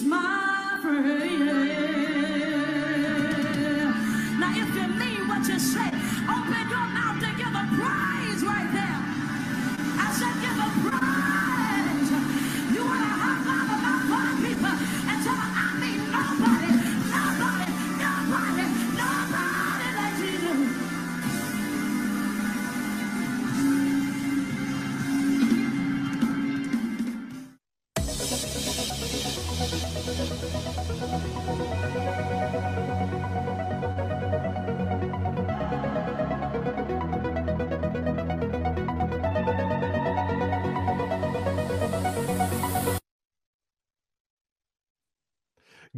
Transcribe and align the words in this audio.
My 0.00 0.78
friend. 0.80 1.20
Now, 4.40 4.52
if 4.56 4.74
you 4.74 4.88
mean 4.88 5.28
what 5.28 5.46
you 5.46 5.58
say, 5.58 5.86
open 5.86 6.68
your 6.70 6.86
mouth 6.96 7.22
and 7.22 7.36
give 7.36 7.48
a 7.48 7.66
praise 7.76 8.42
right 8.42 8.70
there. 8.72 9.00
I 10.00 10.12
said, 10.18 10.34
give 10.40 10.58
a 10.58 10.88
praise. 10.88 11.51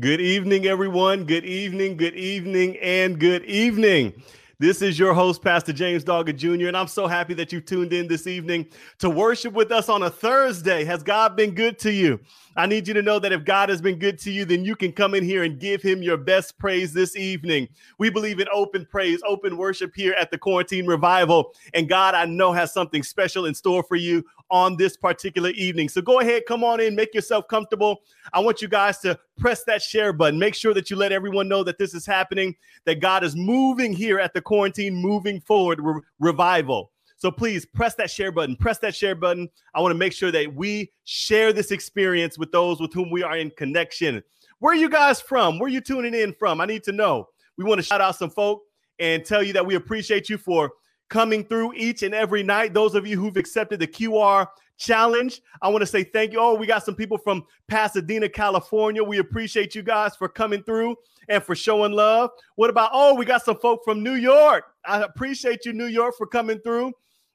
Good 0.05 0.21
evening, 0.21 0.67
everyone. 0.67 1.25
Good 1.25 1.47
evening, 1.47 1.97
good 1.97 2.15
evening, 2.15 2.77
and 2.83 3.19
good 3.19 3.43
evening. 3.47 4.13
This 4.59 4.83
is 4.83 4.99
your 4.99 5.15
host, 5.15 5.41
Pastor 5.41 5.73
James 5.73 6.05
Doggett 6.05 6.37
Jr., 6.37 6.69
and 6.69 6.77
I'm 6.77 6.89
so 6.89 7.07
happy 7.07 7.33
that 7.33 7.55
you 7.55 7.63
tuned 7.63 7.95
in 7.95 8.07
this 8.07 8.27
evening 8.27 8.67
to 8.99 9.09
worship 9.09 9.55
with 9.55 9.73
us 9.73 9.89
on 9.89 10.03
a 10.03 10.11
Thursday. 10.11 10.85
Has 10.85 11.03
God 11.03 11.37
been 11.37 11.55
good 11.55 11.79
to 11.79 11.91
you? 11.91 12.21
I 12.57 12.67
need 12.67 12.87
you 12.87 12.95
to 12.95 13.03
know 13.03 13.19
that 13.19 13.33
if 13.33 13.45
God 13.45 13.69
has 13.69 13.83
been 13.83 13.99
good 13.99 14.19
to 14.21 14.31
you, 14.31 14.45
then 14.45 14.65
you 14.65 14.77
can 14.77 14.93
come 14.93 15.15
in 15.15 15.25
here 15.25 15.43
and 15.43 15.59
give 15.59 15.83
him 15.83 16.03
your 16.03 16.17
best 16.17 16.57
praise 16.59 16.93
this 16.93 17.17
evening. 17.17 17.69
We 17.99 18.11
believe 18.11 18.39
in 18.39 18.47
open 18.53 18.87
praise, 18.89 19.21
open 19.27 19.57
worship 19.57 19.93
here 19.95 20.15
at 20.19 20.31
the 20.31 20.39
Quarantine 20.39 20.87
Revival. 20.87 21.53
And 21.75 21.89
God, 21.89 22.15
I 22.15 22.27
know, 22.27 22.53
has 22.53 22.73
something 22.73 23.03
special 23.03 23.47
in 23.47 23.55
store 23.55 23.83
for 23.83 23.97
you 23.97 24.25
on 24.51 24.77
this 24.77 24.97
particular 24.97 25.51
evening. 25.51 25.89
So 25.89 26.01
go 26.01 26.21
ahead, 26.21 26.45
come 26.47 26.63
on 26.63 26.81
in, 26.81 26.95
make 26.95 27.13
yourself 27.13 27.49
comfortable. 27.49 28.03
I 28.33 28.41
want 28.41 28.63
you 28.63 28.69
guys 28.69 28.99
to 28.99 29.19
press 29.37 29.65
that 29.65 29.83
share 29.83 30.13
button. 30.13 30.39
Make 30.39 30.55
sure 30.55 30.75
that 30.75 30.91
you 30.91 30.97
let 30.97 31.11
everyone 31.13 31.49
know 31.49 31.65
that 31.65 31.79
this 31.79 31.93
is 31.93 32.07
happening, 32.07 32.55
that 32.85 33.01
God 33.01 33.25
is 33.25 33.35
moving 33.35 33.93
here 33.93 34.21
at 34.21 34.33
the 34.33 34.41
Quarantine 34.41 34.95
Moving 34.95 35.41
Forward 35.41 35.81
Re- 35.81 36.01
Revival. 36.21 36.93
So 37.17 37.31
please 37.31 37.65
press 37.65 37.95
that 37.97 38.11
share 38.11 38.33
button. 38.33 38.57
Press 38.57 38.79
that 38.81 38.95
share 38.95 39.15
button. 39.15 39.49
I 39.75 39.81
want 39.81 39.93
to 39.93 39.99
make 39.99 40.13
sure 40.13 40.33
that 40.33 40.55
we 40.55 40.93
share 41.05 41.53
this 41.53 41.71
experience 41.71 42.39
with 42.39 42.53
those 42.53 42.81
with 42.81 42.93
whom 42.93 43.11
we 43.11 43.23
are 43.23 43.37
in 43.37 43.51
connection. 43.51 44.23
Where 44.59 44.73
are 44.73 44.77
you 44.77 44.89
guys 44.89 45.21
from? 45.21 45.59
Where 45.59 45.67
are 45.67 45.71
you 45.71 45.81
tuning 45.81 46.15
in 46.15 46.35
from? 46.35 46.61
I 46.61 46.67
need 46.67 46.83
to 46.85 46.93
know. 46.93 47.29
We 47.57 47.65
want 47.65 47.79
to 47.79 47.83
shout 47.83 48.01
out 48.01 48.17
some 48.17 48.31
folk 48.31 48.63
and 48.99 49.25
tell 49.25 49.43
you 49.43 49.53
that 49.53 49.65
we 49.65 49.75
appreciate 49.75 50.29
you 50.29 50.39
for 50.39 50.73
coming 51.09 51.45
through 51.45 51.75
each 51.75 52.03
and 52.03 52.15
every 52.15 52.43
night. 52.43 52.75
Those 52.75 52.95
of 52.95 53.07
you 53.07 53.19
who've 53.19 53.37
accepted 53.37 53.81
the 53.81 53.87
QR 53.87 54.47
challenge, 54.77 55.41
I 55.63 55.69
want 55.69 55.83
to 55.83 55.87
say 55.87 56.03
thank 56.03 56.33
you. 56.33 56.41
Oh, 56.41 56.55
we 56.55 56.67
got 56.67 56.85
some 56.85 56.95
people 56.95 57.19
from 57.19 57.45
Pasadena, 57.69 58.29
California. 58.29 59.03
We 59.03 59.19
appreciate 59.19 59.75
you 59.75 59.83
guys 59.83 60.17
for 60.17 60.29
coming 60.29 60.63
through 60.63 60.97
and 61.29 61.43
for 61.43 61.55
showing 61.55 61.93
love. 61.93 62.31
What 62.57 62.71
about, 62.71 62.91
oh, 62.93 63.15
we 63.15 63.25
got 63.25 63.45
some 63.45 63.59
folk 63.59 63.83
from 63.85 64.03
New 64.03 64.15
York. 64.15 64.65
I 64.85 65.03
appreciate 65.03 65.65
you, 65.65 65.73
New 65.73 65.87
York, 65.87 66.15
for 66.17 66.27
coming 66.27 66.59
through. 66.61 66.93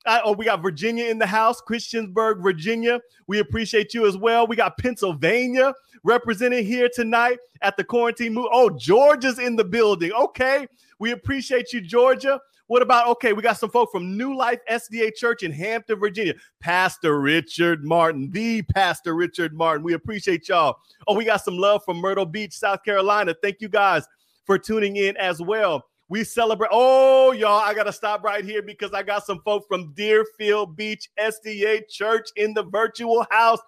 Uh, 0.10 0.22
oh, 0.24 0.32
we 0.32 0.46
got 0.46 0.60
Virginia 0.64 1.06
in 1.06 1.20
the 1.20 1.28
house, 1.28 1.62
Christiansburg, 1.62 2.42
Virginia. 2.42 3.00
We 3.28 3.38
appreciate 3.38 3.94
you 3.94 4.08
as 4.08 4.18
well. 4.18 4.48
We 4.48 4.56
got 4.56 4.76
Pennsylvania 4.80 5.72
represented 6.04 6.66
here 6.66 6.90
tonight 6.92 7.38
at 7.62 7.78
the 7.78 7.84
quarantine 7.84 8.34
move. 8.34 8.48
Oh, 8.52 8.72
Georgia's 8.72 9.38
in 9.38 9.56
the 9.56 9.64
building. 9.64 10.12
Okay. 10.12 10.68
We 10.98 11.12
appreciate 11.12 11.74
you, 11.74 11.82
Georgia. 11.82 12.42
What 12.66 12.82
about 12.82 13.08
okay? 13.10 13.34
We 13.34 13.44
got 13.44 13.60
some 13.60 13.70
folk 13.70 13.92
from 13.92 14.18
New 14.18 14.36
Life 14.36 14.58
SDA 14.68 15.16
Church 15.16 15.44
in 15.44 15.52
Hampton, 15.52 16.00
Virginia. 16.00 16.34
Pastor 16.60 17.22
Richard 17.22 17.86
Martin, 17.86 18.32
the 18.32 18.64
Pastor 18.64 19.14
Richard 19.14 19.54
Martin. 19.54 19.84
We 19.84 19.94
appreciate 19.94 20.50
y'all. 20.50 20.80
Oh, 21.08 21.14
we 21.14 21.24
got 21.24 21.44
some 21.44 21.56
love 21.60 21.84
from 21.86 21.98
Myrtle 21.98 22.26
Beach, 22.26 22.54
South 22.54 22.84
Carolina. 22.84 23.36
Thank 23.44 23.62
you 23.62 23.70
guys 23.70 24.08
for 24.48 24.58
tuning 24.58 24.96
in 24.96 25.16
as 25.18 25.40
well. 25.40 25.86
We 26.10 26.24
celebrate. 26.24 26.70
Oh, 26.72 27.32
y'all, 27.34 27.62
I 27.62 27.76
got 27.76 27.84
to 27.84 27.94
stop 27.94 28.24
right 28.24 28.44
here 28.44 28.64
because 28.64 28.94
I 28.94 29.04
got 29.04 29.26
some 29.26 29.42
folk 29.46 29.66
from 29.68 29.94
Deerfield 29.94 30.76
Beach 30.76 31.08
SDA 31.20 31.88
Church 31.88 32.30
in 32.36 32.56
the 32.56 32.64
virtual 32.64 33.28
house. 33.30 33.60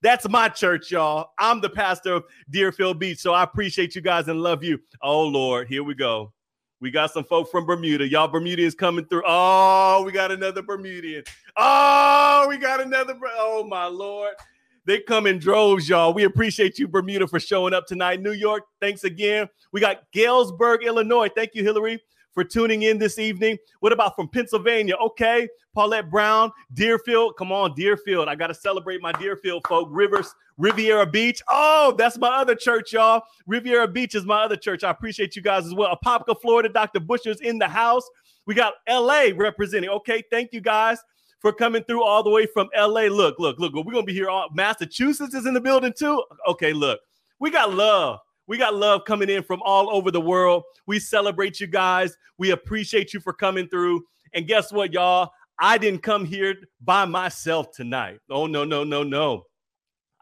That's 0.00 0.28
my 0.28 0.48
church, 0.48 0.92
y'all. 0.92 1.30
I'm 1.40 1.60
the 1.60 1.68
pastor 1.68 2.14
of 2.14 2.24
Deerfield 2.50 3.00
Beach. 3.00 3.18
So 3.18 3.34
I 3.34 3.42
appreciate 3.42 3.96
you 3.96 4.00
guys 4.00 4.28
and 4.28 4.40
love 4.40 4.62
you. 4.62 4.78
Oh, 5.02 5.22
Lord, 5.22 5.66
here 5.66 5.82
we 5.82 5.94
go. 5.94 6.32
We 6.80 6.92
got 6.92 7.10
some 7.10 7.24
folk 7.24 7.50
from 7.50 7.66
Bermuda. 7.66 8.06
Y'all 8.06 8.28
Bermudians 8.28 8.76
coming 8.76 9.04
through. 9.06 9.24
Oh, 9.26 10.04
we 10.06 10.12
got 10.12 10.30
another 10.30 10.62
Bermudian. 10.62 11.24
Oh, 11.56 12.46
we 12.48 12.58
got 12.58 12.80
another. 12.80 13.18
Oh, 13.36 13.66
my 13.68 13.86
Lord. 13.86 14.34
They 14.88 15.00
come 15.00 15.26
in 15.26 15.38
droves, 15.38 15.86
y'all. 15.86 16.14
We 16.14 16.24
appreciate 16.24 16.78
you, 16.78 16.88
Bermuda, 16.88 17.28
for 17.28 17.38
showing 17.38 17.74
up 17.74 17.86
tonight. 17.86 18.22
New 18.22 18.32
York, 18.32 18.62
thanks 18.80 19.04
again. 19.04 19.46
We 19.70 19.82
got 19.82 20.10
Galesburg, 20.12 20.82
Illinois. 20.82 21.28
Thank 21.28 21.54
you, 21.54 21.62
Hillary, 21.62 22.00
for 22.32 22.42
tuning 22.42 22.84
in 22.84 22.96
this 22.96 23.18
evening. 23.18 23.58
What 23.80 23.92
about 23.92 24.16
from 24.16 24.30
Pennsylvania? 24.30 24.94
Okay. 24.94 25.46
Paulette 25.74 26.10
Brown, 26.10 26.50
Deerfield. 26.72 27.36
Come 27.36 27.52
on, 27.52 27.74
Deerfield. 27.74 28.30
I 28.30 28.34
got 28.34 28.46
to 28.46 28.54
celebrate 28.54 29.02
my 29.02 29.12
Deerfield 29.12 29.66
folk. 29.68 29.88
Rivers, 29.90 30.34
Riviera 30.56 31.04
Beach. 31.04 31.42
Oh, 31.50 31.94
that's 31.98 32.16
my 32.16 32.30
other 32.30 32.54
church, 32.54 32.94
y'all. 32.94 33.20
Riviera 33.46 33.88
Beach 33.88 34.14
is 34.14 34.24
my 34.24 34.42
other 34.42 34.56
church. 34.56 34.84
I 34.84 34.90
appreciate 34.90 35.36
you 35.36 35.42
guys 35.42 35.66
as 35.66 35.74
well. 35.74 35.94
Apopka, 35.94 36.40
Florida. 36.40 36.70
Dr. 36.70 37.00
Busher's 37.00 37.42
in 37.42 37.58
the 37.58 37.68
house. 37.68 38.08
We 38.46 38.54
got 38.54 38.72
LA 38.88 39.32
representing. 39.36 39.90
Okay. 39.90 40.22
Thank 40.30 40.54
you 40.54 40.62
guys 40.62 40.98
for 41.40 41.52
coming 41.52 41.84
through 41.84 42.04
all 42.04 42.22
the 42.22 42.30
way 42.30 42.46
from 42.46 42.68
LA. 42.76 43.02
Look, 43.02 43.38
look, 43.38 43.58
look. 43.58 43.74
We're 43.74 43.92
to 43.92 44.02
be 44.02 44.14
here. 44.14 44.28
All, 44.28 44.48
Massachusetts 44.52 45.34
is 45.34 45.46
in 45.46 45.54
the 45.54 45.60
building 45.60 45.92
too. 45.96 46.22
Okay. 46.46 46.72
Look, 46.72 47.00
we 47.38 47.50
got 47.50 47.72
love. 47.72 48.20
We 48.46 48.56
got 48.56 48.74
love 48.74 49.04
coming 49.04 49.28
in 49.28 49.42
from 49.42 49.60
all 49.62 49.90
over 49.90 50.10
the 50.10 50.20
world. 50.20 50.64
We 50.86 50.98
celebrate 50.98 51.60
you 51.60 51.66
guys. 51.66 52.16
We 52.38 52.50
appreciate 52.52 53.12
you 53.12 53.20
for 53.20 53.32
coming 53.32 53.68
through. 53.68 54.04
And 54.32 54.46
guess 54.46 54.72
what, 54.72 54.92
y'all? 54.92 55.30
I 55.58 55.76
didn't 55.76 56.02
come 56.02 56.24
here 56.24 56.54
by 56.80 57.04
myself 57.04 57.72
tonight. 57.72 58.20
Oh, 58.30 58.46
no, 58.46 58.64
no, 58.64 58.84
no, 58.84 59.02
no. 59.02 59.44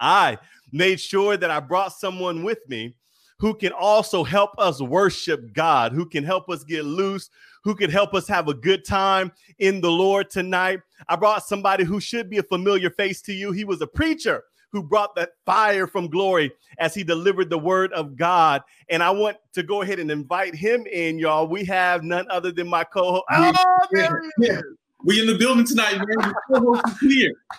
I 0.00 0.38
made 0.72 1.00
sure 1.00 1.36
that 1.36 1.50
I 1.50 1.60
brought 1.60 1.92
someone 1.92 2.42
with 2.42 2.58
me 2.68 2.94
who 3.38 3.54
can 3.54 3.72
also 3.72 4.24
help 4.24 4.50
us 4.58 4.80
worship 4.80 5.52
God, 5.52 5.92
who 5.92 6.06
can 6.06 6.24
help 6.24 6.48
us 6.48 6.64
get 6.64 6.84
loose, 6.84 7.30
who 7.66 7.74
could 7.74 7.90
help 7.90 8.14
us 8.14 8.28
have 8.28 8.46
a 8.46 8.54
good 8.54 8.84
time 8.84 9.32
in 9.58 9.80
the 9.80 9.90
Lord 9.90 10.30
tonight. 10.30 10.78
I 11.08 11.16
brought 11.16 11.44
somebody 11.44 11.82
who 11.82 11.98
should 11.98 12.30
be 12.30 12.38
a 12.38 12.42
familiar 12.44 12.90
face 12.90 13.20
to 13.22 13.32
you. 13.32 13.50
He 13.50 13.64
was 13.64 13.82
a 13.82 13.88
preacher 13.88 14.44
who 14.70 14.84
brought 14.84 15.16
that 15.16 15.30
fire 15.44 15.88
from 15.88 16.06
glory 16.06 16.52
as 16.78 16.94
he 16.94 17.02
delivered 17.02 17.50
the 17.50 17.58
word 17.58 17.92
of 17.92 18.16
God. 18.16 18.62
And 18.88 19.02
I 19.02 19.10
want 19.10 19.38
to 19.54 19.64
go 19.64 19.82
ahead 19.82 19.98
and 19.98 20.12
invite 20.12 20.54
him 20.54 20.86
in, 20.86 21.18
y'all. 21.18 21.48
We 21.48 21.64
have 21.64 22.04
none 22.04 22.30
other 22.30 22.52
than 22.52 22.68
my 22.68 22.84
co-host. 22.84 23.24
Oh, 23.32 23.86
there 23.90 24.22
he 24.38 24.46
is. 24.46 24.62
We 25.04 25.20
in 25.20 25.26
the 25.26 25.36
building 25.36 25.66
tonight, 25.66 25.98
man. 25.98 26.34
Co-host. 26.52 26.82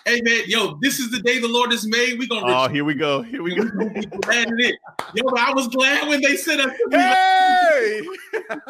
Hey, 0.04 0.20
man, 0.22 0.42
yo, 0.46 0.78
this 0.82 0.98
is 0.98 1.10
the 1.10 1.20
day 1.20 1.38
the 1.38 1.48
Lord 1.48 1.70
has 1.70 1.86
made. 1.86 2.18
We 2.18 2.26
gonna 2.26 2.44
Oh, 2.46 2.68
here 2.68 2.84
we 2.84 2.94
go. 2.94 3.22
Here 3.22 3.42
we 3.42 3.54
go. 3.54 3.64
we 3.64 4.06
glad 4.06 4.48
in 4.48 4.60
it. 4.60 4.74
Yo, 5.14 5.28
I 5.36 5.52
was 5.52 5.68
glad 5.68 6.08
when 6.08 6.20
they 6.20 6.36
said 6.36 6.60
us. 6.60 6.72
Hey! 6.90 8.02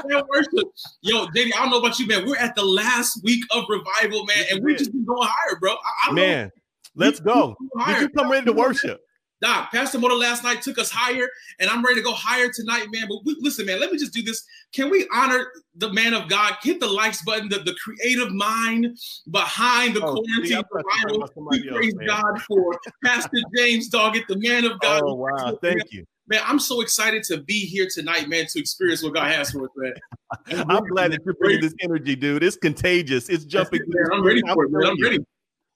Worship. 0.04 0.68
Yo, 1.02 1.26
JD, 1.26 1.46
I 1.56 1.60
don't 1.60 1.70
know 1.70 1.78
about 1.78 1.98
you, 1.98 2.06
man. 2.06 2.26
We're 2.26 2.36
at 2.36 2.54
the 2.54 2.64
last 2.64 3.22
week 3.24 3.42
of 3.50 3.64
revival, 3.68 4.24
man, 4.26 4.44
and 4.50 4.64
we 4.64 4.76
just 4.76 4.92
been 4.92 5.04
going 5.04 5.28
higher, 5.28 5.58
bro. 5.58 5.72
I, 5.72 5.74
I 5.74 6.06
don't 6.06 6.16
know. 6.16 6.22
Man, 6.22 6.52
let's 6.94 7.20
go. 7.20 7.56
Did 7.86 8.00
you 8.02 8.08
come 8.10 8.30
ready 8.30 8.46
to 8.46 8.52
worship? 8.52 9.00
Doc, 9.40 9.70
Pastor 9.70 9.98
Moto 9.98 10.16
last 10.16 10.42
night 10.42 10.62
took 10.62 10.78
us 10.78 10.90
higher, 10.90 11.28
and 11.60 11.70
I'm 11.70 11.84
ready 11.84 12.00
to 12.00 12.04
go 12.04 12.12
higher 12.12 12.48
tonight, 12.52 12.86
man. 12.90 13.06
But 13.08 13.18
we, 13.24 13.36
listen, 13.40 13.66
man, 13.66 13.80
let 13.80 13.92
me 13.92 13.98
just 13.98 14.12
do 14.12 14.22
this. 14.22 14.44
Can 14.72 14.90
we 14.90 15.06
honor 15.12 15.46
the 15.76 15.92
man 15.92 16.12
of 16.14 16.28
God? 16.28 16.56
Hit 16.62 16.80
the 16.80 16.88
likes 16.88 17.22
button, 17.22 17.48
the, 17.48 17.58
the 17.60 17.74
creative 17.82 18.32
mind 18.32 18.98
behind 19.30 19.94
the 19.94 20.00
Oh, 20.04 20.14
quarantine 20.14 20.44
see, 20.46 20.54
I 20.54 20.62
thought 20.62 20.84
you 21.08 21.18
were 21.18 21.26
talking 21.26 21.46
revival. 21.46 21.80
We 21.82 21.92
praise. 21.92 22.08
God 22.08 22.42
for 22.42 22.80
Pastor 23.04 23.38
James 23.56 23.88
Doggett, 23.90 24.26
the 24.26 24.38
man 24.38 24.64
of 24.64 24.80
God. 24.80 25.02
Oh, 25.04 25.14
wow. 25.14 25.58
Thank 25.62 25.92
you. 25.92 26.04
Man, 26.26 26.42
I'm 26.44 26.58
so 26.58 26.82
excited 26.82 27.22
to 27.24 27.38
be 27.38 27.64
here 27.64 27.86
tonight, 27.90 28.28
man, 28.28 28.46
to 28.48 28.60
experience 28.60 29.02
what 29.02 29.14
God 29.14 29.32
has 29.32 29.50
for 29.50 29.64
us, 29.64 29.70
man. 29.76 29.94
I'm 30.68 30.84
glad 30.84 31.12
that 31.12 31.20
you're 31.24 31.34
bringing 31.34 31.62
this 31.62 31.74
energy, 31.80 32.16
dude. 32.16 32.42
It's 32.42 32.56
contagious. 32.56 33.30
It's 33.30 33.44
jumping. 33.44 33.80
Man, 33.86 34.12
I'm 34.12 34.26
ready 34.26 34.42
for 34.52 34.64
it, 34.64 34.72
man. 34.72 34.84
I'm 34.84 35.02
ready. 35.02 35.24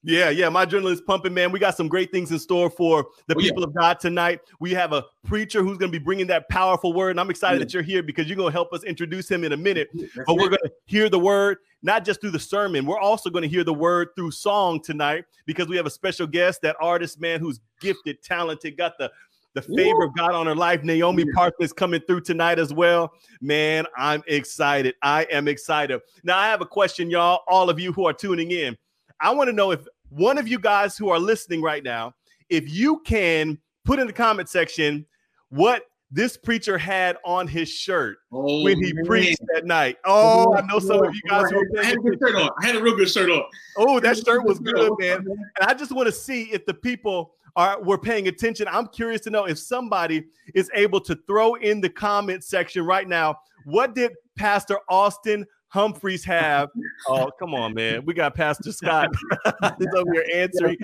Yeah, 0.04 0.30
yeah. 0.30 0.48
My 0.48 0.66
adrenaline 0.66 0.92
is 0.92 1.00
pumping, 1.00 1.32
man. 1.32 1.52
We 1.52 1.60
got 1.60 1.76
some 1.76 1.86
great 1.86 2.10
things 2.10 2.32
in 2.32 2.38
store 2.40 2.68
for 2.68 3.06
the 3.28 3.36
Oh, 3.36 3.40
yeah. 3.40 3.50
people 3.50 3.62
of 3.62 3.72
God 3.74 4.00
tonight. 4.00 4.40
We 4.58 4.72
have 4.72 4.92
a 4.92 5.04
preacher 5.24 5.62
who's 5.62 5.78
going 5.78 5.92
to 5.92 5.98
be 5.98 6.02
bringing 6.02 6.26
that 6.26 6.48
powerful 6.48 6.92
word. 6.92 7.10
And 7.12 7.20
I'm 7.20 7.30
excited 7.30 7.60
Yeah. 7.60 7.64
that 7.64 7.74
you're 7.74 7.82
here 7.84 8.02
because 8.02 8.26
you're 8.26 8.36
going 8.36 8.48
to 8.50 8.52
help 8.52 8.72
us 8.72 8.82
introduce 8.82 9.30
him 9.30 9.44
in 9.44 9.52
a 9.52 9.56
minute. 9.56 9.88
That's 9.94 10.10
But 10.26 10.34
we're 10.34 10.48
going 10.48 10.62
to 10.64 10.72
hear 10.86 11.08
the 11.08 11.20
word 11.20 11.58
not 11.82 12.04
just 12.04 12.20
through 12.20 12.30
the 12.32 12.38
sermon. 12.40 12.84
We're 12.84 12.98
also 12.98 13.30
going 13.30 13.42
to 13.42 13.48
hear 13.48 13.62
the 13.64 13.74
word 13.74 14.08
through 14.16 14.32
song 14.32 14.80
tonight 14.82 15.24
because 15.46 15.68
we 15.68 15.76
have 15.76 15.86
a 15.86 15.90
special 15.90 16.26
guest, 16.26 16.62
that 16.62 16.74
artist, 16.80 17.20
man, 17.20 17.38
who's 17.38 17.60
gifted, 17.80 18.22
talented, 18.22 18.76
got 18.76 18.98
the 18.98 19.10
the 19.54 19.60
favor 19.60 20.02
of 20.04 20.16
God 20.16 20.32
on 20.34 20.46
her 20.46 20.54
life. 20.54 20.82
Naomi 20.82 21.26
Parkland 21.34 21.66
is 21.66 21.74
coming 21.74 22.00
through 22.06 22.22
tonight 22.22 22.58
as 22.58 22.72
well. 22.72 23.12
Man, 23.42 23.84
I'm 23.98 24.22
excited. 24.26 24.94
I 25.02 25.24
am 25.24 25.46
excited. 25.46 26.00
Now, 26.24 26.38
I 26.38 26.46
have 26.48 26.62
a 26.62 26.66
question, 26.66 27.10
y'all, 27.10 27.42
all 27.46 27.68
of 27.68 27.78
you 27.78 27.92
who 27.92 28.06
are 28.06 28.14
tuning 28.14 28.50
in. 28.50 28.78
I 29.20 29.30
want 29.30 29.48
to 29.48 29.52
know 29.52 29.70
if 29.70 29.86
one 30.12 30.36
of 30.38 30.46
you 30.46 30.58
guys 30.58 30.96
who 30.96 31.08
are 31.08 31.18
listening 31.18 31.62
right 31.62 31.82
now, 31.82 32.14
if 32.50 32.70
you 32.70 33.00
can 33.00 33.58
put 33.84 33.98
in 33.98 34.06
the 34.06 34.12
comment 34.12 34.48
section 34.48 35.06
what 35.48 35.84
this 36.10 36.36
preacher 36.36 36.76
had 36.76 37.16
on 37.24 37.48
his 37.48 37.70
shirt 37.70 38.18
Oh, 38.30 38.62
when 38.62 38.82
he 38.82 38.92
oh, 38.92 38.96
man. 38.96 39.04
preached 39.06 39.40
that 39.54 39.64
night. 39.64 39.96
Oh, 40.04 40.54
I 40.54 40.60
know 40.66 40.78
some 40.78 40.98
of 40.98 41.06
oh, 41.06 41.10
you 41.10 41.20
guys 41.26 41.50
who 41.50 41.64
I 41.80 41.84
had 41.84 41.96
a 41.96 42.00
good 42.00 42.18
shirt 42.20 42.34
on. 42.34 42.50
I 42.62 42.66
had 42.66 42.76
a 42.76 42.82
real 42.82 42.94
good 42.94 43.10
shirt 43.10 43.30
on. 43.30 43.42
Oh, 43.78 43.98
that 44.00 44.18
shirt 44.18 44.44
was 44.44 44.58
good, 44.58 44.92
man. 44.98 45.26
And 45.26 45.66
I 45.66 45.72
just 45.72 45.92
want 45.92 46.06
to 46.06 46.12
see 46.12 46.44
if 46.52 46.66
the 46.66 46.74
people 46.74 47.32
are 47.56 47.82
were 47.82 47.98
paying 47.98 48.28
attention. 48.28 48.68
I'm 48.68 48.88
curious 48.88 49.22
to 49.22 49.30
know 49.30 49.46
if 49.46 49.58
somebody 49.58 50.24
is 50.54 50.70
able 50.74 51.00
to 51.00 51.18
throw 51.26 51.54
in 51.54 51.80
the 51.80 51.88
comment 51.88 52.44
section 52.44 52.84
right 52.84 53.08
now. 53.08 53.36
What 53.64 53.94
did 53.94 54.12
Pastor 54.36 54.78
Austin 54.90 55.46
Humphreys 55.72 56.24
have? 56.24 56.68
Oh, 57.08 57.30
come 57.38 57.52
on, 57.54 57.74
man. 57.74 58.04
We 58.04 58.14
got 58.14 58.34
Pastor 58.34 58.70
Scott. 58.70 59.08
Over 59.62 60.12
here 60.12 60.24
answering. 60.34 60.76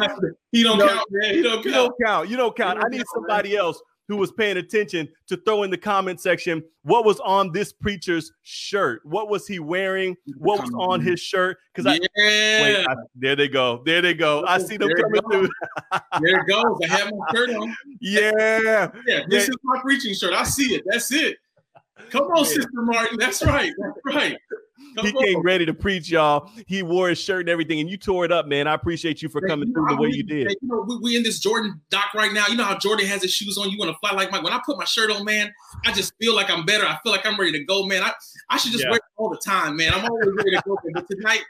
He 0.50 0.62
don't 0.64 0.80
count, 0.80 1.06
man. 1.10 1.34
He 1.34 1.42
don't 1.42 1.64
You 1.64 1.70
count. 1.72 1.74
don't 1.74 1.94
count. 2.04 2.28
You 2.28 2.36
don't 2.36 2.56
count. 2.56 2.84
I 2.84 2.88
need 2.88 3.04
somebody 3.14 3.56
else 3.56 3.80
who 4.08 4.16
was 4.16 4.32
paying 4.32 4.56
attention 4.56 5.06
to 5.28 5.36
throw 5.36 5.62
in 5.62 5.70
the 5.70 5.76
comment 5.78 6.20
section 6.20 6.62
what 6.82 7.04
was 7.04 7.20
on 7.20 7.52
this 7.52 7.72
preacher's 7.72 8.32
shirt. 8.42 9.00
What 9.04 9.28
was 9.28 9.46
he 9.46 9.58
wearing? 9.60 10.16
What 10.38 10.60
was 10.60 10.70
on 10.76 11.00
his 11.00 11.20
shirt? 11.20 11.58
Because 11.72 11.86
I 11.86 12.00
yeah, 12.16 12.62
Wait, 12.62 12.86
I, 12.88 12.94
there 13.14 13.36
they 13.36 13.48
go. 13.48 13.82
There 13.84 14.00
they 14.02 14.14
go. 14.14 14.44
I 14.46 14.58
see 14.58 14.76
them 14.78 14.88
There 14.88 15.04
coming 15.04 15.20
through. 15.30 15.48
there 16.20 16.40
it 16.40 16.46
goes. 16.48 16.78
I 16.84 16.86
have 16.96 17.12
my 17.14 17.26
shirt 17.34 17.50
on. 17.50 17.76
Yeah. 18.00 18.30
Yeah, 19.06 19.24
this 19.28 19.46
Yeah. 19.46 19.50
is 19.50 19.56
my 19.62 19.80
preaching 19.82 20.14
shirt. 20.14 20.32
I 20.32 20.42
see 20.44 20.74
it. 20.74 20.82
That's 20.86 21.12
it. 21.12 21.36
Come 22.10 22.24
on, 22.24 22.38
Yeah. 22.38 22.42
Sister 22.44 22.68
Martin. 22.72 23.18
That's 23.18 23.44
right. 23.44 23.72
That's 23.78 23.98
right. 24.16 24.38
He 25.02 25.12
came 25.12 25.42
ready 25.42 25.64
to 25.66 25.74
preach, 25.74 26.10
y'all. 26.10 26.50
He 26.66 26.82
wore 26.82 27.08
his 27.08 27.20
shirt 27.20 27.40
and 27.40 27.48
everything, 27.48 27.80
and 27.80 27.88
you 27.88 27.96
tore 27.96 28.24
it 28.24 28.32
up, 28.32 28.46
man. 28.46 28.66
I 28.66 28.74
appreciate 28.74 29.22
you 29.22 29.28
for 29.28 29.40
Man, 29.40 29.50
coming 29.50 29.68
you 29.68 29.74
through 29.74 29.86
the 29.88 29.96
way 29.96 30.08
you 30.08 30.22
did. 30.22 30.50
You 30.50 30.68
know, 30.68 30.84
we, 30.86 30.98
we 30.98 31.16
in 31.16 31.22
this 31.22 31.38
Jordan 31.38 31.80
doc 31.90 32.14
right 32.14 32.32
now. 32.32 32.46
You 32.48 32.56
know 32.56 32.64
how 32.64 32.76
Jordan 32.78 33.06
has 33.06 33.22
his 33.22 33.32
shoes 33.32 33.58
on. 33.58 33.70
You 33.70 33.78
want 33.78 33.90
to 33.92 33.98
fly 33.98 34.12
like 34.16 34.32
Mike. 34.32 34.42
When 34.42 34.52
I 34.52 34.60
put 34.64 34.78
my 34.78 34.84
shirt 34.84 35.10
on, 35.10 35.24
man, 35.24 35.52
I 35.84 35.92
just 35.92 36.12
feel 36.20 36.34
like 36.34 36.50
I'm 36.50 36.64
better. 36.66 36.84
I 36.84 36.98
feel 37.02 37.12
like 37.12 37.24
I'm 37.26 37.38
ready 37.38 37.52
to 37.52 37.64
go, 37.64 37.86
man. 37.86 38.02
I, 38.02 38.12
I 38.50 38.56
should 38.56 38.72
just 38.72 38.84
Yeah. 38.84 38.90
wear 38.90 38.96
it 38.96 39.02
all 39.16 39.30
the 39.30 39.40
time, 39.44 39.76
man. 39.76 39.92
I'm 39.94 40.04
always 40.04 40.28
ready 40.36 40.50
to 40.52 40.62
go. 40.66 40.76
But 40.94 41.06
tonight 41.08 41.42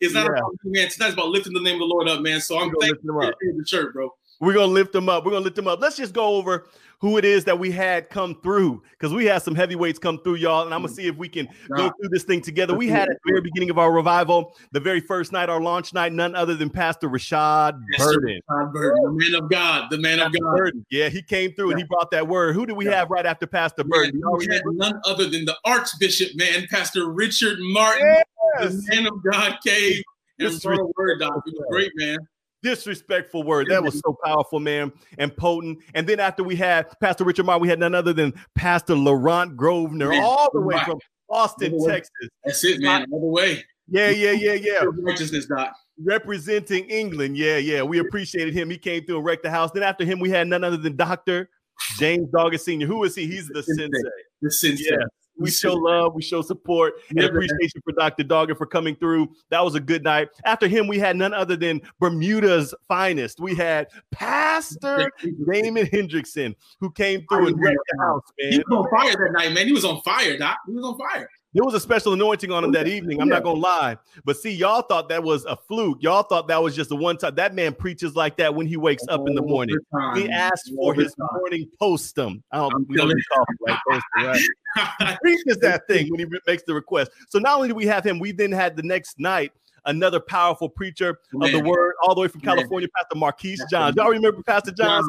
is 0.00 0.14
not 0.14 0.24
Yeah. 0.26 0.38
about 0.38 0.52
man. 0.64 0.88
Tonight's 0.88 1.14
about 1.14 1.28
lifting 1.28 1.52
the 1.52 1.60
name 1.60 1.74
of 1.74 1.80
the 1.80 1.86
Lord 1.86 2.08
up, 2.08 2.20
man. 2.20 2.40
So 2.40 2.58
I'm 2.58 2.72
thankful 2.80 3.14
for 3.20 3.32
the 3.40 3.64
shirt, 3.66 3.92
bro. 3.92 4.10
We're 4.44 4.54
gonna 4.54 4.72
lift 4.72 4.92
them 4.92 5.08
up. 5.08 5.24
We're 5.24 5.32
gonna 5.32 5.44
lift 5.44 5.56
them 5.56 5.68
up. 5.68 5.80
Let's 5.80 5.96
just 5.96 6.12
go 6.12 6.36
over 6.36 6.66
who 7.04 7.18
it 7.18 7.24
is 7.24 7.44
that 7.44 7.58
we 7.58 7.70
had 7.70 8.08
come 8.08 8.40
through 8.42 8.82
because 8.92 9.12
we 9.12 9.26
had 9.26 9.42
some 9.42 9.54
heavyweights 9.54 9.98
come 9.98 10.18
through, 10.20 10.36
y'all. 10.36 10.64
And 10.64 10.72
I'm 10.72 10.80
gonna 10.80 10.92
mm. 10.92 10.96
see 10.96 11.06
if 11.06 11.16
we 11.16 11.28
can 11.28 11.48
go 11.76 11.90
through 11.90 12.08
this 12.10 12.22
thing 12.22 12.40
together. 12.40 12.74
We 12.74 12.88
had 12.88 13.10
at 13.10 13.16
the 13.24 13.32
very 13.32 13.40
beginning 13.42 13.70
of 13.70 13.78
our 13.78 13.92
revival, 13.92 14.56
the 14.72 14.80
very 14.80 15.00
first 15.00 15.30
night, 15.30 15.48
our 15.48 15.60
launch 15.60 15.92
night, 15.92 16.12
none 16.12 16.34
other 16.34 16.54
than 16.54 16.70
Pastor 16.70 17.08
Rashad. 17.08 17.78
Burden. 17.98 18.40
Todd 18.48 18.72
Burton, 18.72 19.02
the 19.02 19.12
man 19.12 19.42
of 19.42 19.50
God, 19.50 19.90
the 19.90 19.98
man 19.98 20.20
of 20.20 20.32
God. 20.32 20.56
Burden. 20.56 20.86
Yeah, 20.90 21.08
he 21.08 21.20
came 21.20 21.52
through 21.52 21.72
and 21.72 21.78
he 21.78 21.84
brought 21.84 22.10
that 22.12 22.26
word. 22.26 22.54
Who 22.54 22.64
did 22.64 22.76
we 22.76 22.86
Yeah. 22.86 23.00
have 23.00 23.10
right 23.10 23.26
after 23.26 23.46
Pastor 23.46 23.84
Burden? 23.84 24.22
We 24.38 24.46
had 24.46 24.62
none 24.66 25.00
other 25.04 25.28
than 25.28 25.44
the 25.44 25.56
Archbishop, 25.64 26.36
man, 26.36 26.66
Pastor 26.70 27.10
Richard 27.10 27.58
Martin, 27.60 28.16
Yes. 28.60 28.72
the 28.72 28.94
man 28.94 29.06
of 29.06 29.22
God 29.30 29.58
came 29.64 30.02
and 30.38 30.62
brought 30.62 30.80
a 30.80 30.92
word, 30.96 31.20
Doc. 31.20 31.42
It 31.46 31.54
was 31.54 31.66
great, 31.70 31.92
man. 31.96 32.18
Disrespectful 32.64 33.44
word. 33.44 33.68
That 33.68 33.84
was 33.84 34.00
so 34.00 34.16
powerful, 34.24 34.58
man, 34.58 34.90
and 35.18 35.36
potent. 35.36 35.78
And 35.94 36.06
then 36.06 36.18
after 36.18 36.42
we 36.42 36.56
had 36.56 36.86
Pastor 36.98 37.22
Richard 37.22 37.46
Martin, 37.46 37.62
we 37.62 37.68
had 37.68 37.78
none 37.78 37.94
other 37.94 38.12
than 38.12 38.32
Pastor 38.56 38.96
Laurent 38.96 39.56
Grosvenor, 39.56 40.08
Man, 40.08 40.22
all 40.24 40.48
the 40.52 40.62
way 40.62 40.76
from 40.84 40.98
Austin. 41.28 41.78
Texas. 41.86 42.10
That's 42.44 42.64
it, 42.64 42.80
man. 42.80 43.06
All 43.12 43.20
the 43.20 43.26
way. 43.26 43.62
Yeah, 43.86 44.08
yeah, 44.08 44.32
yeah, 44.32 44.54
yeah. 44.54 44.84
Righteousness, 45.02 45.46
Doc. 45.46 45.76
Representing 46.02 46.86
England. 46.86 47.36
Yeah, 47.36 47.58
yeah. 47.58 47.82
We 47.82 47.98
appreciated 47.98 48.54
him. 48.54 48.70
He 48.70 48.78
came 48.78 49.04
through 49.04 49.18
and 49.18 49.24
wrecked 49.24 49.42
the 49.42 49.50
house. 49.50 49.70
Then 49.70 49.82
after 49.82 50.04
him, 50.04 50.18
we 50.18 50.30
had 50.30 50.48
none 50.48 50.64
other 50.64 50.78
than 50.78 50.96
Dr. 50.96 51.50
James 51.98 52.28
Doggett 52.30 52.60
Sr. 52.60 52.86
Who 52.86 53.04
is 53.04 53.14
he? 53.14 53.26
He's 53.26 53.46
the 53.48 53.62
Sensei. 53.62 53.82
sensei. 53.82 54.10
The 54.40 54.50
sensei. 54.50 54.84
Yeah. 54.90 55.04
We 55.36 55.50
show 55.50 55.74
love, 55.74 56.14
we 56.14 56.22
show 56.22 56.42
support, 56.42 56.94
and 57.10 57.20
appreciation 57.20 57.80
for 57.84 57.92
Dr. 57.92 58.24
Doggett 58.24 58.56
for 58.56 58.66
coming 58.66 58.94
through. 58.96 59.28
That 59.50 59.64
was 59.64 59.74
a 59.74 59.80
good 59.80 60.04
night. 60.04 60.28
After 60.44 60.68
him, 60.68 60.86
we 60.86 60.98
had 60.98 61.16
none 61.16 61.34
other 61.34 61.56
than 61.56 61.80
Bermuda's 61.98 62.74
finest. 62.86 63.40
We 63.40 63.54
had 63.54 63.88
Pastor 64.10 65.10
Damon 65.50 65.86
Hendrickson, 65.86 66.54
who 66.80 66.90
came 66.90 67.24
through 67.28 67.48
and 67.48 67.60
wrecked 67.60 67.78
the 67.90 68.04
house, 68.04 68.22
man. 68.38 68.52
He 68.52 68.58
was 68.58 68.86
on 68.86 68.90
fire 68.90 69.12
that 69.12 69.32
night, 69.32 69.52
man. 69.52 69.66
He 69.66 69.72
was 69.72 69.84
on 69.84 70.00
fire, 70.02 70.38
Doc. 70.38 70.58
He 70.66 70.72
was 70.72 70.84
on 70.84 70.98
fire. 70.98 71.28
There 71.54 71.62
was 71.62 71.74
a 71.74 71.80
special 71.80 72.12
anointing 72.12 72.50
on 72.50 72.64
him 72.64 72.72
that 72.72 72.88
evening. 72.88 73.20
I'm 73.20 73.28
not 73.28 73.44
gonna 73.44 73.60
lie. 73.60 73.96
But 74.24 74.36
see, 74.36 74.50
y'all 74.50 74.82
thought 74.82 75.08
that 75.08 75.22
was 75.22 75.44
a 75.44 75.56
fluke. 75.56 76.02
Y'all 76.02 76.24
thought 76.24 76.48
that 76.48 76.60
was 76.60 76.74
just 76.74 76.90
the 76.90 76.96
one 76.96 77.16
time. 77.16 77.36
That 77.36 77.54
man 77.54 77.74
preaches 77.74 78.16
like 78.16 78.36
that 78.38 78.52
when 78.52 78.66
he 78.66 78.76
wakes 78.76 79.04
up 79.08 79.26
in 79.28 79.36
the 79.36 79.42
morning. 79.42 79.78
He 80.16 80.28
asked 80.28 80.72
for 80.74 80.94
his 80.94 81.14
morning 81.18 81.70
postum. 81.80 82.42
I 82.50 82.58
don't 82.58 82.88
we 82.88 82.96
don't 82.96 83.08
need 83.08 83.24
right? 83.66 83.78
Postum, 83.88 84.00
right? 84.16 84.40
He 84.98 85.16
preaches 85.22 85.58
that 85.58 85.86
thing 85.86 86.10
when 86.10 86.18
he 86.18 86.26
makes 86.48 86.64
the 86.64 86.74
request. 86.74 87.12
So 87.28 87.38
not 87.38 87.56
only 87.56 87.68
do 87.68 87.76
we 87.76 87.86
have 87.86 88.04
him, 88.04 88.18
we 88.18 88.32
then 88.32 88.50
had 88.50 88.76
the 88.76 88.82
next 88.82 89.20
night 89.20 89.52
another 89.86 90.18
powerful 90.18 90.68
preacher 90.68 91.20
of 91.40 91.52
the 91.52 91.60
word, 91.60 91.94
all 92.02 92.16
the 92.16 92.20
way 92.22 92.26
from 92.26 92.40
Man. 92.44 92.56
California, 92.56 92.88
Pastor 92.96 93.16
Marquise 93.16 93.64
Johns. 93.70 93.94
Y'all 93.94 94.08
remember 94.08 94.42
Pastor 94.42 94.72
Johns? 94.72 95.06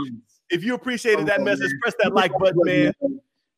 If 0.51 0.63
you 0.63 0.75
appreciated 0.75 1.25
that 1.25 1.41
message, 1.41 1.71
press 1.81 1.95
that 2.03 2.13
like 2.13 2.31
button, 2.38 2.62
man. 2.63 2.94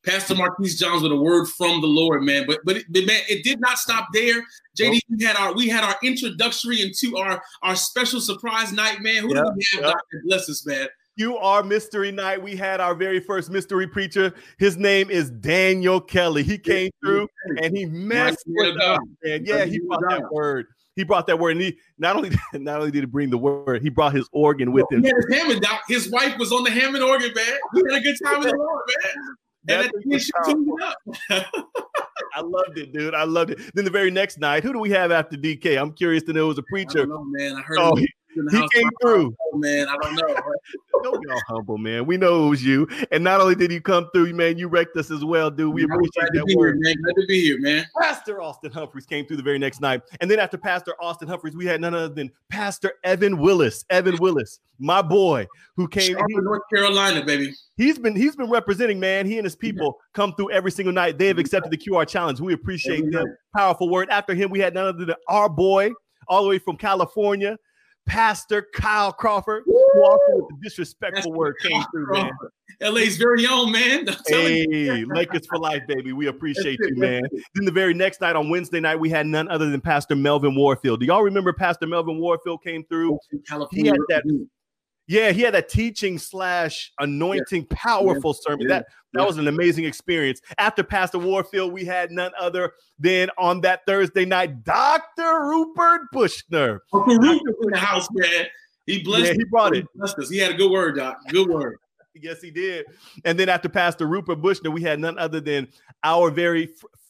Pastor 0.08 0.36
Marquise 0.36 0.80
Johns 0.80 1.04
with 1.04 1.12
a 1.12 1.16
word 1.16 1.48
from 1.50 1.82
the 1.82 1.88
Lord, 1.88 2.24
man. 2.24 2.46
But 2.48 2.60
but, 2.64 2.78
it, 2.78 2.86
but 2.90 3.06
man, 3.06 3.22
it 3.28 3.44
did 3.44 3.60
not 3.60 3.78
stop 3.78 4.08
there. 4.14 4.42
JD, 4.80 5.00
we 5.10 5.24
had 5.24 5.36
our 5.36 5.54
we 5.54 5.68
had 5.68 5.84
our 5.84 5.96
introductory 6.02 6.82
into 6.82 7.18
our 7.18 7.42
our 7.62 7.76
special 7.76 8.22
surprise 8.22 8.72
night, 8.72 9.02
man. 9.02 9.24
Who 9.24 9.36
Yeah, 9.36 9.42
do 9.42 9.52
we 9.56 9.66
have? 9.74 9.82
yeah. 9.82 9.88
Doctor 9.88 10.24
bless 10.26 10.50
us, 10.50 10.66
man. 10.66 10.88
You 11.18 11.36
are 11.38 11.64
mystery 11.64 12.12
night. 12.12 12.42
We 12.42 12.56
had 12.56 12.80
our 12.80 12.94
very 12.94 13.20
first 13.20 13.50
mystery 13.50 13.88
preacher. 13.88 14.34
His 14.60 14.78
name 14.78 15.10
is 15.10 15.32
Daniel 15.32 16.00
Kelly. 16.00 16.44
He 16.44 16.60
came 16.60 16.92
through 17.04 17.28
and 17.62 17.76
he 17.76 17.86
messed 17.88 18.44
with 18.46 18.80
us. 18.80 19.00
Man, 19.24 19.44
yeah, 19.44 19.66
he 19.66 19.80
brought 19.80 20.04
that 20.10 20.32
word. 20.32 20.68
He 20.96 21.04
brought 21.04 21.28
that 21.28 21.38
word, 21.38 21.52
and 21.52 21.62
he 21.62 21.78
not 21.98 22.16
only 22.16 22.32
not 22.54 22.80
only 22.80 22.92
did 22.92 23.02
he 23.02 23.06
bring 23.08 23.30
the 23.30 23.38
word, 23.38 23.82
he 23.82 23.90
brought 23.90 24.14
his 24.14 24.30
organ 24.32 24.72
with 24.72 24.86
him. 24.92 25.02
He 25.04 25.08
had 25.10 25.16
his 25.28 25.40
Hammond. 25.40 25.66
His 25.88 26.10
wife 26.10 26.38
was 26.38 26.52
on 26.52 26.64
the 26.64 26.72
Hammond 26.72 27.04
organ, 27.04 27.32
man. 27.36 27.58
We 27.74 27.84
had 27.92 28.00
a 28.00 28.04
good 28.04 28.16
time 28.24 28.40
with 28.40 28.52
the 28.52 28.58
Lord, 28.58 28.82
man. 29.04 29.36
And 29.70 29.82
That 29.82 29.86
at 29.86 29.92
thing 29.92 30.02
the 30.06 30.06
end, 30.06 30.14
was 30.14 30.24
she 30.24 30.32
tuned 30.46 30.70
it 30.70 30.84
up. 30.84 31.46
I 32.36 32.42
loved 32.42 32.78
it, 32.78 32.94
dude. 32.94 33.14
I 33.16 33.24
loved 33.24 33.52
it. 33.52 33.60
Then 33.74 33.84
the 33.86 33.92
very 33.92 34.12
next 34.12 34.38
night, 34.40 34.64
who 34.64 34.72
do 34.74 34.80
we 34.80 34.90
have 34.92 35.12
after 35.12 35.36
DK? 35.38 35.80
I'm 35.82 35.92
curious 35.94 36.24
to 36.24 36.34
know. 36.34 36.46
It 36.46 36.48
was 36.50 36.58
a 36.60 36.62
I 36.62 36.66
preacher. 36.70 37.06
don't 37.06 37.10
know, 37.10 37.24
man. 37.26 37.56
I 37.56 37.62
heard 37.62 37.78
Oh, 37.80 37.92
him 37.92 37.98
he, 37.98 38.04
in 38.04 38.08
the 38.08 38.17
he 38.52 38.68
came 38.74 38.90
through. 39.02 39.36
Oh, 39.54 39.58
man. 39.58 39.88
I 39.88 39.96
don't 39.96 40.16
know. 40.16 40.36
Don't 41.04 41.22
be 41.22 41.30
all 41.30 41.42
humble, 41.48 41.78
man. 41.78 42.06
We 42.06 42.18
know 42.18 42.48
it 42.48 42.50
was 42.50 42.66
you. 42.66 42.88
And 43.12 43.24
not 43.24 43.40
only 43.40 43.56
did 43.56 43.72
you 43.72 43.82
come 43.82 44.10
through, 44.14 44.34
man, 44.34 44.58
you 44.58 44.68
wrecked 44.68 44.98
us 44.98 45.12
as 45.12 45.24
well, 45.24 45.52
dude. 45.52 45.74
We 45.74 45.84
appreciate 45.84 46.12
glad 46.14 46.26
to 46.34 46.40
that 46.40 46.46
be 46.46 46.52
here, 46.54 46.60
word. 46.60 46.80
man. 46.80 46.96
Glad 47.04 47.14
to 47.22 47.28
be 47.28 47.42
here, 47.42 47.60
man. 47.60 47.86
Pastor 48.02 48.42
Austin 48.42 48.72
Humphreys 48.72 49.06
came 49.06 49.26
through 49.26 49.38
the 49.38 49.44
very 49.44 49.60
next 49.60 49.80
night. 49.80 50.02
And 50.22 50.30
then 50.30 50.40
after 50.40 50.58
Pastor 50.58 50.94
Austin 51.00 51.28
Humphreys, 51.28 51.56
we 51.56 51.66
had 51.66 51.82
none 51.82 51.94
other 51.94 52.14
than 52.14 52.32
Pastor 52.50 52.94
Evan 53.04 53.38
Willis. 53.38 53.86
Evan 53.90 54.18
Willis, 54.20 54.60
my 54.80 55.02
boy, 55.02 55.46
who 55.76 55.88
came. 55.88 56.18
He- 56.18 56.36
North 56.38 56.64
Carolina, 56.74 57.24
baby. 57.24 57.54
he's 57.78 58.00
been 58.00 58.16
he's 58.16 58.36
been 58.36 58.50
representing, 58.50 59.00
man. 59.00 59.26
He 59.26 59.38
and 59.38 59.46
his 59.46 59.56
people 59.56 59.98
come 60.14 60.34
through 60.34 60.52
every 60.52 60.72
single 60.72 60.94
night. 60.94 61.18
They 61.18 61.28
have 61.28 61.38
accepted 61.38 61.72
the 61.72 61.78
QR 61.78 62.08
challenge. 62.08 62.40
We 62.42 62.54
appreciate 62.54 63.12
them. 63.12 63.26
Powerful 63.56 63.90
word. 63.90 64.10
After 64.10 64.34
him, 64.34 64.50
we 64.50 64.60
had 64.60 64.74
none 64.74 64.88
other 64.88 65.06
than 65.06 65.16
our 65.28 65.48
boy, 65.50 65.92
all 66.28 66.44
the 66.44 66.50
way 66.50 66.60
from 66.60 66.76
California, 66.78 67.58
Pastor 68.08 68.68
Kyle 68.74 69.12
Crawford, 69.12 69.64
who 69.66 70.04
also 70.04 70.24
with 70.30 70.46
the 70.50 70.58
disrespectful 70.64 71.34
word 71.34 71.56
came 71.62 71.84
through, 71.92 72.12
man. 72.14 72.32
LA's 72.82 73.18
very 73.18 73.46
own, 73.48 73.72
man. 73.72 74.08
I'm 74.10 74.16
telling. 74.26 74.72
Hey, 74.72 75.04
Lakers 75.06 75.46
for 75.48 75.58
life, 75.60 75.82
baby. 75.88 76.14
We 76.14 76.28
appreciate 76.28 76.78
That's 76.80 76.92
you, 76.92 76.98
it, 76.98 77.00
man. 77.00 77.26
it. 77.26 77.44
Then 77.56 77.66
the 77.66 77.72
very 77.72 77.94
next 77.94 78.22
night 78.22 78.36
on 78.36 78.50
Wednesday 78.50 78.80
night, 78.80 78.98
we 79.00 79.10
had 79.10 79.26
none 79.28 79.48
other 79.50 79.70
than 79.70 79.82
Pastor 79.82 80.16
Melvin 80.16 80.56
Warfield. 80.56 81.00
Do 81.00 81.06
y'all 81.06 81.24
remember 81.24 81.54
Pastor 81.54 81.88
Melvin 81.88 82.20
Warfield 82.20 82.64
came 82.64 82.84
through? 82.86 83.18
California. 83.48 83.84
He 83.84 83.88
had 83.88 83.98
that- 84.10 84.48
Yeah, 85.08 85.32
he 85.32 85.42
had 85.42 85.56
a 85.56 85.62
teaching 85.62 86.18
slash 86.18 86.92
anointing, 87.00 87.66
powerful 87.68 88.34
sermon. 88.34 88.68
Yeah. 88.68 88.80
That 88.80 88.86
that 89.14 89.22
Yeah. 89.22 89.26
was 89.26 89.38
an 89.38 89.48
amazing 89.48 89.86
experience. 89.86 90.42
After 90.58 90.84
Pastor 90.84 91.18
Warfield, 91.18 91.72
we 91.72 91.86
had 91.86 92.12
none 92.12 92.32
other 92.38 92.74
than 93.00 93.30
on 93.38 93.62
that 93.62 93.86
Thursday 93.88 94.26
night, 94.26 94.64
Dr. 94.66 95.46
Rupert 95.48 96.02
Bushner. 96.12 96.84
Uncle 96.94 97.18
Rupert 97.18 97.56
in 97.64 97.72
the 97.72 97.78
house, 97.78 98.08
man. 98.12 98.48
He 98.86 99.02
blessed. 99.04 99.26
Yeah, 99.28 99.34
he 99.34 99.44
brought 99.46 99.76
it. 99.76 99.84
He 99.94 99.98
blessed 100.00 100.20
us. 100.20 100.30
He 100.30 100.38
had 100.38 100.52
a 100.52 100.56
good 100.56 100.72
word, 100.72 100.98
Doc. 100.98 101.18
Good 101.30 101.48
word. 101.50 101.78
Yes, 102.20 102.42
he 102.42 102.50
did. 102.50 102.88
And 103.26 103.40
then 103.40 103.48
after 103.48 103.70
Pastor 103.70 104.08
Rupert 104.08 104.42
Bushner, 104.42 104.72
we 104.72 104.82
had 104.82 105.00
none 105.00 105.20
other 105.20 105.40
than 105.40 105.68
our 106.04 106.32
very 106.32 106.68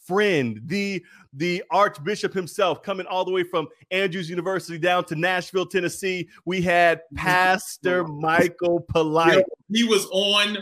friend, 0.07 0.61
the 0.65 1.03
the 1.33 1.63
Archbishop 1.69 2.33
himself, 2.33 2.81
coming 2.81 3.05
all 3.05 3.25
the 3.25 3.31
way 3.31 3.43
from 3.43 3.67
Andrews 3.91 4.29
University 4.29 4.79
down 4.79 5.05
to 5.05 5.15
Nashville, 5.15 5.65
Tennessee. 5.65 6.29
We 6.45 6.61
had 6.61 7.01
Pastor 7.15 8.05
Michael 8.05 8.81
Polite. 8.89 9.43
He 9.71 9.83
was 9.83 10.07
on 10.11 10.57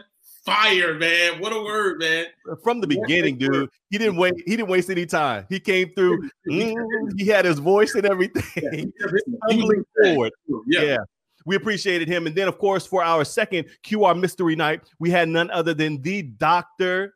fire, 0.45 0.93
man. 0.95 1.39
What 1.39 1.53
a 1.53 1.61
word, 1.61 1.99
man. 1.99 2.25
From 2.63 2.79
the 2.79 2.87
beginning, 2.87 3.37
dude. 3.37 3.69
He 3.89 3.97
didn't 3.97 4.17
wait. 4.17 4.33
He 4.45 4.55
didn't 4.55 4.69
waste 4.69 4.89
any 4.89 5.05
time. 5.05 5.45
He 5.49 5.59
came 5.59 5.91
through. 5.95 6.29
Mm, 6.49 7.11
he 7.17 7.27
had 7.27 7.45
his 7.45 7.59
voice 7.59 7.95
and 7.95 8.05
everything. 8.05 8.93
Forward. 10.03 10.31
Yeah. 10.67 10.81
yeah. 10.81 10.97
We 11.45 11.55
appreciated 11.55 12.07
him. 12.07 12.25
And 12.25 12.35
then, 12.35 12.47
of 12.47 12.57
course, 12.57 12.87
for 12.87 13.03
our 13.03 13.23
second 13.23 13.67
QR 13.83 14.19
mystery 14.19 14.55
night, 14.55 14.81
we 14.99 15.11
had 15.11 15.29
none 15.29 15.51
other 15.51 15.73
than 15.73 16.01
the 16.01 16.23
Dr. 16.23 17.13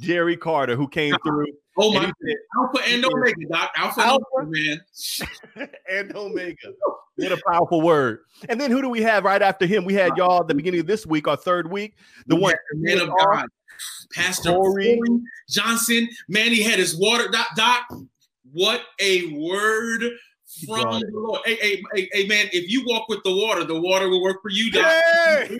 Jerry 0.00 0.36
Carter, 0.36 0.76
who 0.76 0.88
came 0.88 1.14
through. 1.24 1.46
Oh 1.78 1.92
my 1.92 2.00
he 2.00 2.06
said, 2.06 2.36
Alpha 2.58 2.88
and 2.88 3.04
Omega, 3.04 3.46
Doc. 3.50 3.72
Alpha, 3.76 4.00
Alpha. 4.02 4.24
and 4.36 4.46
Omega, 4.48 4.80
man. 5.56 5.68
and 5.90 6.16
Omega. 6.16 6.72
What 7.16 7.32
a 7.32 7.40
powerful 7.46 7.80
word. 7.80 8.20
And 8.48 8.60
then 8.60 8.70
who 8.70 8.82
do 8.82 8.88
we 8.88 9.02
have 9.02 9.24
right 9.24 9.40
after 9.40 9.64
him? 9.64 9.84
We 9.84 9.94
had 9.94 10.16
y'all 10.16 10.40
at 10.40 10.48
the 10.48 10.54
beginning 10.54 10.80
of 10.80 10.86
this 10.86 11.06
week, 11.06 11.28
our 11.28 11.36
third 11.36 11.70
week. 11.70 11.96
The 12.26 12.36
We 12.36 12.42
one 12.42 12.54
man 12.74 13.00
of 13.00 13.08
God, 13.16 13.46
Pastor 14.12 14.52
Corey. 14.52 14.96
Corey 14.96 15.20
Johnson. 15.48 16.08
Man, 16.28 16.48
he 16.48 16.62
had 16.62 16.78
his 16.78 16.98
water. 16.98 17.28
Doc, 17.28 17.48
Doc 17.56 17.86
what 18.52 18.82
a 19.00 19.32
word 19.32 20.02
from 20.66 21.00
the. 21.00 21.10
Lord. 21.12 21.40
Hey, 21.44 21.56
hey, 21.60 21.82
hey, 21.94 22.08
hey, 22.12 22.26
man, 22.26 22.46
if 22.52 22.70
you 22.70 22.84
walk 22.86 23.08
with 23.08 23.22
the 23.24 23.34
water, 23.34 23.64
the 23.64 23.80
water 23.80 24.08
will 24.08 24.22
work 24.22 24.42
for 24.42 24.50
you, 24.50 24.70
Doc. 24.70 24.84
Hey! 24.86 25.58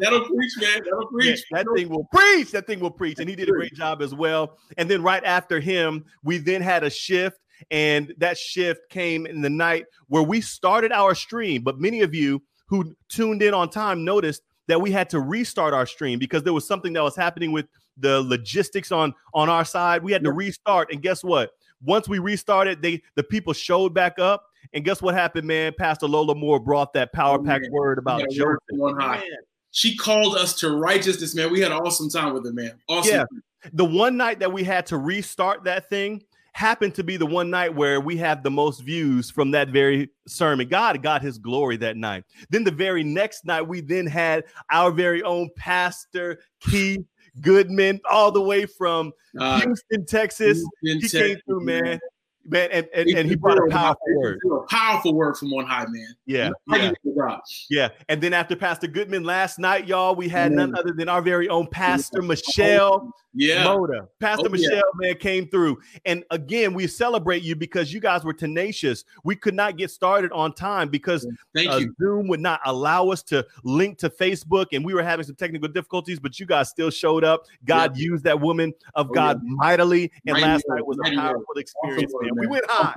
That'll 0.00 0.24
preach, 0.24 0.52
man. 0.60 0.82
That'll 0.84 1.08
Yeah, 1.20 1.32
preach. 1.32 1.44
that 1.52 1.66
thing 1.74 1.88
will 1.88 2.04
preach. 2.12 2.50
That 2.52 2.66
thing 2.66 2.80
will 2.80 2.90
preach. 2.90 3.18
And 3.18 3.28
he 3.28 3.36
did 3.36 3.48
a 3.48 3.52
great 3.52 3.74
job 3.74 4.02
as 4.02 4.14
well. 4.14 4.58
And 4.76 4.90
then 4.90 5.02
right 5.02 5.24
after 5.24 5.60
him, 5.60 6.04
we 6.22 6.38
then 6.38 6.62
had 6.62 6.84
a 6.84 6.90
shift. 6.90 7.38
And 7.70 8.12
that 8.18 8.36
shift 8.36 8.80
came 8.90 9.24
in 9.24 9.40
the 9.40 9.48
night 9.48 9.86
where 10.08 10.22
we 10.22 10.40
started 10.42 10.92
our 10.92 11.14
stream. 11.14 11.62
But 11.62 11.78
many 11.80 12.02
of 12.02 12.14
you 12.14 12.42
who 12.68 12.94
tuned 13.08 13.42
in 13.42 13.54
on 13.54 13.70
time 13.70 14.04
noticed 14.04 14.42
that 14.68 14.80
we 14.80 14.90
had 14.90 15.08
to 15.10 15.20
restart 15.20 15.72
our 15.72 15.86
stream 15.86 16.18
because 16.18 16.42
there 16.42 16.52
was 16.52 16.66
something 16.66 16.92
that 16.92 17.02
was 17.02 17.16
happening 17.16 17.52
with 17.52 17.66
the 17.96 18.20
logistics 18.20 18.92
on 18.92 19.14
on 19.32 19.48
our 19.48 19.64
side. 19.64 20.02
We 20.02 20.12
had 20.12 20.22
to 20.24 20.32
restart. 20.32 20.92
And 20.92 21.00
guess 21.00 21.24
what? 21.24 21.50
Once 21.82 22.08
we 22.08 22.18
restarted, 22.18 22.82
they 22.82 23.02
the 23.14 23.22
people 23.22 23.52
showed 23.52 23.92
back 23.94 24.18
up. 24.18 24.44
And 24.72 24.84
guess 24.84 25.00
what 25.00 25.14
happened, 25.14 25.46
man? 25.46 25.72
Pastor 25.78 26.06
Lola 26.08 26.34
Moore 26.34 26.58
brought 26.58 26.92
that 26.94 27.12
power 27.12 27.38
Oh, 27.38 27.44
pack 27.44 27.62
man. 27.62 27.70
word 27.72 27.98
about 27.98 28.20
Yeah, 28.20 28.26
Joseph. 28.30 28.44
word 28.46 28.58
from 28.68 28.80
on 28.82 29.00
high. 29.00 29.16
Man. 29.18 29.26
She 29.70 29.96
called 29.96 30.36
us 30.36 30.54
to 30.60 30.70
righteousness, 30.70 31.34
man. 31.34 31.52
We 31.52 31.60
had 31.60 31.70
an 31.70 31.78
awesome 31.78 32.08
time 32.08 32.32
with 32.34 32.46
it, 32.46 32.54
man. 32.54 32.72
Awesome. 32.88 33.14
Yeah. 33.14 33.24
the 33.72 33.84
one 33.84 34.16
night 34.16 34.38
that 34.40 34.52
we 34.52 34.62
had 34.64 34.86
to 34.86 34.96
restart 34.96 35.64
that 35.64 35.88
thing 35.90 36.22
happened 36.52 36.94
to 36.94 37.04
be 37.04 37.16
the 37.18 37.26
one 37.26 37.50
night 37.50 37.74
where 37.74 38.00
we 38.00 38.16
had 38.16 38.42
the 38.42 38.50
most 38.50 38.80
views 38.80 39.30
from 39.30 39.50
that 39.50 39.68
very 39.68 40.08
sermon. 40.26 40.66
God 40.68 41.02
got 41.02 41.20
his 41.20 41.36
glory 41.36 41.76
that 41.78 41.96
night. 41.98 42.24
Then 42.48 42.64
the 42.64 42.70
very 42.70 43.04
next 43.04 43.44
night, 43.44 43.62
we 43.62 43.82
then 43.82 44.06
had 44.06 44.44
our 44.70 44.90
very 44.90 45.22
own 45.22 45.50
pastor, 45.56 46.40
Keith 46.60 47.04
Goodman, 47.40 48.00
all 48.10 48.30
the 48.32 48.40
way 48.40 48.66
from 48.66 49.12
Uh, 49.38 49.60
Houston, 49.60 50.06
Texas. 50.06 50.64
Houston, 50.82 51.00
He 51.00 51.08
came 51.08 51.28
Texas, 51.34 51.42
through, 51.46 51.64
man. 51.64 52.00
Man, 52.48 52.68
and, 52.72 52.88
and, 52.94 53.08
He 53.08 53.16
and 53.16 53.28
he 53.28 53.34
brought 53.34 53.58
a 53.58 53.70
powerful 53.70 54.02
word. 54.16 54.38
a 54.44 54.66
Powerful 54.68 55.14
word 55.14 55.36
from 55.36 55.52
on 55.54 55.66
high, 55.66 55.86
man. 55.88 56.14
Yeah. 56.26 56.50
Yeah. 56.68 56.78
man 56.78 56.94
of 57.06 57.16
God. 57.16 57.40
Yeah. 57.70 57.88
And 58.08 58.22
then 58.22 58.32
after 58.32 58.56
Pastor 58.56 58.86
Goodman 58.86 59.24
last 59.24 59.58
night, 59.58 59.86
y'all, 59.86 60.14
we 60.14 60.28
had 60.28 60.52
none 60.52 60.76
other 60.76 60.92
than 60.92 61.08
our 61.08 61.22
very 61.22 61.48
own 61.48 61.66
Pastor 61.66 62.22
Michelle. 62.22 63.12
Yeah. 63.38 63.64
Moda. 63.64 64.08
Pastor 64.18 64.48
Oh, 64.50 64.54
yeah. 64.54 64.68
Michelle, 64.68 64.90
man, 64.94 65.14
came 65.16 65.46
through. 65.48 65.78
And 66.06 66.24
again, 66.30 66.72
we 66.72 66.86
celebrate 66.86 67.42
you 67.42 67.54
because 67.54 67.92
you 67.92 68.00
guys 68.00 68.24
were 68.24 68.32
tenacious. 68.32 69.04
We 69.24 69.36
could 69.36 69.54
not 69.54 69.76
get 69.76 69.90
started 69.90 70.32
on 70.32 70.54
time 70.54 70.88
because 70.88 71.26
uh. 71.56 71.80
Zoom 72.00 72.28
would 72.28 72.40
not 72.40 72.60
allow 72.64 73.10
us 73.10 73.22
to 73.24 73.46
link 73.62 73.98
to 73.98 74.08
Facebook, 74.08 74.68
and 74.72 74.82
we 74.84 74.94
were 74.94 75.02
having 75.02 75.26
some 75.26 75.34
technical 75.34 75.68
difficulties, 75.68 76.18
but 76.18 76.40
you 76.40 76.46
guys 76.46 76.70
still 76.70 76.88
showed 76.90 77.24
up. 77.24 77.44
God 77.66 77.96
used 77.98 78.24
that 78.24 78.40
woman 78.40 78.72
of 78.94 79.08
Oh, 79.10 79.12
God 79.12 79.40
mightily, 79.44 80.10
and 80.26 80.32
Mighty 80.34 80.44
last 80.46 80.64
night 80.68 80.86
was 80.86 80.96
a 80.98 81.02
mighty 81.02 81.16
powerful 81.16 81.54
experience, 81.56 82.12
man. 82.20 82.30
We 82.40 82.46
went 82.46 82.64
high. 82.68 82.94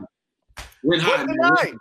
Went 0.84 1.01
high, 1.01 1.25
But 1.25 1.34
tonight, 1.34 1.74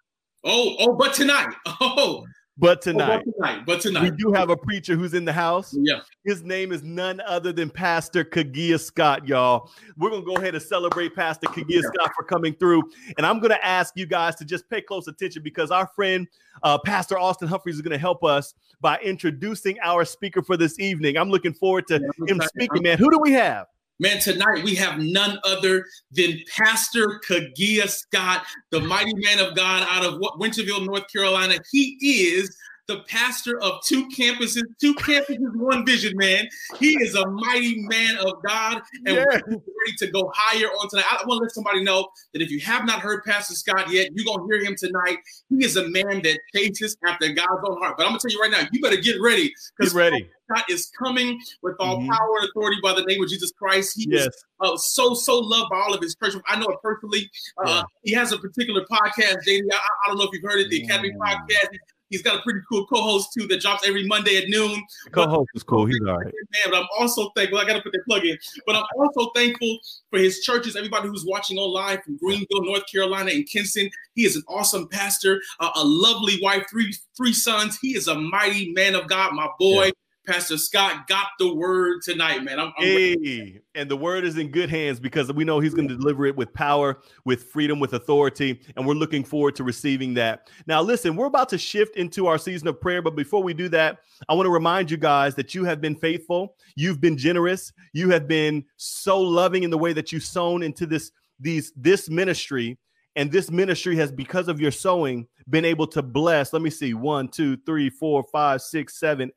Oh, 0.45 0.77
oh, 0.81 0.95
but 0.95 1.15
tonight. 1.15 1.55
Oh, 1.81 2.25
but 2.61 2.79
oh, 2.79 2.81
tonight, 2.81 3.25
but 3.67 3.81
tonight. 3.81 4.00
But 4.00 4.03
we 4.03 4.11
do 4.17 4.33
have 4.33 4.50
a 4.50 4.57
preacher 4.57 4.97
who's 4.97 5.15
in 5.15 5.25
the 5.25 5.33
house. 5.33 5.77
Yeah. 5.81 6.00
His 6.25 6.43
name 6.43 6.73
is 6.73 6.83
none 6.83 7.21
other 7.21 7.53
than 7.53 7.71
Pastor 7.71 8.25
Kagia 8.25 8.81
Scott, 8.81 9.29
y'all. 9.29 9.71
We're 9.97 10.11
gonna 10.11 10.25
go 10.25 10.37
ahead 10.37 10.55
and 10.57 10.62
celebrate 10.62 11.15
Pastor 11.15 11.47
Kagia 11.49 11.83
Scott 11.83 12.11
for 12.17 12.25
coming 12.25 12.55
through. 12.55 12.83
And 13.17 13.25
I'm 13.25 13.38
gonna 13.38 13.61
ask 13.62 13.95
you 13.97 14.07
guys 14.07 14.35
to 14.37 14.45
just 14.45 14.69
pay 14.69 14.81
close 14.81 15.07
attention 15.07 15.43
because 15.45 15.71
our 15.71 15.87
friend 15.95 16.27
uh, 16.65 16.79
Pastor 16.79 17.17
Austin 17.17 17.47
Humphreys 17.47 17.77
is 17.77 17.83
gonna 17.83 17.97
help 17.97 18.25
us 18.25 18.55
by 18.81 18.99
introducing 19.05 19.79
our 19.85 20.05
speaker 20.05 20.43
for 20.43 20.57
this 20.57 20.81
evening. 20.81 21.17
I'm 21.17 21.31
looking 21.31 21.55
forward 21.55 21.87
to 21.88 21.95
Yeah, 21.95 22.27
him 22.27 22.37
excited. 22.38 22.49
speaking, 22.49 22.83
man. 22.83 22.99
Who 22.99 23.09
do 23.11 23.19
we 23.21 23.33
have? 23.35 23.67
Man, 24.00 24.21
tonight 24.21 24.62
we 24.62 24.76
have 24.76 24.99
none 24.99 25.40
other 25.43 25.85
than 26.12 26.40
Pastor 26.57 27.21
Kagia 27.28 27.88
Scott, 27.88 28.45
the 28.71 28.81
mighty 28.81 29.12
man 29.14 29.40
of 29.40 29.57
God 29.57 29.85
out 29.90 30.05
of 30.05 30.21
Winterville, 30.38 30.87
North 30.87 31.12
Carolina. 31.12 31.59
He 31.73 31.97
is 32.00 32.57
the 32.88 33.00
pastor 33.07 33.61
of 33.61 33.83
two 33.85 34.09
campuses, 34.09 34.62
two 34.80 34.95
campuses, 34.95 35.38
one 35.54 35.85
vision, 35.85 36.16
man. 36.16 36.49
He 36.80 36.92
is 37.02 37.14
a 37.14 37.28
mighty 37.30 37.83
man 37.83 38.16
of 38.16 38.42
God, 38.42 38.80
and 39.04 39.14
Yeah. 39.16 39.25
we're 39.47 39.57
ready 39.57 39.95
to 39.99 40.07
go 40.11 40.33
higher 40.35 40.66
on 40.68 40.88
tonight. 40.88 41.04
I 41.11 41.16
want 41.26 41.38
to 41.40 41.42
let 41.45 41.52
somebody 41.52 41.85
know 41.85 42.09
that 42.33 42.40
if 42.40 42.50
you 42.50 42.61
have 42.61 42.87
not 42.87 43.00
heard 43.00 43.23
Pastor 43.25 43.54
Scott 43.54 43.90
yet, 43.90 44.09
you're 44.14 44.25
gonna 44.25 44.47
hear 44.50 44.64
him 44.64 44.75
tonight. 44.75 45.18
He 45.50 45.62
is 45.64 45.76
a 45.76 45.87
man 45.90 46.23
that 46.23 46.38
chases 46.57 46.97
after 47.07 47.28
God's 47.28 47.61
own 47.68 47.78
heart. 47.78 47.99
But 47.99 48.04
I'm 48.04 48.11
gonna 48.12 48.21
tell 48.21 48.30
you 48.30 48.40
right 48.40 48.50
now, 48.50 48.66
you 48.73 48.80
better 48.80 48.97
get 48.97 49.21
ready 49.21 49.52
because 49.76 49.95
ready. 49.95 50.28
God 50.50 50.64
is 50.71 50.90
coming 50.99 51.38
with 51.61 51.76
all 51.78 51.99
Mhm. 51.99 52.09
power 52.09 52.37
and 52.40 52.49
authority 52.49 52.78
by 52.83 52.95
the 52.95 53.02
name 53.02 53.23
of 53.23 53.28
Jesus 53.28 53.52
Christ. 53.52 53.92
He 53.97 54.11
is 54.14 54.28
uh, 54.61 54.76
so 54.78 55.12
so 55.12 55.38
loved 55.38 55.68
by 55.71 55.76
all 55.78 55.92
of 55.95 56.00
his 56.00 56.16
church. 56.16 56.35
I 56.47 56.59
know 56.59 56.66
it 56.68 56.78
personally. 56.83 57.30
Uh, 57.59 57.68
Yeah. 57.68 57.83
He 58.02 58.12
has 58.14 58.33
a 58.33 58.38
particular 58.38 58.85
podcast, 58.90 59.45
JD. 59.47 59.68
I, 59.71 59.76
I 59.76 60.09
don't 60.09 60.16
know 60.16 60.25
if 60.25 60.30
you've 60.33 60.42
heard 60.42 60.61
it, 60.61 60.71
the 60.71 60.83
Academy. 60.85 61.11
Podcast. 61.21 61.76
He's 62.11 62.23
got 62.23 62.38
a 62.38 62.43
pretty 62.43 62.61
cool 62.69 62.87
co-host 62.87 63.33
too 63.33 63.47
that 63.49 63.61
drops 63.61 63.87
every 63.87 64.07
Monday 64.07 64.38
at 64.38 64.49
noon. 64.49 64.83
The 65.05 65.11
co-host 65.11 65.50
is 65.55 65.62
cool. 65.62 65.87
He's 65.87 66.00
all 66.00 66.17
right. 66.17 66.25
Man, 66.25 66.71
but 66.71 66.77
I'm 66.77 66.88
also 66.99 67.31
thankful. 67.37 67.59
I 67.59 67.65
got 67.65 67.75
to 67.75 67.83
put 67.83 67.93
that 67.93 68.05
plug 68.07 68.25
in. 68.25 68.38
But 68.67 68.77
I'm 68.77 68.85
also 68.97 69.31
thankful 69.35 69.79
for 70.11 70.19
his 70.19 70.41
churches. 70.41 70.77
Everybody 70.77 71.09
who's 71.09 71.25
watching 71.27 71.59
online 71.59 72.00
from 72.03 72.17
Greenville, 72.17 72.65
North 72.65 72.85
Carolina, 72.91 73.31
and 73.31 73.47
Kinston. 73.47 73.91
He 74.15 74.25
is 74.25 74.37
an 74.37 74.43
awesome 74.49 74.88
pastor, 74.88 75.41
uh, 75.61 75.71
a 75.75 75.85
lovely 75.85 76.38
wife, 76.43 76.65
three 76.71 76.95
three 77.17 77.33
sons. 77.33 77.79
He 77.81 77.97
is 77.97 78.09
a 78.09 78.15
mighty 78.15 78.73
man 78.73 78.95
of 78.95 79.09
God. 79.09 79.35
My 79.35 79.49
boy, 79.59 79.91
Pastor 80.28 80.58
Scott, 80.58 81.06
got 81.08 81.28
the 81.38 81.54
word 81.54 82.02
tonight, 82.02 82.44
man. 82.44 82.61
I'm, 82.61 82.70
I'm 82.76 82.85
Hey, 82.85 83.62
and 83.75 83.90
the 83.90 83.97
word 83.97 84.25
is 84.25 84.37
in 84.37 84.50
good 84.50 84.68
hands 84.68 85.00
because 85.00 85.32
we 85.32 85.42
know 85.42 85.58
he's 85.58 85.73
going 85.73 85.88
to 85.88 85.97
deliver 85.97 86.26
it 86.26 86.37
with 86.37 86.52
power, 86.52 86.99
with 87.25 87.44
freedom, 87.44 87.80
with 87.80 87.94
authority, 87.94 88.61
and 88.76 88.87
we're 88.87 88.92
looking 88.92 89.25
forward 89.25 89.56
to 89.56 89.64
receiving 89.64 90.12
that. 90.14 90.50
Now, 90.66 90.82
listen, 90.82 91.16
we're 91.16 91.26
about 91.26 91.49
to 91.49 91.56
shift 91.56 91.97
into 91.97 92.26
our 92.26 92.37
season 92.37 92.68
of 92.68 92.78
prayer, 92.78 93.00
but 93.00 93.16
before 93.16 93.42
we 93.42 93.54
do 93.54 93.70
that, 93.70 94.00
I 94.28 94.35
want 94.35 94.44
to 94.44 94.50
remind 94.50 94.90
you 94.90 94.99
guys 94.99 95.35
that 95.37 95.54
you 95.54 95.64
have 95.64 95.80
been 95.80 95.97
faithful, 95.97 96.56
you've 96.76 97.00
been 97.00 97.16
generous, 97.16 97.73
you 97.94 98.11
have 98.11 98.28
been 98.28 98.66
so 98.76 99.18
loving 99.18 99.62
in 99.62 99.70
the 99.70 99.78
way 99.78 99.94
that 99.94 100.12
you've 100.12 100.25
sown 100.25 100.62
into 100.62 100.85
this 100.85 101.11
these 101.40 101.73
this 101.75 102.11
ministry. 102.11 102.76
And 103.16 103.32
this 103.32 103.50
ministry 103.50 103.97
has, 103.97 104.12
because 104.12 104.47
of 104.47 104.61
your 104.61 104.70
sowing, 104.70 105.26
been 105.50 105.64
able 105.64 105.88
to 105.88 106.02
bless. 106.02 106.52
Let 106.52 106.62
me 106.62 106.70
see, 106.70 106.94
one, 106.94 107.26
two, 107.26 107.56
three, 107.66 107.90
four, 107.90 108.23
five, 108.30 108.62
six, 108.62 109.00
seven, 109.00 109.32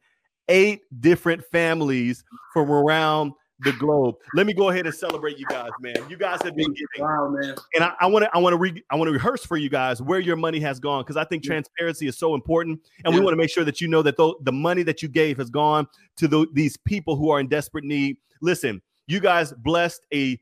eight 0.51 0.81
different 1.01 1.43
families 1.45 2.23
from 2.53 2.69
around 2.69 3.31
the 3.63 3.71
globe. 3.73 4.15
Let 4.33 4.47
me 4.47 4.53
go 4.53 4.69
ahead 4.69 4.85
and 4.87 4.93
celebrate 4.95 5.37
you 5.37 5.45
guys, 5.45 5.69
man. 5.81 5.95
You 6.09 6.17
guys 6.17 6.41
have 6.41 6.55
been 6.55 6.73
giving, 6.73 6.87
wow, 6.99 7.29
man. 7.29 7.53
and 7.75 7.83
I 7.99 8.07
want 8.07 8.23
to, 8.25 8.29
I 8.35 8.39
want 8.39 8.53
to, 8.53 8.57
re- 8.57 8.83
I 8.89 8.95
want 8.95 9.07
to 9.07 9.11
rehearse 9.13 9.45
for 9.45 9.55
you 9.55 9.69
guys 9.69 10.01
where 10.01 10.19
your 10.19 10.35
money 10.35 10.59
has 10.59 10.79
gone 10.79 11.03
because 11.03 11.15
I 11.15 11.23
think 11.25 11.43
Yeah. 11.45 11.49
transparency 11.51 12.07
is 12.07 12.17
so 12.17 12.33
important, 12.33 12.79
and 13.05 13.13
we 13.13 13.21
want 13.21 13.33
to 13.33 13.37
make 13.37 13.51
sure 13.51 13.63
that 13.63 13.79
you 13.79 13.87
know 13.87 14.01
that 14.01 14.17
tho- 14.17 14.37
the 14.41 14.51
money 14.51 14.81
that 14.83 15.01
you 15.03 15.07
gave 15.09 15.37
has 15.37 15.49
gone 15.51 15.87
to 16.17 16.27
tho- 16.27 16.47
these 16.53 16.75
people 16.75 17.15
who 17.15 17.29
are 17.29 17.39
in 17.39 17.47
desperate 17.47 17.83
need. 17.83 18.17
Listen, 18.41 18.81
you 19.07 19.19
guys 19.19 19.53
blessed 19.53 20.01
a 20.13 20.39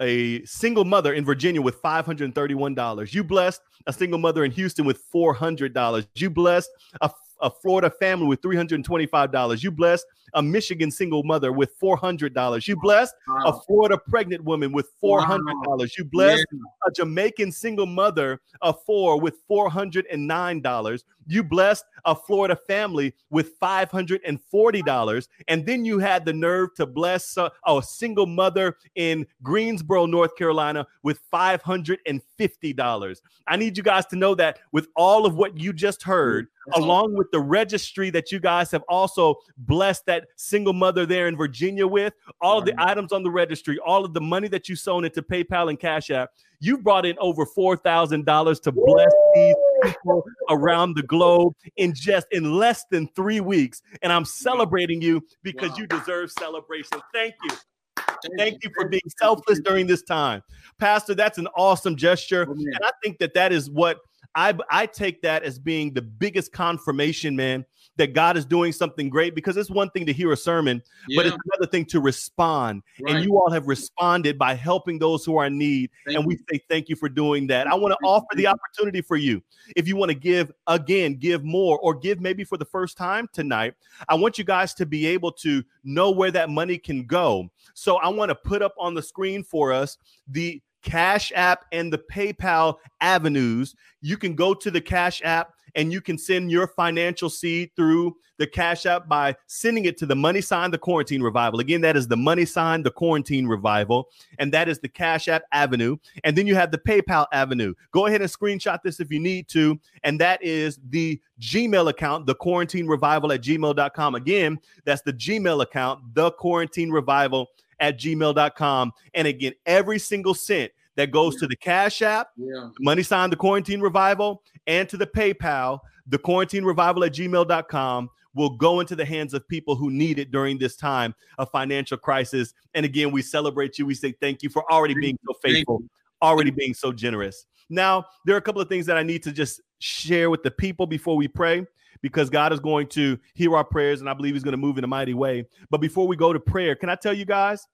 a 0.00 0.44
single 0.44 0.84
mother 0.84 1.12
in 1.14 1.24
Virginia 1.24 1.62
with 1.62 1.80
$531. 1.82 3.14
You 3.14 3.22
blessed 3.22 3.60
a 3.86 3.92
single 3.92 4.18
mother 4.18 4.44
in 4.44 4.50
Houston 4.50 4.84
with 4.84 5.00
$400. 5.14 6.06
You 6.16 6.28
blessed 6.30 6.70
a, 7.00 7.10
a 7.42 7.50
Florida 7.50 7.90
family 7.90 8.26
with 8.26 8.40
$325. 8.40 9.62
You 9.62 9.70
blessed 9.70 10.06
a 10.34 10.42
Michigan 10.42 10.90
single 10.90 11.22
mother 11.22 11.52
with 11.52 11.78
$400. 11.80 12.66
You 12.66 12.76
blessed 12.76 13.14
a 13.44 13.52
Florida 13.66 13.98
pregnant 14.08 14.44
woman 14.44 14.72
with 14.72 14.88
$400. 15.02 15.96
You 15.98 16.04
blessed 16.04 16.46
Yeah. 16.52 16.58
a 16.86 16.90
Jamaican 16.92 17.52
single 17.52 17.86
mother 17.86 18.40
of 18.60 18.82
four 18.84 19.20
with 19.20 19.34
$409. 19.48 21.04
you 21.28 21.44
blessed 21.44 21.84
a 22.04 22.16
Florida 22.16 22.56
family 22.56 23.14
with 23.30 23.58
$540. 23.60 25.28
And 25.48 25.64
then 25.64 25.84
you 25.84 25.98
had 26.00 26.24
the 26.24 26.32
nerve 26.32 26.74
to 26.76 26.84
bless 26.86 27.36
a, 27.36 27.50
a 27.66 27.80
single 27.82 28.26
mother 28.26 28.76
in 28.96 29.24
Greensboro, 29.42 30.06
North 30.06 30.34
Carolina 30.36 30.84
with 31.04 31.20
$550. 31.32 33.20
I 33.46 33.56
need 33.56 33.76
you 33.76 33.82
guys 33.82 34.06
to 34.06 34.16
know 34.16 34.34
that 34.36 34.58
with 34.72 34.88
all 34.96 35.26
of 35.26 35.34
what 35.36 35.56
you 35.58 35.72
just 35.72 36.02
heard, 36.02 36.48
along 36.74 37.14
with 37.14 37.30
the 37.32 37.40
registry 37.40 38.10
that 38.10 38.30
you 38.32 38.40
guys 38.40 38.70
have 38.70 38.82
also 38.88 39.36
blessed 39.58 40.06
that 40.06 40.21
single 40.36 40.72
mother 40.72 41.06
there 41.06 41.28
in 41.28 41.36
Virginia 41.36 41.86
with, 41.86 42.14
all 42.40 42.58
of 42.58 42.64
the 42.64 42.74
items 42.78 43.12
on 43.12 43.22
the 43.22 43.30
registry, 43.30 43.78
all 43.84 44.04
of 44.04 44.14
the 44.14 44.20
money 44.20 44.48
that 44.48 44.68
you 44.68 44.76
sown 44.76 45.04
into 45.04 45.22
PayPal 45.22 45.68
and 45.70 45.78
Cash 45.78 46.10
App, 46.10 46.30
you 46.60 46.78
brought 46.78 47.04
in 47.06 47.16
over 47.18 47.44
$4,000 47.44 48.62
to 48.62 48.72
bless 48.72 49.12
these 49.34 49.54
people 49.84 50.22
around 50.50 50.94
the 50.94 51.02
globe 51.02 51.54
in 51.76 51.92
just 51.94 52.26
in 52.30 52.52
less 52.56 52.84
than 52.90 53.08
three 53.16 53.40
weeks. 53.40 53.82
And 54.02 54.12
I'm 54.12 54.24
celebrating 54.24 55.02
you 55.02 55.22
because 55.42 55.70
Wow. 55.70 55.76
you 55.78 55.86
deserve 55.86 56.30
celebration. 56.30 57.00
Thank 57.12 57.34
you. 57.44 57.50
Thank 57.96 58.38
Thank 58.38 58.64
you 58.64 58.70
for 58.74 58.88
being 58.88 59.02
selfless 59.18 59.58
during 59.60 59.86
this 59.86 60.02
time. 60.02 60.42
Pastor, 60.78 61.14
that's 61.14 61.38
an 61.38 61.48
awesome 61.56 61.96
gesture. 61.96 62.46
Oh. 62.48 62.52
And 62.52 62.78
I 62.84 62.92
think 63.02 63.18
that 63.18 63.34
that 63.34 63.52
is 63.52 63.68
what 63.68 63.98
I 64.34 64.54
I 64.70 64.86
take 64.86 65.22
that 65.22 65.42
as 65.42 65.58
being 65.58 65.92
the 65.92 66.02
biggest 66.02 66.52
confirmation, 66.52 67.36
man, 67.36 67.64
that 67.96 68.14
God 68.14 68.36
is 68.36 68.44
doing 68.44 68.72
something 68.72 69.08
great 69.08 69.34
because 69.34 69.56
it's 69.56 69.70
one 69.70 69.90
thing 69.90 70.06
to 70.06 70.12
hear 70.12 70.32
a 70.32 70.36
sermon, 70.36 70.82
but 71.14 71.26
it's 71.26 71.36
another 71.52 71.70
thing 71.70 71.84
to 71.86 72.00
respond. 72.00 72.82
right. 73.00 73.16
And 73.16 73.24
you 73.24 73.36
all 73.36 73.50
have 73.50 73.66
responded 73.66 74.38
by 74.38 74.54
helping 74.54 74.98
those 74.98 75.24
who 75.24 75.36
are 75.36 75.46
in 75.46 75.58
need. 75.58 75.90
Thank 76.06 76.18
and 76.18 76.26
we 76.26 76.34
you. 76.34 76.40
say 76.50 76.60
thank 76.68 76.88
you 76.88 76.96
for 76.96 77.08
doing 77.08 77.46
that. 77.48 77.66
I 77.66 77.74
want 77.74 77.92
to 77.92 78.06
offer 78.06 78.34
the 78.34 78.46
opportunity 78.46 79.02
for 79.02 79.16
you. 79.16 79.42
If 79.76 79.86
you 79.86 79.96
want 79.96 80.10
to 80.10 80.14
give 80.14 80.50
again, 80.66 81.16
give 81.16 81.44
more, 81.44 81.78
or 81.80 81.94
give 81.94 82.20
maybe 82.20 82.44
for 82.44 82.56
the 82.56 82.64
first 82.64 82.96
time 82.96 83.28
tonight, 83.32 83.74
I 84.08 84.14
want 84.14 84.38
you 84.38 84.44
guys 84.44 84.74
to 84.74 84.86
be 84.86 85.06
able 85.06 85.32
to 85.32 85.62
know 85.84 86.10
where 86.10 86.30
that 86.30 86.50
money 86.50 86.78
can 86.78 87.06
go. 87.06 87.50
So 87.74 87.96
I 87.96 88.08
want 88.08 88.30
to 88.30 88.34
put 88.34 88.62
up 88.62 88.74
on 88.78 88.94
the 88.94 89.02
screen 89.02 89.44
for 89.44 89.72
us 89.72 89.98
the 90.28 90.62
Cash 90.82 91.32
App 91.34 91.64
and 91.72 91.92
the 91.92 91.98
PayPal 91.98 92.76
avenues. 93.00 93.74
You 94.00 94.16
can 94.16 94.34
go 94.34 94.52
to 94.54 94.70
the 94.70 94.80
Cash 94.80 95.22
App 95.24 95.52
and 95.74 95.92
you 95.92 96.00
can 96.00 96.18
send 96.18 96.50
your 96.50 96.66
financial 96.66 97.30
seed 97.30 97.70
through 97.76 98.16
the 98.38 98.46
Cash 98.46 98.86
App 98.86 99.08
by 99.08 99.36
sending 99.46 99.84
it 99.84 99.96
to 99.98 100.06
the 100.06 100.16
money 100.16 100.40
sign, 100.40 100.70
the 100.70 100.78
quarantine 100.78 101.22
revival. 101.22 101.60
Again, 101.60 101.80
that 101.82 101.96
is 101.96 102.08
the 102.08 102.16
money 102.16 102.44
sign, 102.44 102.82
the 102.82 102.90
quarantine 102.90 103.46
revival, 103.46 104.08
and 104.38 104.52
that 104.52 104.68
is 104.68 104.78
the 104.80 104.88
Cash 104.88 105.28
App 105.28 105.44
avenue. 105.52 105.96
And 106.24 106.36
then 106.36 106.46
you 106.46 106.54
have 106.54 106.70
the 106.72 106.78
PayPal 106.78 107.26
avenue. 107.32 107.74
Go 107.92 108.06
ahead 108.06 108.20
and 108.20 108.30
screenshot 108.30 108.80
this 108.82 109.00
if 109.00 109.12
you 109.12 109.20
need 109.20 109.48
to. 109.48 109.78
And 110.02 110.20
that 110.20 110.42
is 110.42 110.80
the 110.88 111.20
Gmail 111.40 111.88
account, 111.88 112.26
the 112.26 112.34
quarantine 112.34 112.86
revival 112.86 113.30
at 113.32 113.42
gmail.com. 113.42 114.14
Again, 114.14 114.58
that's 114.84 115.02
the 115.02 115.12
Gmail 115.12 115.62
account, 115.62 116.14
the 116.14 116.32
quarantine 116.32 116.90
revival 116.90 117.48
at 117.80 117.98
gmail.com. 117.98 118.92
And 119.14 119.28
again, 119.28 119.52
every 119.66 119.98
single 119.98 120.34
cent 120.34 120.72
that 120.96 121.10
goes 121.10 121.36
to 121.36 121.46
the 121.46 121.56
Cash 121.56 122.02
App, 122.02 122.28
Yeah. 122.36 122.68
money 122.80 123.02
sign 123.02 123.30
the 123.30 123.36
quarantine 123.36 123.80
revival 123.80 124.42
and 124.66 124.88
to 124.88 124.96
the 124.96 125.06
PayPal, 125.06 125.80
the 126.06 126.18
quarantine 126.18 126.64
revival 126.64 127.04
at 127.04 127.12
gmail.com 127.12 128.10
will 128.34 128.50
go 128.56 128.80
into 128.80 128.96
the 128.96 129.04
hands 129.04 129.34
of 129.34 129.46
people 129.48 129.74
who 129.76 129.90
need 129.90 130.18
it 130.18 130.30
during 130.30 130.58
this 130.58 130.76
time 130.76 131.14
of 131.38 131.50
financial 131.50 131.96
crisis. 131.96 132.54
And 132.74 132.84
again, 132.86 133.10
we 133.10 133.22
celebrate 133.22 133.78
you. 133.78 133.86
We 133.86 133.94
say 133.94 134.12
thank 134.20 134.42
you 134.42 134.48
for 134.48 134.70
already 134.72 134.94
being 134.94 135.18
so 135.26 135.34
faithful, 135.42 135.82
already 136.22 136.50
being 136.50 136.74
so 136.74 136.92
generous. 136.92 137.46
Now, 137.68 138.04
there 138.24 138.34
are 138.34 138.38
a 138.38 138.42
couple 138.42 138.62
of 138.62 138.68
things 138.68 138.86
that 138.86 138.96
I 138.96 139.02
need 139.02 139.22
to 139.24 139.32
just 139.32 139.60
share 139.78 140.30
with 140.30 140.42
the 140.42 140.50
people 140.50 140.86
before 140.86 141.16
we 141.16 141.28
pray. 141.28 141.66
Because 142.00 142.30
God 142.30 142.52
is 142.52 142.58
going 142.58 142.88
to 142.88 143.16
hear 143.34 143.54
our 143.54 143.62
prayers, 143.62 144.00
and 144.00 144.10
I 144.10 144.14
believe 144.14 144.34
He's 144.34 144.42
going 144.42 144.54
to 144.54 144.58
move 144.58 144.76
in 144.76 144.82
a 144.82 144.88
mighty 144.88 145.14
way. 145.14 145.46
But 145.70 145.80
before 145.80 146.08
we 146.08 146.16
go 146.16 146.32
to 146.32 146.40
prayer, 146.40 146.74
can 146.74 146.90
I 146.90 146.96
tell 146.96 147.12
you 147.12 147.24
guys 147.24 147.64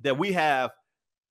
that 0.00 0.18
we 0.18 0.32
have 0.32 0.72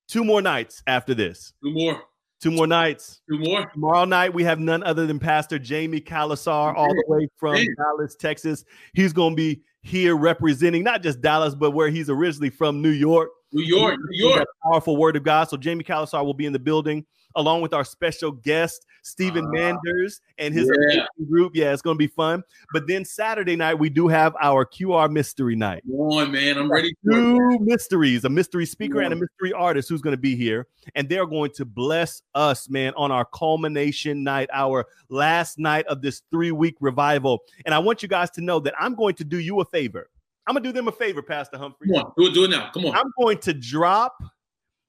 two 0.07 0.23
more 0.23 0.41
nights 0.41 0.81
after 0.87 1.13
this? 1.13 1.51
Two 1.61 1.73
more. 1.73 2.01
Two 2.43 2.51
more 2.51 2.67
nights. 2.67 3.21
Two 3.29 3.39
more. 3.39 3.67
Tomorrow 3.67 4.03
night, 4.03 4.33
we 4.33 4.43
have 4.43 4.59
none 4.59 4.83
other 4.83 5.07
than 5.07 5.17
Pastor 5.17 5.57
Jamie 5.57 6.01
Calasar, 6.01 6.75
all 6.75 6.89
the 6.89 7.05
way 7.07 7.25
from 7.37 7.55
Dallas, 7.77 8.15
Texas. 8.15 8.65
He's 8.93 9.13
going 9.13 9.31
to 9.31 9.35
be 9.37 9.61
here 9.83 10.15
representing 10.15 10.83
not 10.83 11.03
just 11.03 11.21
Dallas, 11.21 11.53
but 11.55 11.71
where 11.71 11.89
he's 11.89 12.09
originally 12.09 12.49
from, 12.49 12.81
New 12.81 12.89
York. 12.89 13.29
New 13.51 13.63
York. 13.63 13.99
New 14.09 14.29
York. 14.29 14.47
Powerful 14.71 14.97
word 14.97 15.15
of 15.15 15.23
God. 15.23 15.49
So 15.49 15.57
Jamie 15.57 15.83
Calasar 15.83 16.25
will 16.25 16.33
be 16.33 16.45
in 16.45 16.53
the 16.53 16.59
building 16.59 17.05
along 17.35 17.61
with 17.61 17.73
our 17.73 17.83
special 17.83 18.31
guest, 18.31 18.85
Stephen 19.01 19.45
Ah. 19.47 19.51
Manders 19.51 20.21
and 20.37 20.53
his 20.53 20.69
Yeah. 20.91 21.05
group. 21.27 21.53
Yeah, 21.55 21.73
it's 21.73 21.81
going 21.81 21.95
to 21.95 21.99
be 21.99 22.07
fun. 22.07 22.43
But 22.73 22.87
then 22.87 23.03
Saturday 23.03 23.55
night, 23.55 23.73
we 23.73 23.89
do 23.89 24.07
have 24.07 24.35
our 24.39 24.65
QR 24.65 25.09
mystery 25.09 25.55
night 25.55 25.81
Come 25.89 25.99
on, 25.99 26.31
man. 26.31 26.57
I'm 26.59 26.71
ready 26.71 26.93
two 27.03 27.57
mysteries, 27.59 28.23
a 28.23 28.29
mystery 28.29 28.67
speaker 28.67 29.01
and 29.01 29.11
a 29.13 29.15
mystery 29.15 29.51
artist 29.51 29.89
who's 29.89 30.01
going 30.01 30.13
to 30.15 30.21
be 30.21 30.35
here. 30.35 30.67
And 30.93 31.09
they're 31.09 31.25
going 31.25 31.51
to 31.55 31.65
bless 31.65 32.21
us, 32.35 32.69
man, 32.69 32.93
on 32.95 33.11
our 33.11 33.25
culmination 33.25 34.23
night, 34.23 34.49
our 34.53 34.85
last 35.09 35.57
night 35.57 35.87
of 35.87 36.01
this 36.03 36.21
three 36.29 36.51
week 36.51 36.75
revival. 36.79 37.41
And 37.65 37.73
I 37.73 37.79
want 37.79 38.03
you 38.03 38.09
guys 38.09 38.29
to 38.31 38.41
know 38.41 38.59
that 38.59 38.75
I'm 38.79 38.93
going 38.93 39.15
to 39.15 39.23
do 39.23 39.39
you 39.39 39.59
a 39.59 39.65
favor. 39.73 40.09
I'm 40.47 40.53
going 40.53 40.63
to 40.63 40.69
do 40.69 40.73
them 40.73 40.87
a 40.87 40.91
favor, 40.91 41.21
Pastor 41.21 41.57
Humphrey. 41.57 41.87
Come 41.89 42.03
on. 42.05 42.13
Do 42.17 42.25
it. 42.27 42.33
Do 42.33 42.43
it 42.45 42.49
now. 42.49 42.69
Come 42.73 42.85
on. 42.85 42.95
I'm 42.95 43.11
going 43.19 43.37
to 43.39 43.53
drop 43.53 44.15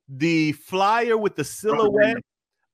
the 0.09 0.53
flyer 0.53 1.17
with 1.17 1.37
the 1.37 1.45
silhouette 1.45 2.17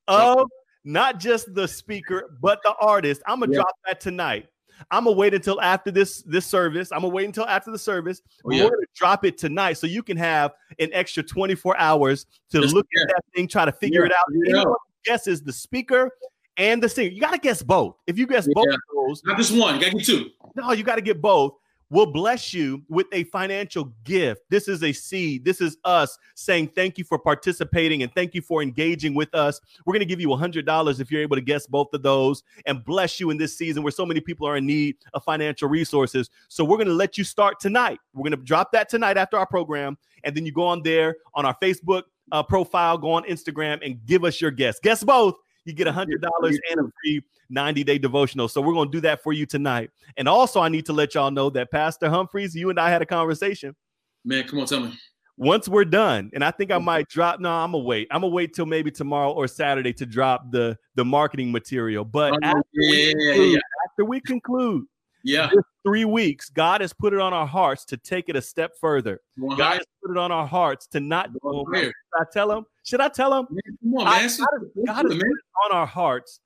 of 0.09 0.47
not 0.85 1.19
just 1.21 1.55
the 1.55 1.69
speaker, 1.69 2.37
but 2.41 2.61
the 2.65 2.75
artist. 2.81 3.23
I'm 3.27 3.39
going 3.39 3.51
to 3.51 3.57
Yeah. 3.57 3.63
drop 3.63 3.75
that 3.87 4.01
tonight. 4.01 4.49
I'm 4.91 5.05
gonna 5.05 5.15
wait 5.15 5.35
until 5.35 5.61
after 5.61 5.91
this 5.91 6.23
this 6.23 6.47
service. 6.47 6.91
I'm 6.91 7.03
gonna 7.03 7.13
wait 7.13 7.27
until 7.27 7.45
after 7.45 7.71
the 7.71 7.79
service. 7.79 8.23
Oh, 8.47 8.51
yeah. 8.51 8.65
We're 8.65 8.71
gonna 8.71 8.87
drop 8.97 9.27
it 9.27 9.37
tonight 9.37 9.75
so 9.75 9.87
you 9.87 10.03
can 10.03 10.17
have 10.17 10.53
an 10.79 10.89
extra 10.95 11.23
24 11.23 11.77
hours 11.77 12.25
to 12.51 12.63
Just- 12.63 12.75
look 12.75 12.87
yeah. 12.97 13.03
at 13.03 13.09
that 13.09 13.21
thing, 13.37 13.47
try 13.47 13.67
to 13.67 13.73
figure 13.73 14.01
Yeah, 14.01 14.07
it 14.07 14.13
out. 14.13 14.25
figure 14.33 14.45
it 14.47 14.49
Anyone 14.57 14.69
out. 14.73 14.79
who 14.81 15.11
guesses 15.13 15.43
the 15.43 15.53
speaker 15.53 16.11
and 16.57 16.83
the 16.83 16.89
singer. 16.89 17.11
You 17.11 17.21
gotta 17.21 17.37
guess 17.37 17.63
both. 17.63 17.97
If 18.07 18.17
you 18.19 18.27
guess 18.27 18.49
both 18.55 18.69
of 18.69 18.81
those, 18.95 19.23
Not 19.27 19.37
just 19.37 19.55
one. 19.55 19.75
You 19.75 19.81
got 19.83 19.91
to 19.91 19.97
get 19.99 20.07
two. 20.07 20.31
no, 20.57 20.73
you 20.73 20.83
gotta 20.83 21.03
get 21.03 21.21
both. 21.21 21.57
We'll 21.91 22.07
bless 22.07 22.55
you 22.55 22.83
with 22.89 23.09
a 23.13 23.25
financial 23.25 23.93
gift. 24.05 24.43
This 24.49 24.69
is 24.69 24.85
a 24.85 24.93
seed. 24.93 25.45
This 25.45 25.61
is 25.61 25.77
us 25.85 26.17
saying 26.37 26.69
thank 26.77 26.99
you 26.99 27.05
for 27.05 27.19
participating 27.19 28.05
and 28.05 28.15
thank 28.15 28.33
you 28.33 28.43
for 28.43 28.63
engaging 28.63 29.13
with 29.13 29.35
us. 29.35 29.61
We're 29.85 29.95
going 29.95 30.01
to 30.01 30.07
give 30.07 30.21
you 30.21 30.29
$100 30.29 31.01
if 31.01 31.11
you're 31.11 31.21
able 31.21 31.37
to 31.37 31.43
guess 31.43 31.67
both 31.67 31.93
of 31.93 32.03
those 32.03 32.45
and 32.67 32.85
bless 32.85 33.19
you 33.19 33.31
in 33.31 33.39
this 33.39 33.59
season 33.59 33.83
where 33.83 33.91
so 33.91 34.07
many 34.07 34.21
people 34.21 34.47
are 34.47 34.57
in 34.57 34.67
need 34.67 34.97
of 35.15 35.25
financial 35.25 35.69
resources. 35.69 36.31
So 36.49 36.65
we're 36.65 36.77
going 36.77 36.87
to 36.87 36.95
let 36.95 37.19
you 37.19 37.25
start 37.25 37.59
tonight. 37.59 37.99
We're 38.15 38.23
going 38.23 38.39
to 38.39 38.45
drop 38.45 38.71
that 38.73 38.89
tonight 38.89 39.17
after 39.17 39.37
our 39.37 39.47
program. 39.47 39.99
And 40.23 40.37
then 40.37 40.47
you 40.47 40.53
go 40.53 40.67
on 40.67 40.83
there 40.85 41.17
on 41.35 41.45
our 41.45 41.57
Facebook 41.61 42.05
uh, 42.31 42.43
profile, 42.45 42.99
go 42.99 43.11
on 43.13 43.25
Instagram 43.25 43.85
and 43.85 43.99
give 44.07 44.25
us 44.25 44.41
your 44.41 44.53
guess. 44.53 44.79
Guess 44.79 45.03
both. 45.03 45.35
You 45.65 45.73
get 45.73 45.87
a 45.87 45.93
$100 45.93 46.07
and 46.43 46.81
a 46.81 46.91
free 47.03 47.23
90 47.51 47.85
day 47.85 47.99
devotional. 47.99 48.49
So 48.49 48.61
we're 48.61 48.73
going 48.73 48.91
to 48.91 48.97
do 48.97 49.01
that 49.03 49.23
for 49.23 49.33
you 49.33 49.47
tonight. 49.47 49.91
And 50.17 50.29
also, 50.29 50.61
I 50.61 50.69
need 50.69 50.87
to 50.87 50.93
let 50.93 51.15
y'all 51.15 51.31
know 51.31 51.51
that 51.51 51.71
Pastor 51.71 52.09
Humphreys, 52.09 52.55
you 52.55 52.71
and 52.71 52.79
I 52.81 52.91
had 52.91 53.03
a 53.03 53.07
conversation. 53.07 53.75
Man, 54.25 54.45
come 54.47 54.61
on. 54.61 54.67
Tell 54.67 54.81
me. 54.81 54.99
Once 55.37 55.69
we're 55.69 55.87
done, 55.87 56.31
and 56.35 56.45
I 56.45 56.51
think 56.51 56.71
I 56.71 56.77
might 56.77 57.09
drop. 57.09 57.41
No, 57.41 57.51
I'm 57.51 57.73
gonna 57.73 57.83
wait. 57.83 58.09
I'm 58.11 58.21
gonna 58.21 58.33
wait 58.33 58.53
till 58.53 58.67
maybe 58.67 58.91
tomorrow 58.91 59.33
or 59.33 59.49
Saturday 59.49 59.93
to 59.95 60.05
drop 60.05 60.51
the 60.51 60.77
the 60.97 61.05
marketing 61.05 61.51
material. 61.51 62.05
But 62.05 62.35
Oh, 62.35 62.39
after, 62.43 62.61
yeah, 62.75 62.91
we 62.91 63.15
yeah, 63.17 63.33
yeah, 63.33 63.43
yeah. 63.53 63.59
after 63.89 64.05
we 64.05 64.21
conclude 64.21 64.85
Yeah. 65.23 65.49
this 65.53 65.65
three 65.85 66.05
weeks, 66.05 66.49
God 66.51 66.81
has 66.81 66.93
put 66.93 67.13
it 67.13 67.21
on 67.21 67.33
our 67.33 67.47
hearts 67.47 67.85
to 67.87 67.97
take 67.97 68.29
it 68.29 68.37
a 68.37 68.43
step 68.43 68.73
further. 68.81 69.21
On, 69.43 69.57
God 69.57 69.75
has 69.79 69.87
put 70.03 70.11
it 70.13 70.17
on 70.19 70.31
our 70.33 70.47
hearts 70.47 70.87
to 70.89 71.01
not. 71.01 71.31
On, 71.43 71.65
Oh, 71.67 71.75
should 71.75 71.93
I 72.19 72.25
tell 72.33 72.51
him? 72.53 72.65
Should 72.85 73.01
I 73.01 73.09
tell 73.09 73.33
him? 73.39 73.47
Come 73.83 73.95
on, 73.95 74.07
I- 74.07 74.11
man. 74.11 74.13
God, 74.13 74.21
has- 74.23 74.39
it, 74.41 74.87
God 74.87 75.05
has 75.05 75.15
put 75.15 75.27
it 75.27 75.45
on 75.67 75.73
our 75.77 75.87
hearts 75.87 76.41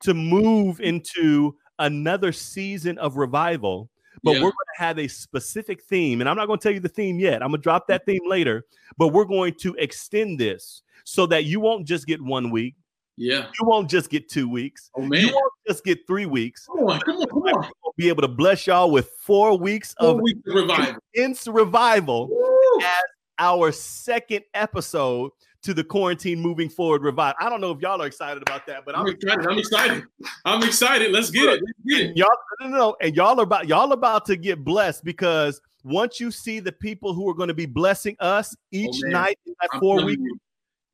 to 0.00 0.14
move 0.14 0.80
into 0.80 1.54
another 1.78 2.32
season 2.32 2.98
of 2.98 3.16
revival, 3.16 3.88
but 4.22 4.32
Yeah. 4.32 4.38
we're 4.38 4.50
going 4.50 4.52
to 4.76 4.82
have 4.82 4.98
a 4.98 5.08
specific 5.08 5.82
theme. 5.82 6.20
And 6.20 6.28
I'm 6.28 6.36
not 6.36 6.46
going 6.46 6.58
to 6.58 6.62
tell 6.62 6.72
you 6.72 6.80
the 6.80 6.88
theme 6.88 7.18
yet. 7.18 7.42
I'm 7.42 7.50
going 7.50 7.60
to 7.60 7.62
drop 7.62 7.86
that 7.88 8.04
theme 8.06 8.22
later, 8.26 8.64
but 8.98 9.08
we're 9.08 9.24
going 9.24 9.54
to 9.60 9.74
extend 9.78 10.38
this 10.40 10.82
so 11.04 11.26
that 11.26 11.44
you 11.44 11.60
won't 11.60 11.86
just 11.86 12.06
get 12.06 12.20
one 12.20 12.50
week. 12.50 12.74
Yeah. 13.16 13.46
You 13.58 13.66
won't 13.66 13.88
just 13.90 14.10
get 14.10 14.28
two 14.28 14.48
weeks. 14.48 14.90
Oh, 14.96 15.02
man. 15.02 15.20
You 15.22 15.32
won't 15.32 15.52
just 15.66 15.84
get 15.84 16.06
three 16.06 16.26
weeks. 16.26 16.66
Come 16.66 16.86
on. 16.86 17.00
Come 17.00 17.16
on. 17.16 17.26
Come 17.28 17.42
on. 17.42 17.70
We'll 17.84 17.94
be 17.96 18.08
able 18.08 18.22
to 18.22 18.28
bless 18.28 18.66
y'all 18.66 18.90
with 18.90 19.08
four 19.22 19.56
weeks 19.56 19.94
Four 19.98 20.10
of 20.10 20.20
weeks 20.20 20.40
of 20.48 20.54
revival. 20.54 20.94
intense 21.14 21.46
revival 21.46 22.28
Woo. 22.28 22.80
as 22.82 23.02
our 23.38 23.72
second 23.72 24.44
episode 24.54 25.30
to 25.62 25.74
the 25.74 25.82
quarantine 25.82 26.40
moving 26.40 26.68
forward 26.68 27.02
revive. 27.02 27.34
I 27.40 27.48
don't 27.48 27.60
know 27.60 27.70
if 27.72 27.80
y'all 27.80 28.00
are 28.00 28.06
excited 28.06 28.40
about 28.42 28.66
that, 28.66 28.84
but 28.84 28.96
I'm 28.96 29.06
I'm 29.06 29.12
excited. 29.14 29.46
I'm 29.46 29.58
excited. 29.58 30.04
I'm 30.44 30.62
excited. 30.62 31.10
Let's 31.10 31.30
get 31.30 31.44
it. 31.44 31.60
Let's 31.64 31.78
get 31.88 32.10
it. 32.10 32.16
y'all 32.16 32.28
no, 32.60 32.68
no, 32.68 32.76
no, 32.76 32.96
and 33.00 33.16
y'all 33.16 33.38
are 33.40 33.42
about 33.42 33.66
y'all 33.66 33.92
about 33.92 34.24
to 34.26 34.36
get 34.36 34.62
blessed 34.62 35.04
because 35.04 35.60
once 35.82 36.20
you 36.20 36.30
see 36.30 36.60
the 36.60 36.70
people 36.72 37.14
who 37.14 37.28
are 37.28 37.34
going 37.34 37.48
to 37.48 37.54
be 37.54 37.66
blessing 37.66 38.14
us 38.20 38.54
oh, 38.54 38.60
each 38.70 39.00
Oh, 39.06 39.10
night 39.10 39.38
in 39.46 39.54
that 39.60 39.70
I'm 39.72 39.80
four 39.80 40.08
you. 40.10 40.38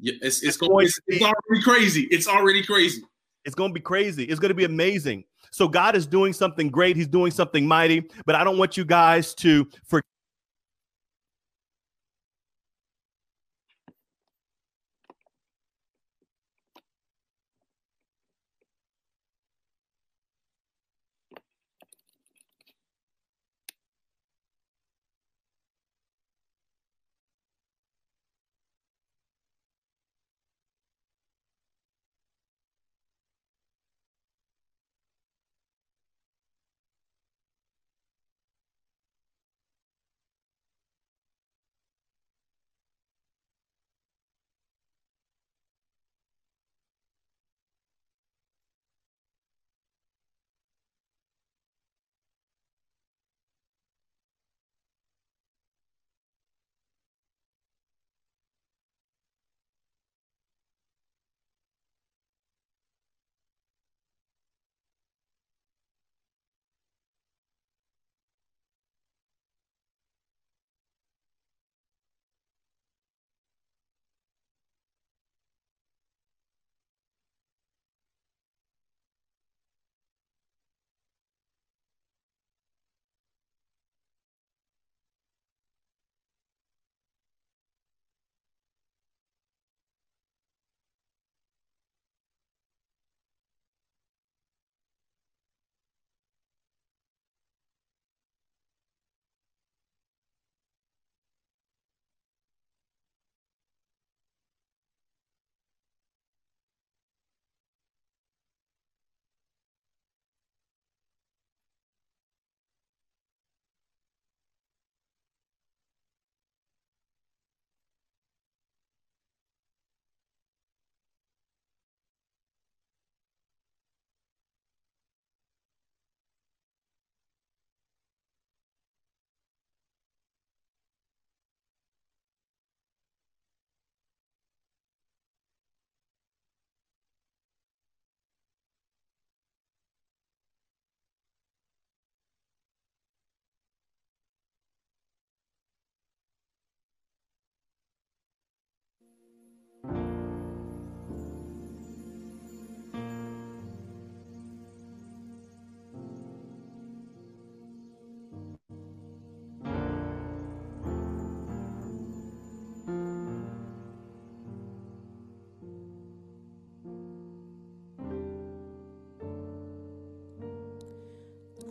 Yeah, 0.02 0.14
it's 0.20 0.42
it's 0.42 0.56
going 0.56 0.84
it's, 0.86 0.96
to 0.96 1.02
be- 1.06 1.16
it's 1.16 1.24
already 1.24 1.62
crazy. 1.62 2.02
It's 2.10 2.26
already 2.26 2.62
crazy. 2.62 3.02
it's 3.44 3.54
going 3.54 3.70
to 3.70 3.74
be 3.74 3.80
crazy. 3.80 4.24
It's 4.24 4.40
going 4.40 4.50
to 4.50 4.54
be 4.54 4.64
amazing. 4.64 5.24
So 5.52 5.68
God 5.68 5.94
is 5.96 6.06
doing 6.06 6.32
something 6.32 6.68
great. 6.70 6.96
He's 6.96 7.06
doing 7.06 7.30
something 7.30 7.66
mighty, 7.66 8.08
but 8.26 8.34
I 8.34 8.42
don't 8.42 8.58
want 8.58 8.76
you 8.76 8.84
guys 8.84 9.32
to 9.36 9.66
forget. 9.86 10.04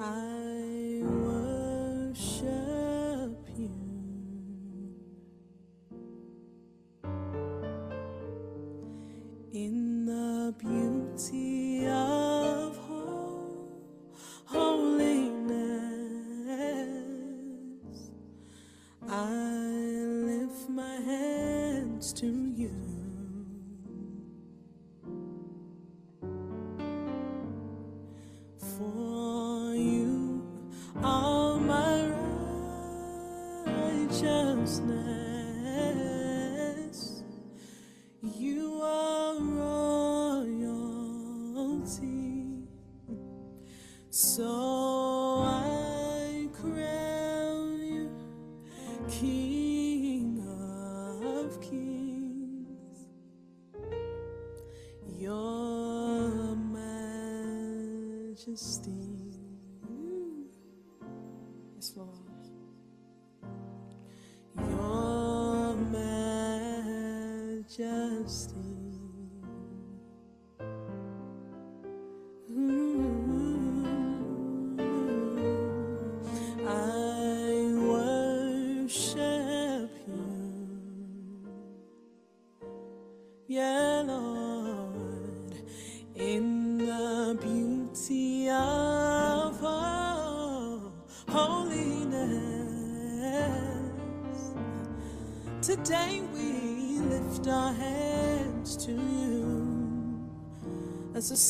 I 0.01 0.40
majesty. 58.47 59.30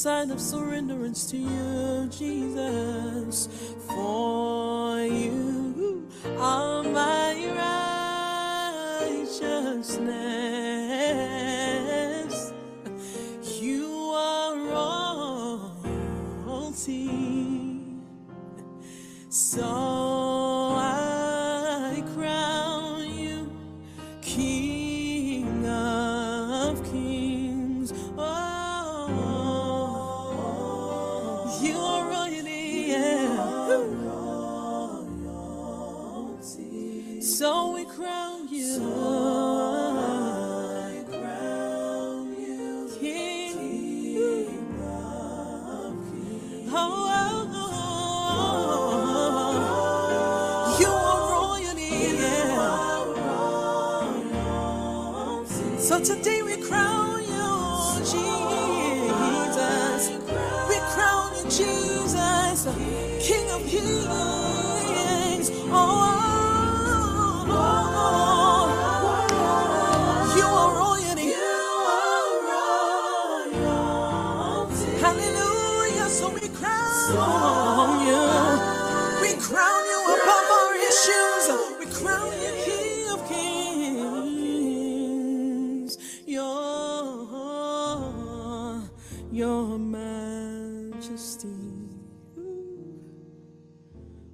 Sign 0.02 0.32
of 0.32 0.40
surrenderance 0.40 1.30
to 1.30 1.38
you, 1.38 2.10
Jesus. 2.10 3.48
For 3.86 4.31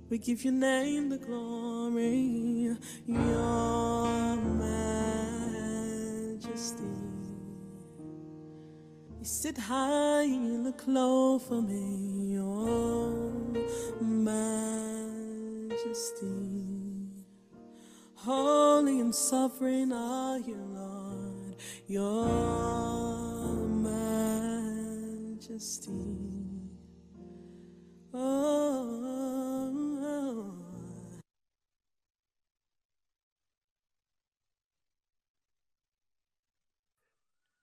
We 0.10 0.18
give 0.20 0.46
your 0.46 0.54
name 0.54 1.10
the 1.10 1.18
glory. 1.18 2.78
Your 3.06 4.38
majesty. 6.38 6.84
You 9.20 9.26
sit 9.26 9.58
high 9.58 10.24
and 10.24 10.64
look 10.64 10.84
low 10.88 11.40
for 11.40 11.62
me, 11.62 12.36
your 12.36 13.10
majesty. 14.00 14.38
Holy 18.14 19.02
and 19.02 19.14
sovereign 19.14 19.92
are 19.92 20.40
you, 20.40 20.56
Lord, 20.56 21.58
your 21.86 23.68
majesty. 25.48 25.92
Oh. 28.14 28.77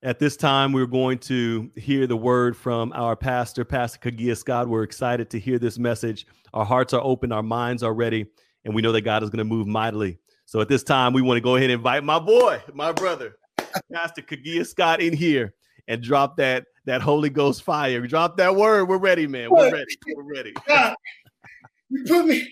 At 0.04 0.18
this 0.18 0.36
time, 0.36 0.72
we're 0.72 0.84
going 0.84 1.16
to 1.20 1.70
hear 1.76 2.06
the 2.06 2.16
word 2.16 2.58
from 2.58 2.92
our 2.94 3.16
pastor, 3.16 3.64
Pastor 3.64 3.98
Kagia 4.10 4.36
Scott. 4.36 4.68
We're 4.68 4.82
excited 4.82 5.30
to 5.30 5.40
hear 5.40 5.58
this 5.58 5.78
message. 5.78 6.26
Our 6.52 6.66
hearts 6.66 6.92
are 6.92 7.00
open, 7.00 7.32
our 7.32 7.42
minds 7.42 7.82
are 7.82 7.94
ready, 7.94 8.26
and 8.66 8.74
we 8.74 8.82
know 8.82 8.92
that 8.92 9.00
God 9.00 9.22
is 9.22 9.30
going 9.30 9.38
to 9.38 9.44
move 9.44 9.66
mightily. 9.66 10.18
So 10.44 10.60
at 10.60 10.68
this 10.68 10.82
time, 10.82 11.14
we 11.14 11.22
want 11.22 11.38
to 11.38 11.40
go 11.40 11.56
ahead 11.56 11.70
and 11.70 11.78
invite 11.78 12.04
my 12.04 12.18
boy, 12.18 12.60
my 12.74 12.92
brother, 12.92 13.38
Pastor 13.94 14.20
Kagia 14.20 14.66
Scott, 14.66 15.00
in 15.00 15.14
here 15.14 15.54
and 15.88 16.02
drop 16.02 16.36
that 16.36 16.66
that 16.84 17.00
Holy 17.00 17.30
Ghost 17.30 17.62
fire. 17.62 18.06
Drop 18.06 18.36
that 18.36 18.54
word. 18.54 18.90
We're 18.90 18.98
ready, 18.98 19.26
man. 19.26 19.48
We're 19.50 19.72
ready. 19.72 19.96
We're 20.14 20.34
ready. 20.34 20.52
God, 20.68 20.96
you 21.88 22.04
put 22.04 22.26
me. 22.26 22.46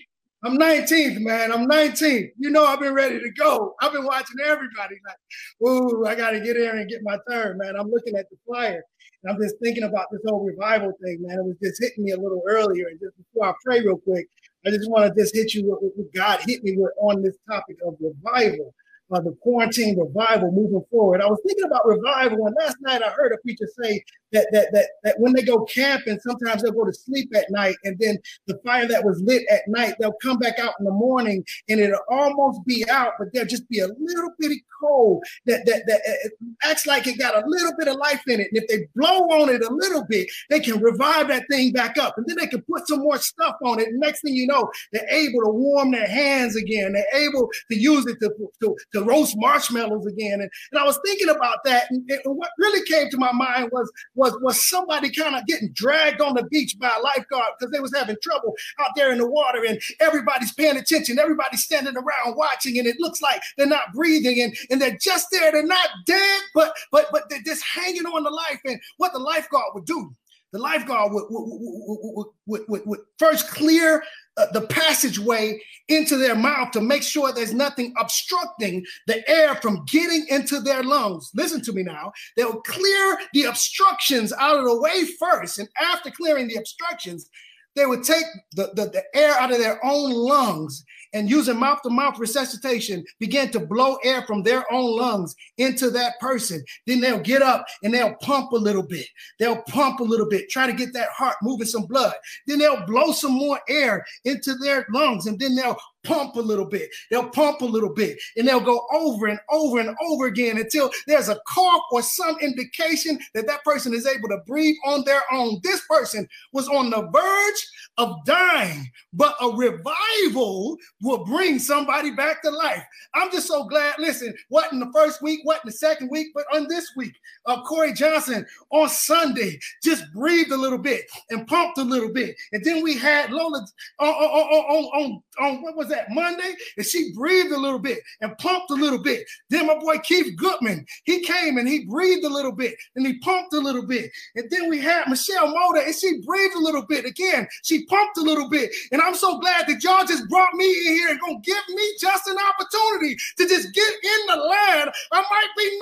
I'm 0.45 0.57
19th, 0.57 1.21
man. 1.21 1.53
I'm 1.53 1.69
19th. 1.69 2.31
You 2.37 2.51
know 2.51 2.65
I've 2.65 2.81
been 2.81 2.93
ready 2.93 3.17
to 3.17 3.31
go. 3.31 3.75
I've 3.81 3.93
been 3.93 4.05
watching 4.05 4.35
everybody 4.43 4.95
like, 5.07 5.69
ooh, 5.69 6.05
I 6.05 6.15
got 6.15 6.31
to 6.31 6.41
get 6.41 6.57
in 6.57 6.77
and 6.77 6.89
get 6.89 6.99
my 7.01 7.17
turn, 7.29 7.57
man. 7.57 7.75
I'm 7.79 7.89
looking 7.89 8.15
at 8.17 8.29
the 8.29 8.35
flyer 8.45 8.83
and 9.23 9.31
I'm 9.31 9.41
just 9.41 9.55
thinking 9.63 9.83
about 9.83 10.07
this 10.11 10.19
whole 10.27 10.45
revival 10.45 10.91
thing, 11.01 11.19
man. 11.21 11.39
It 11.39 11.45
was 11.45 11.55
just 11.63 11.81
hitting 11.81 12.03
me 12.03 12.11
a 12.11 12.17
little 12.17 12.43
earlier. 12.45 12.87
And 12.87 12.99
just 12.99 13.15
before 13.17 13.49
I 13.49 13.53
pray 13.63 13.79
real 13.79 13.99
quick, 13.99 14.27
I 14.65 14.69
just 14.69 14.89
want 14.89 15.13
to 15.13 15.21
just 15.21 15.33
hit 15.33 15.53
you 15.53 15.63
with 15.81 15.93
what 15.95 16.13
God 16.13 16.41
hit 16.45 16.61
me 16.63 16.75
with 16.75 16.91
on 16.99 17.21
this 17.21 17.37
topic 17.49 17.77
of 17.85 17.95
revival. 18.01 18.73
Uh, 19.11 19.19
the 19.19 19.35
quarantine 19.41 19.99
revival 19.99 20.51
moving 20.51 20.83
forward. 20.89 21.21
I 21.21 21.27
was 21.27 21.39
thinking 21.45 21.65
about 21.65 21.85
revival, 21.85 22.47
and 22.47 22.55
last 22.59 22.77
night 22.81 23.03
I 23.03 23.09
heard 23.09 23.31
a 23.31 23.37
preacher 23.37 23.67
say 23.83 24.03
that 24.31 24.47
that 24.51 24.69
that 24.71 24.87
that 25.03 25.19
when 25.19 25.33
they 25.33 25.43
go 25.43 25.65
camping, 25.65 26.19
sometimes 26.19 26.63
they'll 26.63 26.71
go 26.71 26.85
to 26.85 26.93
sleep 26.93 27.29
at 27.35 27.45
night, 27.51 27.75
and 27.83 27.99
then 27.99 28.17
the 28.47 28.57
fire 28.65 28.87
that 28.87 29.03
was 29.03 29.21
lit 29.21 29.43
at 29.51 29.67
night, 29.67 29.95
they'll 29.99 30.15
come 30.23 30.39
back 30.39 30.57
out 30.57 30.73
in 30.79 30.85
the 30.85 30.91
morning, 30.91 31.45
and 31.69 31.79
it'll 31.79 31.99
almost 32.09 32.65
be 32.65 32.89
out, 32.89 33.13
but 33.19 33.27
there'll 33.33 33.47
just 33.47 33.67
be 33.69 33.79
a 33.79 33.87
little 33.87 34.31
bitty 34.39 34.63
coal 34.81 35.21
that 35.45 35.65
that 35.65 35.83
that 35.85 36.01
uh, 36.07 36.69
acts 36.69 36.87
like 36.87 37.05
it 37.05 37.19
got 37.19 37.35
a 37.35 37.45
little 37.45 37.73
bit 37.77 37.89
of 37.89 37.97
life 37.97 38.21
in 38.27 38.39
it, 38.39 38.47
and 38.51 38.63
if 38.63 38.67
they 38.67 38.87
blow 38.95 39.27
on 39.41 39.49
it 39.49 39.63
a 39.63 39.71
little 39.71 40.05
bit, 40.05 40.27
they 40.49 40.59
can 40.59 40.81
revive 40.81 41.27
that 41.27 41.43
thing 41.51 41.71
back 41.71 41.97
up, 41.99 42.17
and 42.17 42.25
then 42.25 42.37
they 42.37 42.47
can 42.47 42.61
put 42.63 42.87
some 42.87 43.01
more 43.01 43.17
stuff 43.17 43.57
on 43.63 43.79
it. 43.79 43.89
And 43.89 43.99
next 43.99 44.21
thing 44.21 44.33
you 44.33 44.47
know, 44.47 44.71
they're 44.91 45.09
able 45.09 45.43
to 45.43 45.51
warm 45.51 45.91
their 45.91 46.07
hands 46.07 46.55
again. 46.55 46.93
They're 46.93 47.27
able 47.27 47.49
to 47.69 47.77
use 47.77 48.07
it 48.07 48.17
to 48.21 48.33
to, 48.61 48.75
to 48.93 49.03
roast 49.03 49.35
marshmallows 49.37 50.05
again. 50.05 50.41
And, 50.41 50.49
and 50.71 50.79
I 50.79 50.83
was 50.83 50.99
thinking 51.05 51.29
about 51.29 51.59
that, 51.65 51.85
and, 51.89 52.09
and 52.09 52.37
what 52.37 52.51
really 52.57 52.85
came 52.85 53.09
to 53.09 53.17
my 53.17 53.31
mind 53.31 53.69
was 53.71 53.91
was 54.15 54.37
was 54.41 54.63
somebody 54.63 55.09
kind 55.09 55.35
of 55.35 55.45
getting 55.45 55.71
dragged 55.73 56.21
on 56.21 56.35
the 56.35 56.43
beach 56.43 56.77
by 56.79 56.91
a 56.97 57.01
lifeguard 57.01 57.53
because 57.57 57.71
they 57.71 57.79
was 57.79 57.93
having 57.95 58.15
trouble 58.21 58.53
out 58.79 58.91
there 58.95 59.11
in 59.11 59.17
the 59.17 59.27
water, 59.27 59.63
and 59.65 59.81
everybody's 59.99 60.53
paying 60.53 60.77
attention, 60.77 61.19
everybody's 61.19 61.63
standing 61.63 61.95
around 61.95 62.35
watching, 62.35 62.77
and 62.77 62.87
it 62.87 62.99
looks 62.99 63.21
like 63.21 63.41
they're 63.57 63.67
not 63.67 63.93
breathing, 63.93 64.41
and, 64.41 64.55
and 64.69 64.81
they're 64.81 64.97
just 64.97 65.27
there, 65.31 65.51
they're 65.51 65.65
not 65.65 65.89
dead, 66.05 66.41
but 66.53 66.75
but 66.91 67.07
but 67.11 67.29
they're 67.29 67.41
just 67.45 67.63
hanging 67.63 68.05
on 68.05 68.23
to 68.23 68.29
life. 68.29 68.59
And 68.65 68.79
what 68.97 69.13
the 69.13 69.19
lifeguard 69.19 69.73
would 69.73 69.85
do 69.85 70.15
the 70.53 70.59
lifeguard 70.59 71.11
would, 71.11 71.25
would, 71.29 72.27
would, 72.45 72.61
would, 72.67 72.81
would 72.85 72.99
first 73.17 73.49
clear 73.49 74.03
uh, 74.37 74.47
the 74.53 74.61
passageway 74.67 75.59
into 75.89 76.17
their 76.17 76.35
mouth 76.35 76.71
to 76.71 76.81
make 76.81 77.03
sure 77.03 77.31
there's 77.31 77.53
nothing 77.53 77.93
obstructing 77.99 78.85
the 79.07 79.27
air 79.29 79.55
from 79.55 79.85
getting 79.85 80.25
into 80.29 80.59
their 80.59 80.83
lungs. 80.83 81.29
Listen 81.35 81.61
to 81.61 81.73
me 81.73 81.83
now. 81.83 82.11
They'll 82.35 82.61
clear 82.61 83.17
the 83.33 83.43
obstructions 83.43 84.33
out 84.33 84.57
of 84.57 84.65
the 84.65 84.79
way 84.79 85.05
first. 85.19 85.59
And 85.59 85.69
after 85.79 86.09
clearing 86.09 86.47
the 86.47 86.55
obstructions, 86.55 87.29
they 87.75 87.85
would 87.85 88.03
take 88.03 88.25
the, 88.53 88.71
the, 88.75 88.85
the 88.85 89.03
air 89.13 89.33
out 89.33 89.51
of 89.51 89.57
their 89.57 89.83
own 89.85 90.11
lungs 90.11 90.83
and 91.13 91.29
using 91.29 91.59
mouth 91.59 91.81
to 91.83 91.89
mouth 91.89 92.19
resuscitation 92.19 93.03
begin 93.19 93.51
to 93.51 93.59
blow 93.59 93.97
air 94.03 94.23
from 94.23 94.43
their 94.43 94.71
own 94.71 94.97
lungs 94.97 95.35
into 95.57 95.89
that 95.91 96.19
person. 96.19 96.63
Then 96.87 96.99
they'll 96.99 97.19
get 97.19 97.41
up 97.41 97.65
and 97.83 97.93
they'll 97.93 98.15
pump 98.15 98.51
a 98.51 98.57
little 98.57 98.83
bit. 98.83 99.07
They'll 99.39 99.61
pump 99.63 99.99
a 99.99 100.03
little 100.03 100.27
bit, 100.27 100.49
try 100.49 100.67
to 100.67 100.73
get 100.73 100.93
that 100.93 101.09
heart 101.09 101.35
moving 101.41 101.67
some 101.67 101.85
blood. 101.85 102.13
Then 102.47 102.59
they'll 102.59 102.85
blow 102.85 103.11
some 103.11 103.33
more 103.33 103.59
air 103.69 104.05
into 104.25 104.55
their 104.55 104.85
lungs 104.91 105.27
and 105.27 105.39
then 105.39 105.55
they'll 105.55 105.77
pump 106.03 106.35
a 106.35 106.41
little 106.41 106.65
bit. 106.65 106.89
They'll 107.09 107.29
pump 107.29 107.61
a 107.61 107.65
little 107.65 107.93
bit 107.93 108.17
and 108.37 108.47
they'll 108.47 108.59
go 108.59 108.85
over 108.93 109.27
and 109.27 109.39
over 109.49 109.79
and 109.79 109.95
over 110.01 110.27
again 110.27 110.57
until 110.57 110.91
there's 111.07 111.29
a 111.29 111.39
cough 111.47 111.83
or 111.91 112.01
some 112.01 112.37
indication 112.39 113.19
that 113.33 113.47
that 113.47 113.63
person 113.63 113.93
is 113.93 114.05
able 114.05 114.29
to 114.29 114.39
breathe 114.45 114.75
on 114.85 115.03
their 115.05 115.21
own. 115.31 115.59
This 115.63 115.81
person 115.89 116.27
was 116.51 116.67
on 116.67 116.89
the 116.89 117.09
verge 117.11 117.67
of 117.97 118.25
dying, 118.25 118.91
but 119.13 119.35
a 119.41 119.49
revival 119.49 120.77
will 121.03 121.25
bring 121.25 121.59
somebody 121.59 122.11
back 122.11 122.41
to 122.41 122.49
life. 122.49 122.83
I'm 123.13 123.29
just 123.31 123.47
so 123.47 123.65
glad. 123.65 123.95
Listen, 123.99 124.33
what 124.49 124.71
in 124.71 124.79
the 124.79 124.91
first 124.93 125.21
week, 125.21 125.41
what 125.43 125.57
in 125.57 125.67
the 125.67 125.71
second 125.71 126.09
week, 126.09 126.27
but 126.33 126.45
on 126.53 126.67
this 126.67 126.91
week, 126.95 127.13
uh, 127.45 127.61
Corey 127.63 127.93
Johnson 127.93 128.45
on 128.71 128.87
Sunday 128.89 129.59
just 129.83 130.05
breathed 130.13 130.51
a 130.51 130.57
little 130.57 130.77
bit 130.77 131.05
and 131.29 131.45
pumped 131.45 131.77
a 131.77 131.83
little 131.83 132.11
bit. 132.11 132.35
And 132.53 132.63
then 132.63 132.81
we 132.81 132.97
had 132.97 133.31
Lola 133.31 133.65
on, 133.99 134.07
on, 134.07 134.85
on, 134.85 135.23
on, 135.39 135.61
what 135.61 135.75
was 135.75 135.89
that, 135.89 136.09
Monday? 136.09 136.55
And 136.77 136.85
she 136.85 137.11
breathed 137.13 137.51
a 137.51 137.57
little 137.57 137.79
bit 137.79 137.99
and 138.21 138.37
pumped 138.37 138.71
a 138.71 138.75
little 138.75 138.99
bit. 138.99 139.27
Then 139.49 139.67
my 139.67 139.77
boy 139.77 139.97
Keith 139.99 140.35
Goodman, 140.37 140.85
he 141.03 141.21
came 141.21 141.57
and 141.57 141.67
he 141.67 141.85
breathed 141.85 142.23
a 142.23 142.29
little 142.29 142.53
bit 142.53 142.75
and 142.95 143.05
he 143.05 143.19
pumped 143.19 143.53
a 143.53 143.59
little 143.59 143.85
bit. 143.85 144.09
And 144.35 144.49
then 144.49 144.69
we 144.69 144.79
had 144.79 145.09
Michelle 145.09 145.53
Moda 145.53 145.85
and 145.85 145.93
she 145.93 146.21
breathed 146.25 146.55
a 146.55 146.59
little 146.59 146.85
bit 146.85 147.05
again. 147.05 147.47
She 147.63 147.85
pumped 147.87 148.17
a 148.17 148.21
little 148.21 148.49
bit. 148.49 148.71
And 148.93 149.01
I'm 149.01 149.15
so 149.15 149.37
glad 149.39 149.67
that 149.67 149.83
y'all 149.83 150.05
just 150.05 150.29
brought 150.29 150.53
me 150.53 150.65
in 150.87 150.92
here 150.93 151.09
and 151.09 151.19
gonna 151.19 151.41
give 151.43 151.63
me 151.69 151.83
just 151.99 152.27
an 152.27 152.37
opportunity 152.37 153.17
to 153.37 153.47
just 153.47 153.73
get 153.73 153.93
in 154.03 154.21
the 154.27 154.37
land. 154.37 154.91
I 155.11 155.21
might 155.21 155.51
be 155.57 155.79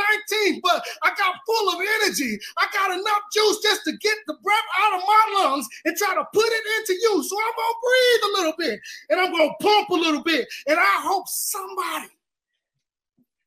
19, 0.47 0.61
but 0.63 0.83
I 1.03 1.09
got 1.17 1.35
full 1.45 1.69
of 1.69 1.79
energy. 2.01 2.39
I 2.57 2.67
got 2.73 2.91
enough 2.91 3.21
juice 3.33 3.59
just 3.61 3.83
to 3.85 3.97
get 3.97 4.17
the 4.27 4.35
breath 4.41 4.69
out 4.79 4.99
of 4.99 5.03
my 5.05 5.23
lungs 5.39 5.67
and 5.85 5.95
try 5.97 6.15
to 6.15 6.25
put 6.33 6.45
it 6.45 6.63
into 6.79 6.93
you. 6.93 7.23
So 7.23 7.37
I'm 7.37 7.53
gonna 7.57 7.79
breathe 7.83 8.23
a 8.23 8.37
little 8.37 8.53
bit 8.57 8.79
and 9.09 9.19
I'm 9.19 9.31
gonna 9.31 9.53
pump 9.61 9.89
a 9.89 9.93
little 9.93 10.23
bit. 10.23 10.47
And 10.67 10.79
I 10.79 11.01
hope 11.01 11.27
somebody, 11.27 12.09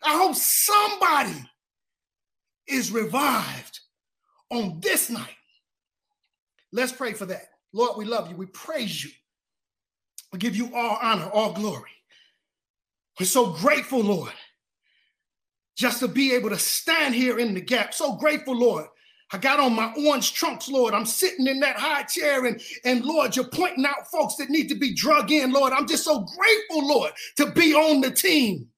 I 0.02 0.16
hope 0.16 0.34
somebody 0.34 1.50
is 2.66 2.90
revived 2.90 3.80
on 4.50 4.80
this 4.80 5.10
night. 5.10 5.36
Let's 6.72 6.92
pray 6.92 7.12
for 7.12 7.26
that. 7.26 7.50
Lord, 7.72 7.96
we 7.96 8.04
love 8.04 8.30
you. 8.30 8.36
We 8.36 8.46
praise 8.46 9.04
you. 9.04 9.10
Give 10.38 10.56
you 10.56 10.74
all 10.74 10.98
honor, 11.00 11.28
all 11.32 11.52
glory. 11.52 11.90
We're 13.18 13.26
so 13.26 13.52
grateful, 13.52 14.00
Lord, 14.00 14.32
just 15.76 16.00
to 16.00 16.08
be 16.08 16.32
able 16.32 16.50
to 16.50 16.58
stand 16.58 17.14
here 17.14 17.38
in 17.38 17.54
the 17.54 17.60
gap. 17.60 17.94
So 17.94 18.16
grateful, 18.16 18.56
Lord. 18.56 18.86
I 19.32 19.38
got 19.38 19.60
on 19.60 19.74
my 19.74 19.92
orange 20.06 20.34
trunks, 20.34 20.68
Lord. 20.68 20.94
I'm 20.94 21.06
sitting 21.06 21.46
in 21.46 21.60
that 21.60 21.76
high 21.76 22.02
chair, 22.04 22.44
and, 22.44 22.60
and 22.84 23.04
Lord, 23.04 23.34
you're 23.34 23.48
pointing 23.48 23.86
out 23.86 24.10
folks 24.10 24.36
that 24.36 24.50
need 24.50 24.68
to 24.68 24.74
be 24.74 24.94
drug 24.94 25.30
in, 25.30 25.52
Lord. 25.52 25.72
I'm 25.72 25.88
just 25.88 26.04
so 26.04 26.20
grateful, 26.20 26.86
Lord, 26.86 27.12
to 27.36 27.50
be 27.52 27.74
on 27.74 28.00
the 28.00 28.10
team. 28.10 28.68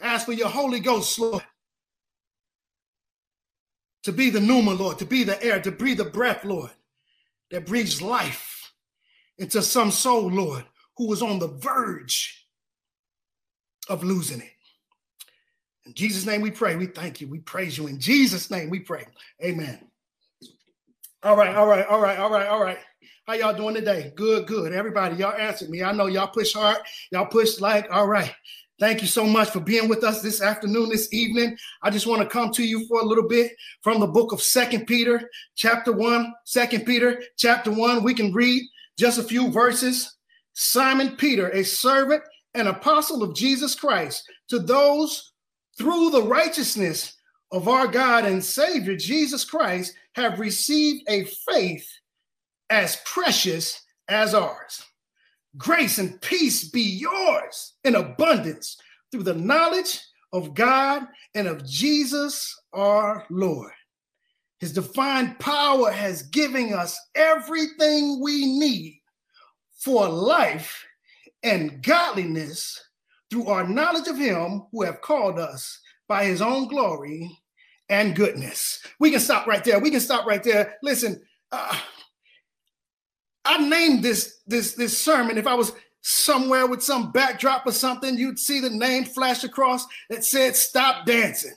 I 0.00 0.06
ask 0.06 0.26
for 0.26 0.32
your 0.32 0.48
Holy 0.48 0.80
Ghost, 0.80 1.18
Lord, 1.18 1.42
to 4.04 4.12
be 4.12 4.30
the 4.30 4.40
pneuma, 4.40 4.74
Lord, 4.74 4.98
to 4.98 5.06
be 5.06 5.24
the 5.24 5.42
air, 5.42 5.60
to 5.60 5.72
breathe 5.72 5.98
the 5.98 6.04
breath, 6.04 6.44
Lord, 6.44 6.70
that 7.50 7.66
breathes 7.66 8.02
life 8.02 8.51
into 9.38 9.62
some 9.62 9.90
soul, 9.90 10.30
Lord, 10.30 10.64
who 10.96 11.08
was 11.08 11.22
on 11.22 11.38
the 11.38 11.48
verge 11.48 12.46
of 13.88 14.04
losing 14.04 14.40
it. 14.40 14.52
In 15.86 15.94
Jesus' 15.94 16.26
name 16.26 16.40
we 16.40 16.50
pray. 16.50 16.76
We 16.76 16.86
thank 16.86 17.20
you. 17.20 17.28
We 17.28 17.40
praise 17.40 17.76
you. 17.76 17.88
In 17.88 17.98
Jesus' 17.98 18.50
name 18.50 18.70
we 18.70 18.80
pray. 18.80 19.06
Amen. 19.42 19.80
All 21.24 21.36
right, 21.36 21.54
all 21.54 21.66
right, 21.66 21.86
all 21.86 22.00
right, 22.00 22.18
all 22.18 22.30
right, 22.30 22.46
all 22.46 22.62
right. 22.62 22.78
How 23.26 23.34
y'all 23.34 23.54
doing 23.54 23.74
today? 23.74 24.12
Good, 24.16 24.46
good. 24.46 24.72
Everybody, 24.72 25.16
y'all 25.16 25.32
answered 25.32 25.70
me. 25.70 25.82
I 25.82 25.92
know 25.92 26.06
y'all 26.06 26.26
push 26.26 26.52
hard. 26.52 26.78
Y'all 27.12 27.26
push 27.26 27.60
like, 27.60 27.86
all 27.92 28.08
right. 28.08 28.34
Thank 28.80 29.00
you 29.00 29.06
so 29.06 29.24
much 29.24 29.50
for 29.50 29.60
being 29.60 29.88
with 29.88 30.02
us 30.02 30.22
this 30.22 30.42
afternoon, 30.42 30.88
this 30.88 31.12
evening. 31.12 31.56
I 31.82 31.90
just 31.90 32.08
want 32.08 32.20
to 32.22 32.28
come 32.28 32.50
to 32.52 32.64
you 32.64 32.84
for 32.88 33.00
a 33.00 33.04
little 33.04 33.28
bit 33.28 33.52
from 33.82 34.00
the 34.00 34.08
book 34.08 34.32
of 34.32 34.42
Second 34.42 34.86
Peter, 34.86 35.30
chapter 35.54 35.92
1. 35.92 36.34
Second 36.44 36.84
Peter, 36.84 37.22
chapter 37.36 37.70
1. 37.70 38.02
We 38.02 38.14
can 38.14 38.32
read 38.32 38.64
just 38.98 39.18
a 39.18 39.22
few 39.22 39.50
verses. 39.50 40.16
Simon 40.54 41.16
Peter, 41.16 41.48
a 41.50 41.64
servant 41.64 42.22
and 42.54 42.68
apostle 42.68 43.22
of 43.22 43.34
Jesus 43.34 43.74
Christ, 43.74 44.28
to 44.48 44.58
those 44.58 45.32
through 45.78 46.10
the 46.10 46.22
righteousness 46.22 47.16
of 47.50 47.68
our 47.68 47.86
God 47.86 48.24
and 48.24 48.42
Savior 48.42 48.96
Jesus 48.96 49.44
Christ 49.44 49.94
have 50.14 50.40
received 50.40 51.04
a 51.08 51.24
faith 51.48 51.86
as 52.70 52.96
precious 53.04 53.80
as 54.08 54.34
ours. 54.34 54.84
Grace 55.56 55.98
and 55.98 56.20
peace 56.22 56.68
be 56.68 56.80
yours 56.80 57.74
in 57.84 57.94
abundance 57.94 58.78
through 59.10 59.22
the 59.22 59.34
knowledge 59.34 60.00
of 60.32 60.54
God 60.54 61.06
and 61.34 61.46
of 61.46 61.66
Jesus 61.66 62.58
our 62.72 63.26
Lord. 63.30 63.72
His 64.62 64.72
divine 64.72 65.34
power 65.40 65.90
has 65.90 66.22
given 66.22 66.72
us 66.72 66.96
everything 67.16 68.20
we 68.22 68.46
need 68.46 69.00
for 69.76 70.08
life 70.08 70.86
and 71.42 71.82
godliness 71.82 72.80
through 73.28 73.48
our 73.48 73.66
knowledge 73.66 74.06
of 74.06 74.16
him 74.16 74.62
who 74.70 74.84
have 74.84 75.00
called 75.00 75.40
us 75.40 75.80
by 76.06 76.26
his 76.26 76.40
own 76.40 76.68
glory 76.68 77.28
and 77.88 78.14
goodness. 78.14 78.78
We 79.00 79.10
can 79.10 79.18
stop 79.18 79.48
right 79.48 79.64
there. 79.64 79.80
We 79.80 79.90
can 79.90 79.98
stop 79.98 80.26
right 80.26 80.44
there. 80.44 80.76
Listen, 80.80 81.20
uh, 81.50 81.76
I 83.44 83.68
named 83.68 84.04
this 84.04 84.42
this 84.46 84.74
this 84.74 84.96
sermon. 84.96 85.38
If 85.38 85.48
I 85.48 85.54
was 85.54 85.72
somewhere 86.02 86.68
with 86.68 86.84
some 86.84 87.10
backdrop 87.10 87.66
or 87.66 87.72
something, 87.72 88.16
you'd 88.16 88.38
see 88.38 88.60
the 88.60 88.70
name 88.70 89.06
flash 89.06 89.42
across 89.42 89.84
that 90.08 90.24
said 90.24 90.54
"Stop 90.54 91.04
Dancing." 91.04 91.56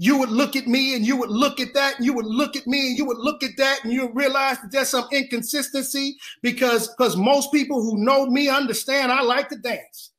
You 0.00 0.16
would 0.18 0.30
look 0.30 0.54
at 0.54 0.68
me 0.68 0.94
and 0.94 1.04
you 1.04 1.16
would 1.16 1.30
look 1.30 1.58
at 1.58 1.74
that 1.74 1.96
and 1.96 2.06
you 2.06 2.12
would 2.12 2.26
look 2.26 2.54
at 2.54 2.68
me 2.68 2.88
and 2.88 2.96
you 2.96 3.04
would 3.04 3.18
look 3.18 3.42
at 3.42 3.56
that 3.58 3.80
and 3.82 3.92
you 3.92 4.10
realize 4.14 4.60
that 4.60 4.70
there's 4.70 4.90
some 4.90 5.08
inconsistency 5.10 6.16
because 6.40 6.88
because 6.88 7.16
most 7.16 7.50
people 7.52 7.82
who 7.82 7.98
know 7.98 8.26
me 8.26 8.48
understand 8.48 9.10
I 9.10 9.22
like 9.22 9.48
to 9.48 9.56
dance. 9.56 10.12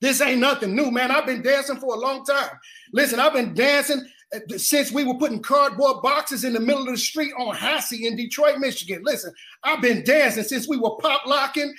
This 0.00 0.20
ain't 0.20 0.40
nothing 0.40 0.74
new, 0.74 0.90
man. 0.90 1.10
I've 1.10 1.26
been 1.26 1.42
dancing 1.42 1.76
for 1.76 1.94
a 1.94 1.98
long 1.98 2.24
time. 2.24 2.50
Listen, 2.92 3.20
I've 3.20 3.32
been 3.32 3.54
dancing 3.54 4.02
uh, 4.34 4.38
since 4.56 4.90
we 4.90 5.04
were 5.04 5.14
putting 5.14 5.40
cardboard 5.42 6.02
boxes 6.02 6.44
in 6.44 6.52
the 6.52 6.60
middle 6.60 6.82
of 6.82 6.88
the 6.88 6.96
street 6.96 7.32
on 7.38 7.54
Hassey 7.54 8.06
in 8.06 8.16
Detroit, 8.16 8.58
Michigan. 8.58 9.02
Listen, 9.04 9.32
I've 9.62 9.82
been 9.82 10.02
dancing 10.02 10.44
since 10.44 10.68
we 10.68 10.76
were 10.76 10.96
pop 10.96 11.26
locking 11.26 11.74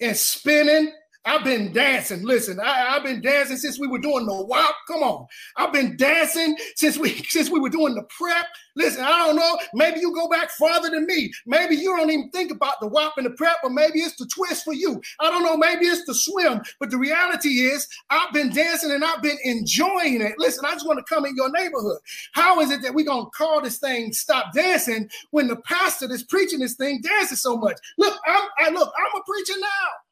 and 0.00 0.16
spinning 0.16 0.92
I've 1.24 1.44
been 1.44 1.72
dancing. 1.72 2.24
Listen, 2.24 2.58
I, 2.58 2.94
have 2.94 3.04
been 3.04 3.20
dancing 3.20 3.58
since 3.58 3.78
we 3.78 3.86
were 3.86 3.98
doing 3.98 4.24
the 4.24 4.44
Wop. 4.44 4.74
Come 4.86 5.02
on. 5.02 5.26
I've 5.56 5.72
been 5.72 5.96
dancing 5.96 6.56
since 6.76 6.96
we 6.96 7.10
since 7.28 7.50
we 7.50 7.60
were 7.60 7.68
doing 7.68 7.94
the 7.94 8.04
prep. 8.04 8.46
Listen, 8.76 9.04
I 9.04 9.26
don't 9.26 9.36
know. 9.36 9.58
Maybe 9.74 10.00
you 10.00 10.14
go 10.14 10.28
back 10.28 10.50
farther 10.52 10.88
than 10.88 11.04
me. 11.06 11.30
Maybe 11.44 11.76
you 11.76 11.94
don't 11.96 12.10
even 12.10 12.30
think 12.30 12.50
about 12.50 12.80
the 12.80 12.86
Wop 12.86 13.14
and 13.18 13.26
the 13.26 13.30
prep, 13.30 13.56
but 13.62 13.72
maybe 13.72 13.98
it's 13.98 14.16
the 14.16 14.26
twist 14.26 14.64
for 14.64 14.72
you. 14.72 15.02
I 15.20 15.30
don't 15.30 15.42
know. 15.42 15.56
Maybe 15.56 15.86
it's 15.86 16.06
the 16.06 16.14
swim. 16.14 16.62
But 16.80 16.90
the 16.90 16.98
reality 16.98 17.60
is, 17.60 17.86
I've 18.08 18.32
been 18.32 18.50
dancing 18.50 18.90
and 18.92 19.04
I've 19.04 19.22
been 19.22 19.38
enjoying 19.44 20.22
it. 20.22 20.34
Listen, 20.38 20.64
I 20.64 20.72
just 20.72 20.86
want 20.86 20.98
to 20.98 21.14
come 21.14 21.26
in 21.26 21.36
your 21.36 21.50
neighborhood. 21.50 21.98
How 22.32 22.60
is 22.60 22.70
it 22.70 22.80
that 22.82 22.94
we're 22.94 23.04
gonna 23.04 23.30
call 23.36 23.60
this 23.60 23.78
thing 23.78 24.12
stop 24.12 24.54
dancing 24.54 25.10
when 25.30 25.48
the 25.48 25.56
pastor 25.56 26.08
that's 26.08 26.22
preaching 26.22 26.60
this 26.60 26.74
thing 26.74 27.02
dances 27.02 27.42
so 27.42 27.56
much? 27.56 27.76
Look, 27.98 28.18
I'm 28.26 28.48
I 28.58 28.70
look, 28.70 28.92
I'm 28.96 29.20
a 29.20 29.24
preacher 29.24 29.60
now. 29.60 30.07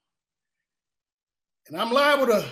And 1.68 1.80
I'm 1.80 1.92
liable 1.92 2.26
to 2.26 2.44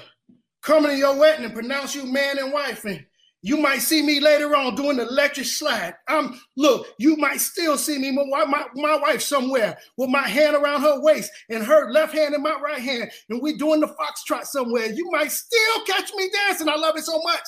come 0.63 0.85
into 0.85 0.97
your 0.97 1.17
wedding 1.17 1.45
and 1.45 1.55
pronounce 1.55 1.95
you 1.95 2.05
man 2.05 2.39
and 2.39 2.53
wife. 2.53 2.85
And 2.85 3.05
you 3.43 3.59
might 3.59 3.81
see 3.83 4.03
me 4.03 4.21
later 4.21 4.57
on 4.57 4.75
doing 4.75 4.97
the 4.97 5.07
electric 5.07 5.47
slide. 5.47 5.95
I'm 6.09 6.41
look, 6.57 6.87
you 6.99 7.17
might 7.17 7.41
still 7.41 7.77
see 7.77 7.99
me, 7.99 8.11
my, 8.11 8.45
my, 8.47 8.65
my 8.75 8.97
wife 8.97 9.21
somewhere 9.21 9.77
with 9.99 10.09
my 10.09 10.27
hand 10.27 10.57
around 10.57 10.81
her 10.81 11.01
waist 11.01 11.31
and 11.51 11.63
her 11.63 11.91
left 11.93 12.15
hand 12.15 12.35
in 12.35 12.43
my 12.43 12.59
right 12.59 12.81
hand, 12.81 13.11
and 13.29 13.43
we 13.43 13.57
doing 13.59 13.81
the 13.81 13.89
foxtrot 13.89 14.45
somewhere. 14.45 14.87
You 14.87 15.11
might 15.11 15.31
still 15.31 15.85
catch 15.87 16.11
me 16.15 16.31
dancing. 16.31 16.69
I 16.71 16.77
love 16.77 16.97
it 16.97 17.05
so 17.05 17.21
much. 17.23 17.43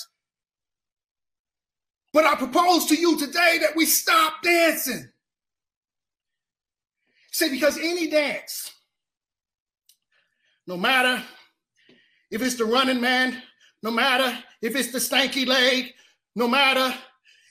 But 2.12 2.26
I 2.26 2.34
propose 2.34 2.86
to 2.86 2.94
you 2.94 3.18
today 3.18 3.58
that 3.62 3.74
we 3.74 3.86
stop 3.86 4.42
dancing. 4.42 5.10
See, 7.32 7.50
because 7.50 7.78
any 7.78 8.08
dance, 8.08 8.70
no 10.66 10.76
matter 10.76 11.22
if 12.30 12.42
it's 12.42 12.56
the 12.56 12.64
running 12.64 13.00
man, 13.00 13.42
no 13.82 13.90
matter 13.90 14.36
if 14.62 14.74
it's 14.74 14.92
the 14.92 14.98
stanky 14.98 15.46
leg, 15.46 15.92
no 16.34 16.48
matter 16.48 16.96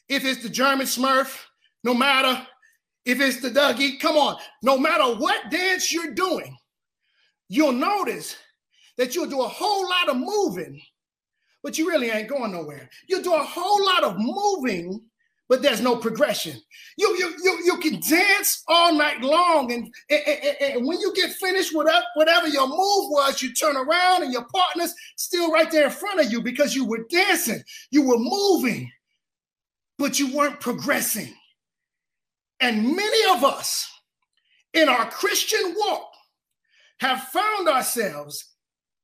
if 0.09 0.25
it's 0.25 0.43
the 0.43 0.49
German 0.49 0.85
smurf, 0.85 1.37
no 1.83 1.93
matter 1.93 2.45
if 3.05 3.19
it's 3.19 3.41
the 3.41 3.49
Dougie, 3.49 3.99
come 3.99 4.17
on, 4.17 4.37
no 4.63 4.77
matter 4.77 5.15
what 5.15 5.49
dance 5.51 5.91
you're 5.91 6.13
doing, 6.13 6.57
you'll 7.49 7.71
notice 7.71 8.35
that 8.97 9.15
you'll 9.15 9.29
do 9.29 9.41
a 9.41 9.47
whole 9.47 9.87
lot 9.87 10.09
of 10.09 10.17
moving, 10.17 10.81
but 11.63 11.77
you 11.77 11.87
really 11.87 12.09
ain't 12.09 12.29
going 12.29 12.51
nowhere. 12.51 12.89
You'll 13.07 13.21
do 13.21 13.33
a 13.33 13.43
whole 13.43 13.85
lot 13.85 14.03
of 14.03 14.17
moving 14.17 15.01
but 15.47 15.61
there's 15.61 15.81
no 15.81 15.95
progression. 15.95 16.59
You 16.97 17.15
you 17.17 17.33
you, 17.43 17.59
you 17.65 17.77
can 17.77 17.99
dance 17.99 18.63
all 18.67 18.93
night 18.93 19.21
long, 19.21 19.71
and, 19.71 19.93
and, 20.09 20.21
and, 20.27 20.57
and 20.61 20.85
when 20.87 20.99
you 20.99 21.13
get 21.13 21.31
finished 21.33 21.75
with 21.75 21.87
whatever 22.15 22.47
your 22.47 22.67
move 22.67 23.09
was, 23.11 23.41
you 23.41 23.53
turn 23.53 23.77
around 23.77 24.23
and 24.23 24.33
your 24.33 24.45
partner's 24.53 24.93
still 25.17 25.51
right 25.51 25.69
there 25.69 25.85
in 25.85 25.91
front 25.91 26.19
of 26.19 26.31
you 26.31 26.41
because 26.41 26.75
you 26.75 26.85
were 26.85 27.05
dancing, 27.09 27.61
you 27.91 28.01
were 28.01 28.17
moving, 28.17 28.89
but 29.97 30.19
you 30.19 30.35
weren't 30.35 30.59
progressing. 30.59 31.33
And 32.59 32.95
many 32.95 33.35
of 33.35 33.43
us 33.43 33.87
in 34.73 34.89
our 34.89 35.09
Christian 35.11 35.75
walk 35.77 36.09
have 36.99 37.21
found 37.25 37.67
ourselves 37.67 38.55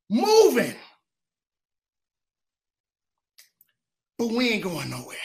moving, 0.09 0.73
but 4.17 4.29
we 4.29 4.49
ain't 4.49 4.63
going 4.63 4.89
nowhere 4.89 5.17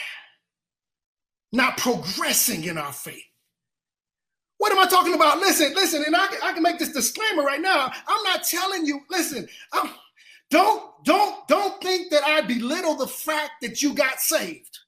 not 1.51 1.77
progressing 1.77 2.63
in 2.65 2.77
our 2.77 2.93
faith. 2.93 3.23
What 4.57 4.71
am 4.71 4.79
I 4.79 4.87
talking 4.87 5.13
about? 5.13 5.39
Listen, 5.39 5.73
listen, 5.75 6.03
and 6.05 6.15
I 6.15 6.27
can, 6.27 6.39
I 6.43 6.51
can 6.51 6.63
make 6.63 6.79
this 6.79 6.91
disclaimer 6.91 7.43
right 7.43 7.61
now. 7.61 7.91
I'm 8.07 8.23
not 8.23 8.43
telling 8.43 8.85
you, 8.85 9.01
listen, 9.09 9.47
I'm, 9.71 9.91
don't, 10.49 10.83
don't, 11.03 11.47
don't 11.47 11.81
think 11.81 12.09
that 12.11 12.23
I 12.23 12.41
belittle 12.41 12.95
the 12.95 13.07
fact 13.07 13.51
that 13.61 13.81
you 13.81 13.93
got 13.93 14.19
saved. 14.19 14.79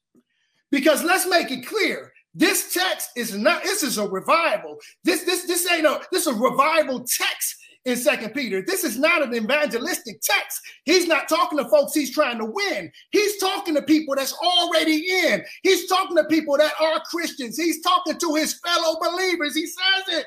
Because 0.71 1.03
let's 1.03 1.27
make 1.27 1.51
it 1.51 1.65
clear. 1.65 2.11
This 2.33 2.73
text 2.73 3.11
is 3.15 3.35
not, 3.35 3.63
this 3.63 3.83
is 3.83 3.97
a 3.97 4.07
revival. 4.07 4.77
This, 5.03 5.23
this, 5.23 5.45
this 5.45 5.69
ain't 5.71 5.85
a, 5.85 6.01
this 6.11 6.27
is 6.27 6.35
a 6.35 6.39
revival 6.39 6.99
text 6.99 7.55
in 7.85 7.95
Second 7.95 8.33
Peter. 8.33 8.61
This 8.61 8.83
is 8.83 8.97
not 8.97 9.21
an 9.23 9.33
evangelistic 9.33 10.19
text. 10.21 10.61
He's 10.83 11.07
not 11.07 11.29
talking 11.29 11.57
to 11.57 11.69
folks 11.69 11.93
he's 11.93 12.13
trying 12.13 12.37
to 12.39 12.45
win. 12.45 12.91
He's 13.11 13.37
talking 13.37 13.73
to 13.75 13.81
people 13.81 14.15
that's 14.15 14.33
already 14.33 15.05
in. 15.09 15.43
He's 15.63 15.87
talking 15.87 16.17
to 16.17 16.25
people 16.25 16.57
that 16.57 16.73
are 16.79 17.01
Christians. 17.09 17.57
He's 17.57 17.81
talking 17.81 18.17
to 18.17 18.35
his 18.35 18.59
fellow 18.59 18.97
believers. 18.99 19.55
He 19.55 19.65
says 19.65 20.19
it 20.19 20.25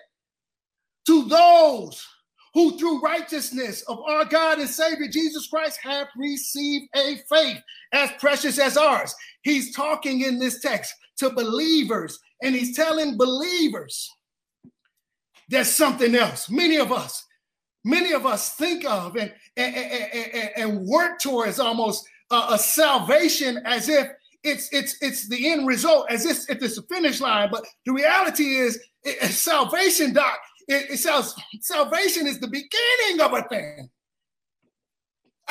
to 1.07 1.29
those 1.29 2.05
who 2.55 2.79
through 2.79 3.01
righteousness 3.01 3.83
of 3.83 3.99
our 4.01 4.25
God 4.25 4.59
and 4.59 4.69
Savior 4.69 5.09
Jesus 5.09 5.47
Christ 5.47 5.79
have 5.83 6.09
received 6.17 6.89
a 6.95 7.17
faith 7.29 7.61
as 7.93 8.11
precious 8.19 8.59
as 8.59 8.77
ours. 8.77 9.15
He's 9.43 9.75
talking 9.75 10.23
in 10.23 10.39
this 10.39 10.61
text 10.61 10.95
to 11.19 11.31
believers 11.31 12.19
and 12.43 12.55
he's 12.55 12.77
telling 12.77 13.17
believers 13.17 14.11
there's 15.49 15.73
something 15.73 16.15
else. 16.15 16.51
Many 16.51 16.77
of 16.77 16.93
us 16.93 17.25
many 17.85 18.13
of 18.13 18.27
us 18.27 18.55
think 18.55 18.85
of 18.85 19.17
and, 19.17 19.33
and, 19.57 19.75
and, 19.75 20.51
and 20.57 20.87
work 20.87 21.19
towards 21.19 21.59
almost 21.59 22.07
a, 22.31 22.59
salvation 22.59 23.61
as 23.65 23.89
if 23.89 24.09
it's 24.43 24.69
it's 24.73 24.97
it's 25.01 25.29
the 25.29 25.51
end 25.51 25.69
result, 25.69 26.07
as 26.11 26.27
if, 26.27 26.39
if 26.49 26.63
it's 26.63 26.79
a 26.79 26.83
finish 26.83 27.21
line. 27.21 27.49
But 27.51 27.65
the 27.87 27.93
reality 27.93 28.57
is, 28.57 28.83
it, 29.05 29.23
salvation, 29.31 30.13
Doc, 30.13 30.39
it, 30.67 30.91
it 30.91 30.99
sounds 30.99 31.35
salvation 31.61 32.27
is 32.27 32.41
the 32.41 32.49
beginning 32.49 33.21
of 33.21 33.33
a 33.35 33.43
thing. 33.49 33.89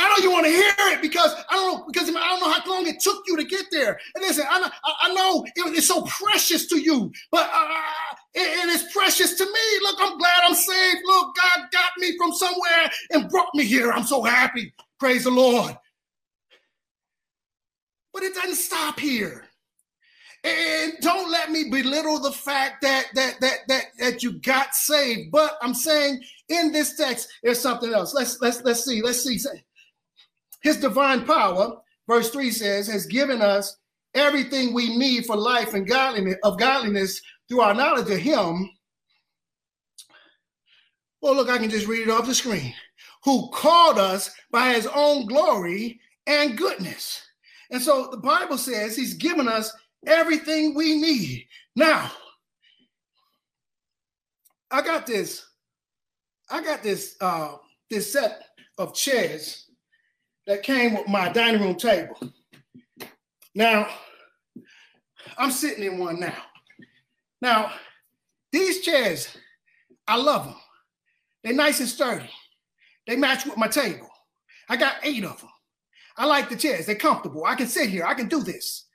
I 0.02 0.10
know 0.10 0.24
you 0.24 0.32
want 0.32 0.46
to 0.46 0.52
hear 0.52 0.74
it 0.94 1.02
because 1.02 1.36
I 1.50 1.56
don't 1.56 1.78
know 1.80 1.86
because 1.86 2.10
I 2.10 2.14
don't 2.14 2.40
know 2.40 2.52
how 2.52 2.70
long 2.70 2.88
it 2.88 3.00
took 3.00 3.24
you 3.28 3.38
to 3.38 3.44
get 3.44 3.66
there. 3.72 4.00
And 4.16 4.24
listen, 4.24 4.46
I 4.50 4.60
know, 4.60 4.70
I 5.04 5.14
know 5.14 5.44
it, 5.44 5.78
it's 5.78 5.88
so 5.88 6.02
precious 6.04 6.66
to 6.68 6.80
you, 6.80 7.12
but 7.32 7.48
uh, 7.54 7.68
it, 8.34 8.40
it 8.42 8.70
is 8.70 8.92
precious 8.92 9.36
to 9.36 9.46
me. 9.46 9.80
Look, 9.84 9.98
I'm 10.00 10.18
glad 10.18 10.40
I'm 10.44 10.56
saved. 10.56 11.02
Look, 11.06 11.36
God 11.36 11.68
got 11.72 11.92
me 12.00 12.18
from 12.18 12.34
somewhere 12.34 12.92
and 13.12 13.30
brought 13.30 13.54
me 13.54 13.64
here. 13.64 13.92
I'm 13.92 14.06
so 14.06 14.24
happy. 14.24 14.74
Praise 15.00 15.26
the 15.26 15.32
Lord. 15.32 15.78
But 18.12 18.24
it 18.24 18.34
doesn't 18.34 18.56
stop 18.56 19.00
here. 19.00 19.46
And 20.44 20.94
don't 21.02 21.30
let 21.32 21.52
me 21.52 21.70
belittle 21.70 22.20
the 22.20 22.32
fact 22.32 22.82
that 22.82 23.06
that 23.14 23.36
that 23.42 23.60
that 23.68 23.84
that 24.00 24.24
you 24.24 24.34
got 24.40 24.74
saved. 24.74 25.32
But 25.32 25.58
I'm 25.62 25.76
saying 25.76 26.24
in 26.50 26.72
this 26.72 26.98
text, 26.98 27.30
there's 27.44 27.60
something 27.60 27.94
else. 27.94 28.16
Let's 28.16 28.42
let's 28.42 28.64
let's 28.64 28.84
see. 28.84 29.04
Let's 29.04 29.24
see. 29.24 29.40
His 30.62 30.78
divine 30.78 31.26
power, 31.26 31.78
verse 32.08 32.30
3 32.30 32.52
says, 32.52 32.88
has 32.88 33.06
given 33.06 33.42
us 33.42 33.78
everything 34.14 34.74
we 34.74 34.98
need 34.98 35.26
for 35.26 35.36
life 35.36 35.74
and 35.74 35.88
godliness 35.88 36.36
of 36.44 36.60
godliness 36.60 37.22
through 37.48 37.62
our 37.62 37.74
knowledge 37.74 38.10
of 38.10 38.18
him. 38.18 38.70
Well, 41.22 41.36
look, 41.36 41.50
I 41.50 41.58
can 41.58 41.70
just 41.70 41.88
read 41.88 42.08
it 42.08 42.10
off 42.10 42.26
the 42.26 42.36
screen. 42.36 42.74
Who 43.24 43.50
called 43.52 44.00
us 44.00 44.32
by 44.52 44.74
his 44.74 44.88
own 44.88 45.28
glory 45.28 46.00
and 46.26 46.58
goodness. 46.58 47.22
And 47.70 47.82
so 47.82 48.10
the 48.12 48.18
Bible 48.18 48.58
says 48.58 48.96
he's 48.96 49.14
given 49.14 49.48
us 49.48 49.72
everything 50.06 50.74
we 50.74 51.00
need. 51.00 51.48
Now, 51.76 52.12
I 54.72 54.82
got 54.82 55.06
this, 55.06 55.46
I 56.50 56.64
got 56.64 56.82
this 56.82 57.16
uh 57.22 57.56
this 57.90 58.12
set 58.12 58.44
of 58.78 58.94
chairs 58.94 59.71
that 60.48 60.64
came 60.64 60.96
with 60.96 61.08
my 61.08 61.30
dining 61.30 61.62
room 61.62 61.76
table. 61.76 62.18
Now, 63.54 63.88
I'm 65.38 65.52
sitting 65.52 65.84
in 65.84 65.98
one 65.98 66.20
now. 66.20 66.44
Now, 67.42 67.72
these 68.52 68.82
chairs, 68.82 69.36
I 70.08 70.18
love 70.18 70.46
them. 70.46 70.56
They're 71.44 71.54
nice 71.54 71.80
and 71.80 71.90
sturdy. 71.90 72.30
They 73.08 73.16
match 73.16 73.46
with 73.46 73.58
my 73.58 73.68
table. 73.68 74.10
I 74.70 74.78
got 74.78 74.96
eight 75.04 75.24
of 75.24 75.40
them. 75.40 75.50
I 76.18 76.26
like 76.26 76.50
the 76.50 76.56
chairs. 76.56 76.86
They're 76.86 76.96
comfortable. 76.96 77.46
I 77.46 77.56
can 77.56 77.68
sit 77.68 77.90
here. 77.90 78.06
I 78.06 78.14
can 78.14 78.28
do 78.28 78.44
this. 78.44 78.86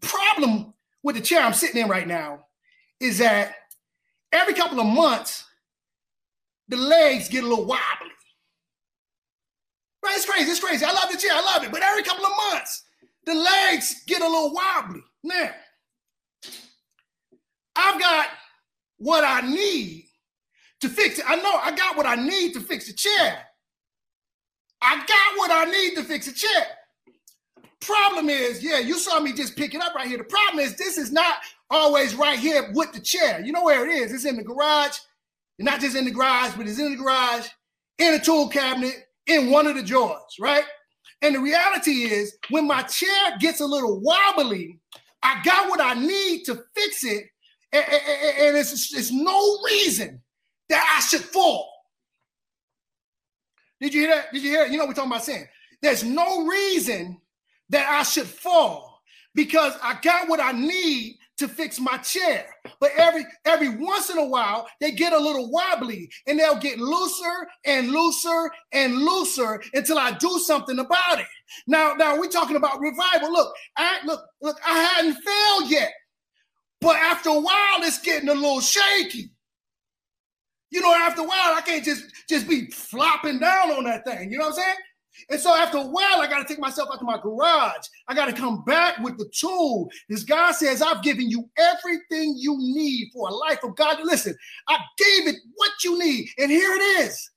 Problem 0.00 0.74
with 1.02 1.16
the 1.16 1.22
chair 1.22 1.42
I'm 1.42 1.54
sitting 1.54 1.80
in 1.82 1.88
right 1.88 2.06
now 2.06 2.46
is 3.00 3.18
that 3.18 3.54
every 4.30 4.54
couple 4.54 4.80
of 4.80 4.86
months, 4.86 5.44
the 6.68 6.76
legs 6.76 7.28
get 7.28 7.44
a 7.44 7.46
little 7.46 7.66
wobbly. 7.66 8.10
Right? 10.12 10.18
It's 10.18 10.26
crazy. 10.26 10.50
It's 10.50 10.60
crazy. 10.60 10.84
I 10.84 10.92
love 10.92 11.10
the 11.10 11.18
chair. 11.18 11.30
I 11.34 11.40
love 11.40 11.64
it. 11.64 11.72
But 11.72 11.82
every 11.82 12.02
couple 12.02 12.24
of 12.24 12.32
months, 12.50 12.84
the 13.24 13.34
legs 13.34 14.02
get 14.06 14.20
a 14.20 14.26
little 14.26 14.52
wobbly. 14.52 15.02
Now, 15.24 15.50
I've 17.76 18.00
got 18.00 18.28
what 18.98 19.24
I 19.24 19.40
need 19.48 20.06
to 20.80 20.88
fix 20.88 21.18
it. 21.18 21.24
I 21.26 21.36
know 21.36 21.54
I 21.62 21.74
got 21.74 21.96
what 21.96 22.06
I 22.06 22.16
need 22.16 22.52
to 22.54 22.60
fix 22.60 22.86
the 22.86 22.92
chair. 22.92 23.38
I 24.80 24.96
got 24.96 25.38
what 25.38 25.50
I 25.50 25.70
need 25.70 25.94
to 25.94 26.04
fix 26.04 26.26
the 26.26 26.32
chair. 26.32 26.66
Problem 27.80 28.28
is, 28.28 28.62
yeah, 28.62 28.78
you 28.78 28.98
saw 28.98 29.20
me 29.20 29.32
just 29.32 29.56
pick 29.56 29.74
it 29.74 29.80
up 29.80 29.94
right 29.94 30.06
here. 30.06 30.18
The 30.18 30.24
problem 30.24 30.64
is, 30.64 30.76
this 30.76 30.98
is 30.98 31.10
not 31.10 31.36
always 31.70 32.14
right 32.14 32.38
here 32.38 32.70
with 32.74 32.92
the 32.92 33.00
chair. 33.00 33.40
You 33.40 33.52
know 33.52 33.64
where 33.64 33.88
it 33.88 33.92
is? 33.92 34.12
It's 34.12 34.24
in 34.24 34.36
the 34.36 34.44
garage. 34.44 34.98
Not 35.58 35.80
just 35.80 35.96
in 35.96 36.04
the 36.04 36.10
garage, 36.10 36.54
but 36.56 36.66
it's 36.66 36.78
in 36.78 36.90
the 36.92 36.96
garage, 36.96 37.46
in 37.98 38.14
a 38.14 38.18
tool 38.18 38.48
cabinet, 38.48 39.06
in 39.26 39.50
one 39.50 39.66
of 39.66 39.76
the 39.76 39.82
drawers, 39.82 40.36
right? 40.40 40.64
And 41.22 41.36
the 41.36 41.40
reality 41.40 42.04
is, 42.04 42.36
when 42.50 42.66
my 42.66 42.82
chair 42.82 43.38
gets 43.38 43.60
a 43.60 43.66
little 43.66 44.00
wobbly, 44.00 44.78
I 45.22 45.40
got 45.44 45.70
what 45.70 45.80
I 45.80 45.94
need 45.94 46.44
to 46.46 46.64
fix 46.74 47.04
it, 47.04 47.26
and, 47.72 47.84
and 47.84 48.56
it's, 48.56 48.92
it's 48.92 49.12
no 49.12 49.58
reason 49.64 50.20
that 50.68 50.96
I 50.96 51.00
should 51.00 51.20
fall. 51.20 51.70
Did 53.80 53.94
you 53.94 54.02
hear 54.02 54.14
that? 54.16 54.32
Did 54.32 54.42
you 54.42 54.50
hear 54.50 54.64
it? 54.64 54.70
You 54.70 54.78
know 54.78 54.84
what 54.84 54.90
we're 54.90 54.94
talking 54.94 55.10
about 55.10 55.24
saying? 55.24 55.46
There's 55.80 56.04
no 56.04 56.46
reason 56.46 57.20
that 57.70 57.88
I 57.88 58.02
should 58.02 58.26
fall 58.26 59.00
because 59.34 59.74
I 59.82 59.98
got 60.02 60.28
what 60.28 60.40
I 60.40 60.52
need 60.52 61.18
to 61.38 61.48
fix 61.48 61.80
my 61.80 61.96
chair. 61.98 62.46
But 62.80 62.92
every 62.96 63.24
every 63.44 63.70
once 63.70 64.10
in 64.10 64.18
a 64.18 64.24
while, 64.24 64.68
they 64.80 64.92
get 64.92 65.12
a 65.12 65.18
little 65.18 65.50
wobbly 65.50 66.10
and 66.26 66.38
they'll 66.38 66.58
get 66.58 66.78
looser 66.78 67.46
and 67.64 67.90
looser 67.90 68.50
and 68.72 68.96
looser 68.96 69.62
until 69.74 69.98
I 69.98 70.12
do 70.12 70.38
something 70.38 70.78
about 70.78 71.18
it. 71.18 71.26
Now, 71.66 71.94
now 71.94 72.18
we're 72.18 72.28
talking 72.28 72.56
about 72.56 72.80
revival. 72.80 73.32
Look, 73.32 73.54
I 73.76 73.98
look, 74.04 74.24
look, 74.40 74.56
I 74.66 74.78
hadn't 74.78 75.14
failed 75.14 75.70
yet. 75.70 75.92
But 76.80 76.96
after 76.96 77.30
a 77.30 77.40
while, 77.40 77.78
it's 77.82 78.00
getting 78.00 78.28
a 78.28 78.34
little 78.34 78.60
shaky. 78.60 79.30
You 80.70 80.80
know, 80.80 80.94
after 80.94 81.20
a 81.20 81.24
while, 81.24 81.54
I 81.54 81.60
can't 81.64 81.84
just 81.84 82.04
just 82.28 82.48
be 82.48 82.66
flopping 82.70 83.38
down 83.38 83.70
on 83.72 83.84
that 83.84 84.04
thing. 84.04 84.32
You 84.32 84.38
know 84.38 84.46
what 84.46 84.54
I'm 84.54 84.62
saying? 84.62 84.76
And 85.30 85.40
so 85.40 85.54
after 85.54 85.78
a 85.78 85.86
while, 85.86 86.20
I 86.20 86.26
got 86.28 86.46
to 86.46 86.48
take 86.48 86.60
myself 86.60 86.88
out 86.92 86.98
to 86.98 87.04
my 87.04 87.18
garage. 87.18 87.86
I 88.08 88.14
got 88.14 88.26
to 88.26 88.32
come 88.32 88.64
back 88.64 88.98
with 88.98 89.18
the 89.18 89.30
tool. 89.34 89.90
This 90.08 90.24
guy 90.24 90.52
says, 90.52 90.82
I've 90.82 91.02
given 91.02 91.30
you 91.30 91.48
everything 91.58 92.34
you 92.38 92.56
need 92.58 93.10
for 93.12 93.28
a 93.28 93.34
life 93.34 93.62
of 93.62 93.76
God. 93.76 93.98
Listen, 94.02 94.34
I 94.68 94.78
gave 94.98 95.28
it 95.28 95.36
what 95.54 95.72
you 95.84 95.98
need. 95.98 96.28
And 96.38 96.50
here 96.50 96.74
it 96.74 97.04
is. 97.04 97.30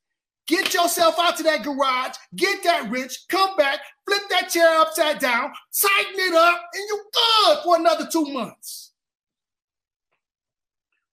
Get 0.48 0.74
yourself 0.74 1.18
out 1.18 1.38
to 1.38 1.44
that 1.44 1.64
garage, 1.64 2.16
get 2.36 2.64
that 2.64 2.92
wrench, 2.92 3.28
come 3.30 3.56
back, 3.58 3.80
flip 4.08 4.22
that 4.30 4.50
chair 4.50 4.80
upside 4.80 5.18
down, 5.18 5.52
tighten 5.82 6.20
it 6.20 6.36
up, 6.36 6.62
and 6.72 6.84
you're 6.88 7.06
good 7.14 7.64
for 7.64 7.78
another 7.78 8.08
two 8.12 8.26
months. 8.26 8.92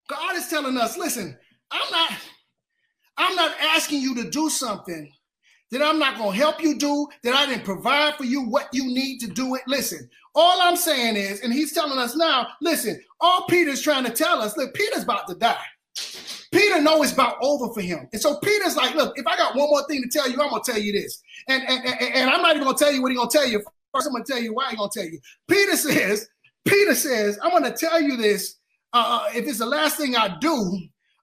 God 0.09 0.37
is 0.37 0.49
telling 0.49 0.77
us, 0.77 0.99
listen, 0.99 1.35
I'm 1.71 1.91
not, 1.91 2.13
I'm 3.17 3.35
not 3.35 3.55
asking 3.59 4.03
you 4.03 4.15
to 4.17 4.29
do 4.29 4.51
something 4.51 5.11
that 5.73 5.83
I'm 5.83 5.99
not 5.99 6.19
going 6.19 6.33
to 6.33 6.37
help 6.37 6.63
you 6.63 6.79
do, 6.79 7.09
that 7.25 7.35
I 7.35 7.47
didn't 7.47 7.65
provide 7.65 8.15
for 8.15 8.25
you 8.25 8.43
what 8.43 8.69
you 8.73 8.85
need 8.85 9.19
to 9.21 9.27
do 9.27 9.55
it. 9.57 9.63
Listen, 9.67 10.09
all 10.35 10.61
I'm 10.63 10.77
saying 10.77 11.17
is, 11.17 11.41
and 11.41 11.53
he's 11.53 11.73
telling 11.73 11.99
us 11.99 12.15
now, 12.15 12.47
listen, 12.61 13.03
all 13.21 13.47
Peter's 13.47 13.83
trying 13.83 14.05
to 14.05 14.13
tell 14.13 14.41
us, 14.41 14.57
look, 14.57 14.75
Peter's 14.75 15.03
about 15.03 15.27
to 15.29 15.35
die. 15.35 15.65
Peter 16.53 16.81
knows 16.81 17.07
it's 17.07 17.13
about 17.15 17.37
over 17.41 17.73
for 17.73 17.81
him. 17.81 18.07
And 18.13 18.21
so 18.21 18.37
Peter's 18.37 18.77
like, 18.77 18.95
look, 18.95 19.15
if 19.17 19.27
I 19.27 19.37
got 19.37 19.57
one 19.57 19.69
more 19.71 19.87
thing 19.89 20.03
to 20.03 20.09
tell 20.09 20.31
you, 20.31 20.41
I'm 20.41 20.51
going 20.51 20.63
to 20.63 20.73
tell 20.73 20.81
you 20.81 20.93
this. 20.93 21.23
And, 21.49 21.63
and, 21.67 21.85
and, 21.87 22.15
and 22.15 22.31
I'm 22.31 22.43
not 22.43 22.51
even 22.51 22.65
going 22.65 22.77
to 22.77 22.85
tell 22.85 22.93
you 22.93 23.01
what 23.01 23.11
he's 23.11 23.19
going 23.19 23.31
to 23.31 23.39
tell 23.39 23.49
you. 23.49 23.63
First, 23.95 24.07
I'm 24.07 24.13
going 24.13 24.25
to 24.25 24.33
tell 24.33 24.43
you 24.43 24.55
why 24.55 24.69
he's 24.69 24.79
going 24.79 24.91
to 24.91 25.01
tell 25.01 25.09
you. 25.09 25.19
Peter 25.49 25.77
says, 25.77 26.29
Peter 26.67 26.95
says, 26.95 27.39
I'm 27.43 27.51
going 27.51 27.65
to 27.65 27.73
tell 27.73 28.01
you 28.01 28.19
this 28.19 28.57
uh, 28.93 29.29
if 29.35 29.49
it's 29.49 29.59
the 29.59 29.67
last 29.67 29.97
thing 29.97 30.17
I 30.17 30.37
do, 30.39 30.79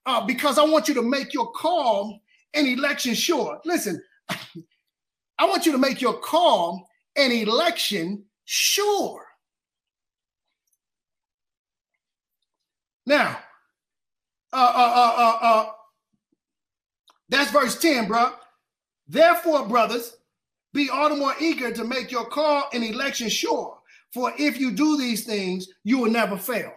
uh, 0.07 0.25
because 0.25 0.57
I 0.57 0.63
want 0.63 0.87
you 0.87 0.95
to 0.95 1.03
make 1.03 1.35
your 1.35 1.51
call 1.51 2.19
and 2.55 2.67
election 2.67 3.13
sure. 3.13 3.59
Listen, 3.63 4.01
I 5.37 5.45
want 5.45 5.65
you 5.65 5.71
to 5.71 5.77
make 5.77 6.01
your 6.01 6.19
call 6.19 6.87
and 7.15 7.31
election 7.31 8.25
sure. 8.45 9.25
Now, 13.05 13.39
uh, 14.51 14.73
uh, 14.75 14.93
uh, 14.95 15.13
uh, 15.17 15.37
uh, 15.41 15.69
that's 17.29 17.51
verse 17.51 17.79
10, 17.79 18.07
bro. 18.07 18.33
Therefore, 19.07 19.67
brothers, 19.67 20.15
be 20.73 20.89
all 20.89 21.09
the 21.09 21.15
more 21.15 21.33
eager 21.39 21.71
to 21.71 21.83
make 21.83 22.11
your 22.11 22.25
call 22.25 22.65
and 22.73 22.83
election 22.83 23.29
sure. 23.29 23.77
For 24.13 24.33
if 24.37 24.59
you 24.59 24.71
do 24.71 24.97
these 24.97 25.23
things, 25.23 25.67
you 25.83 25.99
will 25.99 26.11
never 26.11 26.37
fail. 26.37 26.73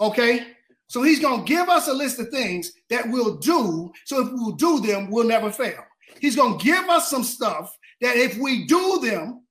Okay? 0.00 0.46
So 0.88 1.02
he's 1.02 1.20
going 1.20 1.44
to 1.44 1.48
give 1.48 1.68
us 1.68 1.88
a 1.88 1.92
list 1.92 2.20
of 2.20 2.28
things 2.28 2.72
that 2.90 3.08
we'll 3.08 3.36
do. 3.36 3.90
So 4.04 4.24
if 4.24 4.32
we'll 4.32 4.52
do 4.52 4.80
them, 4.80 5.10
we'll 5.10 5.26
never 5.26 5.50
fail. 5.50 5.84
He's 6.20 6.36
going 6.36 6.58
to 6.58 6.64
give 6.64 6.88
us 6.88 7.10
some 7.10 7.24
stuff 7.24 7.76
that 8.00 8.16
if 8.16 8.36
we 8.38 8.66
do 8.66 9.00
them, 9.02 9.44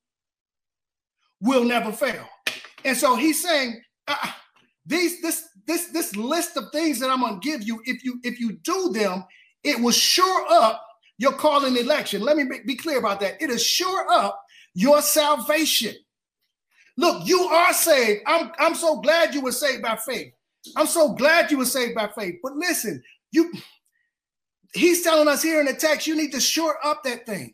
we'll 1.41 1.63
never 1.63 1.91
fail. 1.91 2.28
And 2.84 2.95
so 2.95 3.16
he's 3.16 3.41
saying, 3.41 3.82
uh, 4.07 4.32
these 4.86 5.22
this 5.22 5.47
this 5.66 5.88
this 5.88 6.16
list 6.16 6.57
of 6.57 6.72
things 6.72 6.99
that 6.99 7.09
I'm 7.09 7.22
going 7.22 7.39
to 7.39 7.47
give 7.47 7.63
you, 7.63 7.82
if 7.86 8.03
you 8.03 8.20
if 8.24 8.39
you 8.39 8.53
do 8.63 8.91
them, 8.93 9.24
it 9.63 9.80
will 9.80 9.91
sure 9.91 10.45
up 10.51 10.86
your 11.18 11.34
calling 11.34 11.76
election. 11.76 12.22
Let 12.22 12.38
me 12.38 12.45
be 12.66 12.76
clear 12.76 12.99
about 12.99 13.20
that. 13.22 13.41
It 13.41 13.49
is 13.49 13.66
sure 13.66 14.05
up 14.11 14.39
your 14.74 15.01
salvation. 15.01 15.95
Look, 16.97 17.28
you 17.28 17.41
are 17.41 17.74
saved. 17.74 18.22
I'm 18.28 18.51
I'm 18.59 18.76
so 18.76 19.01
glad 19.01 19.34
you 19.34 19.41
were 19.41 19.51
saved 19.51 19.82
by 19.82 19.95
faith. 19.95 20.34
I'm 20.76 20.88
so 20.88 21.13
glad 21.13 21.51
you 21.51 21.57
were 21.57 21.66
saved 21.66 21.95
by 21.95 22.07
faith. 22.07 22.36
But 22.43 22.53
listen, 22.55 23.01
you 23.32 23.51
he's 24.74 25.03
telling 25.03 25.28
us 25.28 25.43
here 25.43 25.59
in 25.59 25.66
the 25.66 25.74
text, 25.74 26.07
you 26.07 26.16
need 26.16 26.32
to 26.34 26.39
short 26.39 26.78
up 26.84 27.03
that 27.03 27.26
thing. 27.26 27.53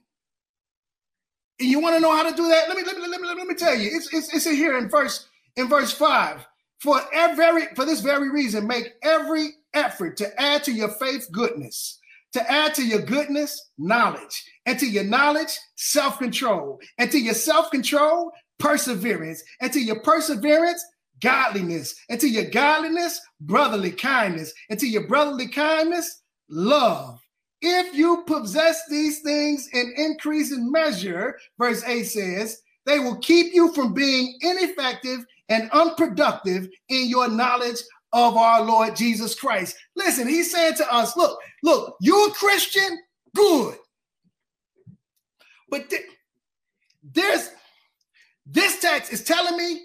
And 1.59 1.70
you 1.70 1.80
want 1.80 1.95
to 1.95 2.01
know 2.01 2.16
how 2.16 2.28
to 2.28 2.36
do 2.36 2.47
that? 2.47 2.68
Let 2.68 2.78
me 2.78 2.84
let 2.84 2.97
me 2.97 3.07
let 3.07 3.22
me, 3.22 3.28
let 3.28 3.47
me 3.47 3.55
tell 3.55 3.76
you. 3.76 3.89
It's, 3.93 4.14
it's 4.14 4.34
it's 4.34 4.45
here 4.45 4.78
in 4.78 4.89
verse 4.89 5.28
in 5.55 5.68
verse 5.68 5.91
five. 5.91 6.45
For 6.80 6.99
every 7.14 7.68
for 7.76 7.86
this 7.86 7.99
very 7.99 8.30
reason, 8.30 8.66
make 8.66 8.93
every 9.03 9.49
effort 9.74 10.18
to 10.18 10.41
add 10.41 10.64
to 10.64 10.72
your 10.72 10.89
faith 10.89 11.28
goodness, 11.32 11.99
to 12.34 12.51
add 12.51 12.74
to 12.76 12.84
your 12.84 13.01
goodness 13.01 13.70
knowledge, 13.78 14.43
and 14.66 14.80
to 14.80 14.88
your 14.88 15.03
knowledge 15.03 15.59
self-control, 15.76 16.80
and 16.97 17.12
to 17.12 17.20
your 17.20 17.36
self-control 17.36 18.32
perseverance, 18.57 19.43
and 19.59 19.72
to 19.74 19.80
your 19.80 19.99
perseverance 19.99 20.84
godliness, 21.22 21.95
and 22.09 22.20
to 22.20 22.28
your 22.28 22.49
godliness 22.49 23.22
brotherly 23.41 23.91
kindness, 23.91 24.51
and 24.72 24.80
to 24.80 24.88
your 24.88 25.05
brotherly 25.05 25.47
kindness 25.47 26.20
love. 26.51 27.19
If 27.61 27.95
you 27.95 28.23
possess 28.25 28.81
these 28.89 29.21
things 29.21 29.69
in 29.73 29.93
increasing 29.95 30.71
measure, 30.71 31.37
verse 31.57 31.83
8 31.85 32.03
says, 32.03 32.61
they 32.85 32.99
will 32.99 33.17
keep 33.17 33.53
you 33.53 33.71
from 33.73 33.93
being 33.93 34.37
ineffective 34.41 35.25
and 35.49 35.69
unproductive 35.71 36.67
in 36.89 37.07
your 37.07 37.27
knowledge 37.27 37.77
of 38.13 38.35
our 38.35 38.63
Lord 38.63 38.95
Jesus 38.95 39.35
Christ. 39.35 39.75
Listen, 39.95 40.27
he's 40.27 40.51
saying 40.51 40.75
to 40.75 40.93
us, 40.93 41.15
look, 41.15 41.39
look, 41.63 41.95
you're 42.01 42.29
a 42.29 42.33
Christian, 42.33 42.99
good. 43.35 43.75
But 45.69 45.89
th- 45.89 46.03
there's 47.13 47.51
this 48.45 48.79
text 48.79 49.13
is 49.13 49.23
telling 49.23 49.57
me 49.57 49.81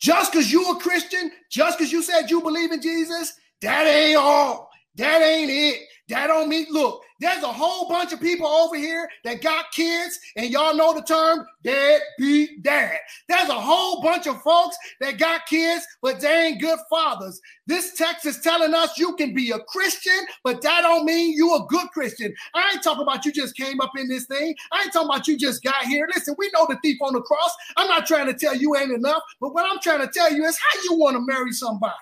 just 0.00 0.32
because 0.32 0.52
you're 0.52 0.76
a 0.76 0.80
Christian, 0.80 1.30
just 1.50 1.78
because 1.78 1.92
you 1.92 2.02
said 2.02 2.30
you 2.30 2.42
believe 2.42 2.72
in 2.72 2.82
Jesus, 2.82 3.32
that 3.62 3.86
ain't 3.86 4.18
all. 4.18 4.70
That 4.96 5.22
ain't 5.22 5.50
it. 5.50 5.82
That 6.08 6.26
don't 6.26 6.48
mean, 6.48 6.66
look, 6.70 7.02
there's 7.18 7.42
a 7.42 7.52
whole 7.52 7.88
bunch 7.88 8.12
of 8.12 8.20
people 8.20 8.46
over 8.46 8.76
here 8.76 9.08
that 9.24 9.40
got 9.40 9.70
kids, 9.72 10.18
and 10.36 10.50
y'all 10.50 10.76
know 10.76 10.92
the 10.92 11.00
term 11.00 11.46
deadbeat 11.62 12.62
dad. 12.62 12.98
There's 13.28 13.48
a 13.48 13.60
whole 13.60 14.02
bunch 14.02 14.26
of 14.26 14.42
folks 14.42 14.76
that 15.00 15.18
got 15.18 15.46
kids, 15.46 15.86
but 16.02 16.20
they 16.20 16.48
ain't 16.48 16.60
good 16.60 16.78
fathers. 16.90 17.40
This 17.66 17.94
text 17.94 18.26
is 18.26 18.40
telling 18.40 18.74
us 18.74 18.98
you 18.98 19.16
can 19.16 19.32
be 19.32 19.52
a 19.52 19.60
Christian, 19.60 20.26
but 20.42 20.60
that 20.62 20.82
don't 20.82 21.06
mean 21.06 21.32
you 21.32 21.54
a 21.54 21.64
good 21.68 21.88
Christian. 21.88 22.34
I 22.54 22.72
ain't 22.74 22.82
talking 22.82 23.02
about 23.02 23.24
you 23.24 23.32
just 23.32 23.56
came 23.56 23.80
up 23.80 23.92
in 23.96 24.06
this 24.06 24.26
thing. 24.26 24.54
I 24.72 24.82
ain't 24.82 24.92
talking 24.92 25.08
about 25.08 25.26
you 25.26 25.38
just 25.38 25.62
got 25.62 25.86
here. 25.86 26.06
Listen, 26.14 26.34
we 26.36 26.50
know 26.52 26.66
the 26.68 26.78
thief 26.82 26.98
on 27.00 27.14
the 27.14 27.22
cross. 27.22 27.54
I'm 27.78 27.88
not 27.88 28.06
trying 28.06 28.26
to 28.26 28.34
tell 28.34 28.54
you 28.54 28.76
ain't 28.76 28.92
enough, 28.92 29.22
but 29.40 29.54
what 29.54 29.64
I'm 29.70 29.80
trying 29.80 30.06
to 30.06 30.12
tell 30.12 30.30
you 30.30 30.44
is 30.44 30.58
how 30.58 30.80
you 30.82 30.98
want 30.98 31.16
to 31.16 31.24
marry 31.24 31.52
somebody. 31.52 31.94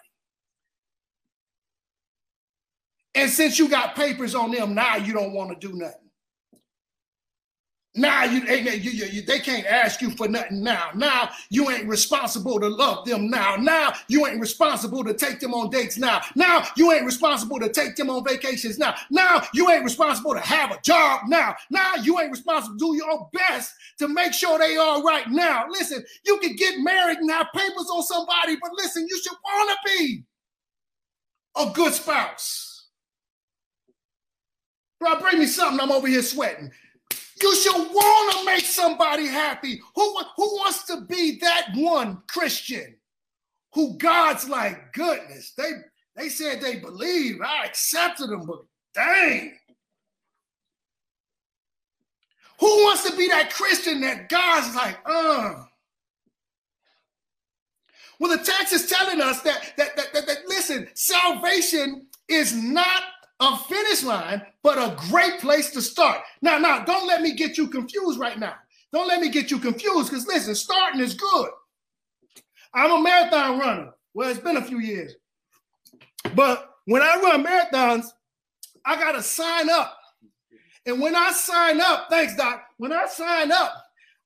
And 3.14 3.30
since 3.30 3.58
you 3.58 3.68
got 3.68 3.94
papers 3.94 4.34
on 4.34 4.50
them, 4.50 4.74
now 4.74 4.96
you 4.96 5.12
don't 5.12 5.32
want 5.32 5.50
to 5.50 5.68
do 5.68 5.76
nothing. 5.76 6.02
Now 7.94 8.24
you, 8.24 8.40
you, 8.40 8.70
you, 8.70 9.06
you, 9.06 9.22
they 9.22 9.38
can't 9.38 9.66
ask 9.66 10.00
you 10.00 10.10
for 10.12 10.26
nothing 10.26 10.62
now. 10.62 10.90
Now 10.94 11.28
you 11.50 11.68
ain't 11.68 11.86
responsible 11.86 12.58
to 12.58 12.68
love 12.68 13.04
them 13.04 13.28
now. 13.28 13.56
Now 13.56 13.92
you 14.08 14.26
ain't 14.26 14.40
responsible 14.40 15.04
to 15.04 15.12
take 15.12 15.40
them 15.40 15.52
on 15.52 15.68
dates 15.68 15.98
now. 15.98 16.22
Now 16.34 16.66
you 16.74 16.90
ain't 16.90 17.04
responsible 17.04 17.60
to 17.60 17.68
take 17.68 17.96
them 17.96 18.08
on 18.08 18.24
vacations 18.24 18.78
now. 18.78 18.94
Now 19.10 19.42
you 19.52 19.70
ain't 19.70 19.84
responsible 19.84 20.32
to 20.32 20.40
have 20.40 20.70
a 20.70 20.80
job 20.80 21.22
now. 21.28 21.54
Now 21.68 21.96
you 21.96 22.18
ain't 22.18 22.30
responsible 22.30 22.78
to 22.78 22.92
do 22.92 22.96
your 22.96 23.28
best 23.34 23.74
to 23.98 24.08
make 24.08 24.32
sure 24.32 24.58
they 24.58 24.76
are 24.78 25.02
right 25.02 25.28
now. 25.28 25.66
Listen, 25.68 26.02
you 26.24 26.38
can 26.38 26.56
get 26.56 26.78
married 26.78 27.18
and 27.18 27.30
have 27.30 27.48
papers 27.54 27.90
on 27.92 28.02
somebody, 28.04 28.56
but 28.62 28.70
listen, 28.78 29.06
you 29.06 29.20
should 29.22 29.36
want 29.44 29.70
to 29.70 29.98
be 29.98 30.24
a 31.58 31.70
good 31.74 31.92
spouse. 31.92 32.72
Bro, 35.03 35.18
bring 35.18 35.40
me 35.40 35.46
something. 35.46 35.80
I'm 35.80 35.90
over 35.90 36.07
here 36.07 36.22
sweating. 36.22 36.70
You 37.42 37.57
should 37.57 37.74
want 37.74 38.36
to 38.36 38.46
make 38.46 38.64
somebody 38.64 39.26
happy. 39.26 39.80
Who, 39.96 40.18
who 40.36 40.44
wants 40.59 40.84
to 40.84 41.00
be 41.00 41.40
that 41.40 41.70
one 41.74 42.22
Christian 42.28 42.94
who 43.74 43.98
God's 43.98 44.48
like, 44.48 44.92
goodness, 44.92 45.55
they, 45.59 45.72
they 46.14 46.28
said 46.28 46.61
they 46.61 46.76
believe. 46.76 47.40
I 47.40 47.64
accepted 47.64 48.30
them, 48.30 48.46
but 48.46 48.61
dang. 48.94 49.55
Who 52.61 52.68
wants 52.84 53.03
to 53.11 53.16
be 53.16 53.26
that 53.26 53.53
Christian 53.53 54.03
that 54.03 54.28
God's 54.28 54.76
like, 54.76 54.98
uh? 55.05 55.64
Well, 58.20 58.38
the 58.38 58.44
text 58.44 58.72
is 58.72 58.86
telling 58.86 59.20
us 59.20 59.40
that, 59.40 59.72
that, 59.78 59.96
that, 59.96 60.12
that, 60.12 60.26
that 60.28 60.38
listen, 60.46 60.86
salvation 60.94 62.07
is 62.28 62.55
not 62.55 63.03
a 63.43 63.57
finish 63.68 64.05
line, 64.05 64.43
but 64.62 64.78
a 64.78 64.97
great 65.09 65.40
place 65.40 65.70
to 65.70 65.82
start. 65.82 66.20
Now, 66.40 66.59
now, 66.59 66.84
don't 66.84 67.07
let 67.07 67.22
me 67.22 67.34
get 67.34 67.59
you 67.59 67.66
confused 67.68 68.18
right 68.18 68.38
now. 68.38 68.55
Don't 68.93 69.09
let 69.09 69.20
me 69.20 69.30
get 69.30 69.51
you 69.51 69.59
confused 69.59 70.11
because 70.11 70.26
listen, 70.26 70.55
starting 70.55 71.01
is 71.01 71.14
good. 71.14 71.51
I'm 72.72 72.93
a 72.93 73.03
marathon 73.03 73.59
runner. 73.59 73.90
Well, 74.14 74.30
it's 74.30 74.40
been 74.40 74.59
a 74.59 74.64
few 74.64 74.78
years. 74.78 75.16
But 76.34 76.70
when 76.84 77.03
I 77.03 77.16
run 77.16 77.45
marathons, 77.45 78.07
I 78.84 78.97
got 78.97 79.12
to 79.12 79.22
sign 79.22 79.68
up. 79.70 79.99
And 80.86 81.01
when 81.01 81.16
I 81.16 81.32
sign 81.32 81.80
up, 81.80 82.07
thanks, 82.11 82.36
Doc. 82.36 82.64
When 82.78 82.93
I 82.93 83.07
sign 83.07 83.51
up, 83.53 83.72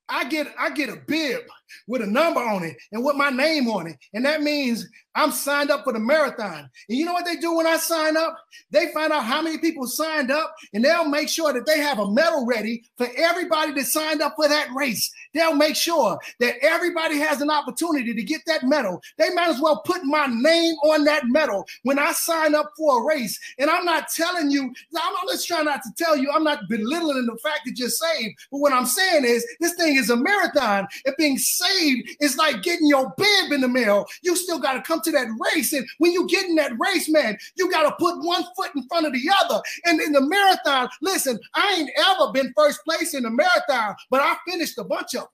I 0.08 0.24
get 0.24 0.48
I 0.58 0.70
get 0.70 0.88
a 0.88 0.96
bib 0.96 1.42
with 1.86 2.02
a 2.02 2.06
number 2.06 2.40
on 2.40 2.64
it 2.64 2.76
and 2.92 3.04
with 3.04 3.16
my 3.16 3.30
name 3.30 3.68
on 3.68 3.86
it. 3.86 3.96
And 4.14 4.24
that 4.24 4.42
means 4.42 4.86
I'm 5.16 5.32
signed 5.32 5.70
up 5.70 5.84
for 5.84 5.94
the 5.94 5.98
marathon. 5.98 6.68
And 6.88 6.98
you 6.98 7.06
know 7.06 7.14
what 7.14 7.24
they 7.24 7.36
do 7.36 7.56
when 7.56 7.66
I 7.66 7.78
sign 7.78 8.16
up? 8.18 8.36
They 8.70 8.92
find 8.92 9.12
out 9.12 9.24
how 9.24 9.40
many 9.40 9.56
people 9.56 9.86
signed 9.86 10.30
up 10.30 10.54
and 10.74 10.84
they'll 10.84 11.08
make 11.08 11.30
sure 11.30 11.54
that 11.54 11.64
they 11.64 11.78
have 11.78 11.98
a 11.98 12.10
medal 12.10 12.44
ready 12.44 12.82
for 12.98 13.08
everybody 13.16 13.72
that 13.72 13.86
signed 13.86 14.20
up 14.20 14.34
for 14.36 14.46
that 14.46 14.68
race. 14.76 15.10
They'll 15.32 15.54
make 15.54 15.74
sure 15.74 16.18
that 16.40 16.56
everybody 16.60 17.18
has 17.18 17.40
an 17.40 17.50
opportunity 17.50 18.14
to 18.14 18.22
get 18.22 18.42
that 18.46 18.64
medal. 18.64 19.00
They 19.16 19.30
might 19.30 19.48
as 19.48 19.60
well 19.60 19.80
put 19.86 20.04
my 20.04 20.26
name 20.26 20.74
on 20.84 21.04
that 21.04 21.24
medal 21.26 21.66
when 21.84 21.98
I 21.98 22.12
sign 22.12 22.54
up 22.54 22.72
for 22.76 23.00
a 23.00 23.06
race. 23.06 23.38
And 23.58 23.70
I'm 23.70 23.86
not 23.86 24.08
telling 24.08 24.50
you, 24.50 24.64
I'm 24.64 25.28
just 25.28 25.48
trying 25.48 25.64
not 25.64 25.82
to 25.82 25.90
tell 25.96 26.16
you, 26.16 26.30
I'm 26.30 26.44
not 26.44 26.68
belittling 26.68 27.26
the 27.26 27.38
fact 27.42 27.60
that 27.64 27.78
you're 27.78 27.88
saved. 27.88 28.34
But 28.50 28.58
what 28.58 28.72
I'm 28.72 28.86
saying 28.86 29.24
is, 29.24 29.46
this 29.60 29.74
thing 29.74 29.96
is 29.96 30.10
a 30.10 30.16
marathon. 30.16 30.86
It 31.04 31.16
being 31.16 31.38
saved 31.58 32.10
is 32.20 32.36
like 32.36 32.62
getting 32.62 32.86
your 32.86 33.12
bib 33.16 33.52
in 33.52 33.60
the 33.60 33.68
mail. 33.68 34.06
You 34.22 34.36
still 34.36 34.58
got 34.58 34.74
to 34.74 34.82
come 34.82 35.00
to 35.02 35.10
that 35.12 35.28
race. 35.54 35.72
And 35.72 35.86
when 35.98 36.12
you 36.12 36.26
get 36.26 36.46
in 36.46 36.56
that 36.56 36.72
race, 36.78 37.08
man, 37.08 37.36
you 37.56 37.70
got 37.70 37.82
to 37.84 37.96
put 37.98 38.24
one 38.24 38.44
foot 38.56 38.70
in 38.74 38.86
front 38.88 39.06
of 39.06 39.12
the 39.12 39.30
other. 39.40 39.60
And 39.84 40.00
in 40.00 40.12
the 40.12 40.20
marathon, 40.20 40.88
listen, 41.00 41.38
I 41.54 41.76
ain't 41.78 41.90
ever 41.98 42.32
been 42.32 42.52
first 42.56 42.84
place 42.84 43.14
in 43.14 43.22
the 43.22 43.30
marathon, 43.30 43.94
but 44.10 44.20
I 44.20 44.36
finished 44.48 44.78
a 44.78 44.84
bunch 44.84 45.14
of 45.14 45.22
them. 45.22 45.28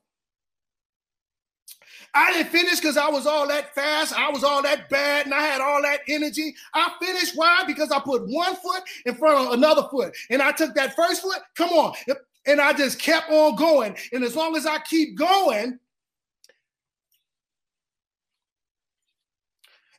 I 2.15 2.33
didn't 2.33 2.51
finish 2.51 2.79
because 2.79 2.99
I 2.99 3.09
was 3.09 3.27
all 3.27 3.49
that 3.49 3.75
fast. 3.75 4.13
I 4.13 4.31
was 4.31 4.45
all 4.45 4.63
that 4.63 4.91
bad 4.91 5.25
and 5.25 5.35
I 5.35 5.41
had 5.41 5.63
all 5.63 5.81
that 5.83 6.01
energy. 6.09 6.55
I 6.75 6.93
finished. 7.01 7.33
Why? 7.37 7.63
Because 7.67 7.91
I 7.91 8.01
put 8.01 8.29
one 8.29 8.55
foot 8.57 8.83
in 9.07 9.15
front 9.15 9.47
of 9.47 9.55
another 9.55 9.85
foot. 9.91 10.15
And 10.29 10.43
I 10.43 10.53
took 10.53 10.75
that 10.75 10.95
first 10.95 11.23
foot. 11.23 11.39
Come 11.57 11.71
on. 11.71 11.95
And 12.47 12.61
I 12.61 12.75
just 12.75 12.99
kept 12.99 13.31
on 13.31 13.57
going. 13.57 13.97
And 14.13 14.25
as 14.25 14.37
long 14.37 14.57
as 14.57 14.67
I 14.67 14.79
keep 14.81 15.17
going, 15.17 15.79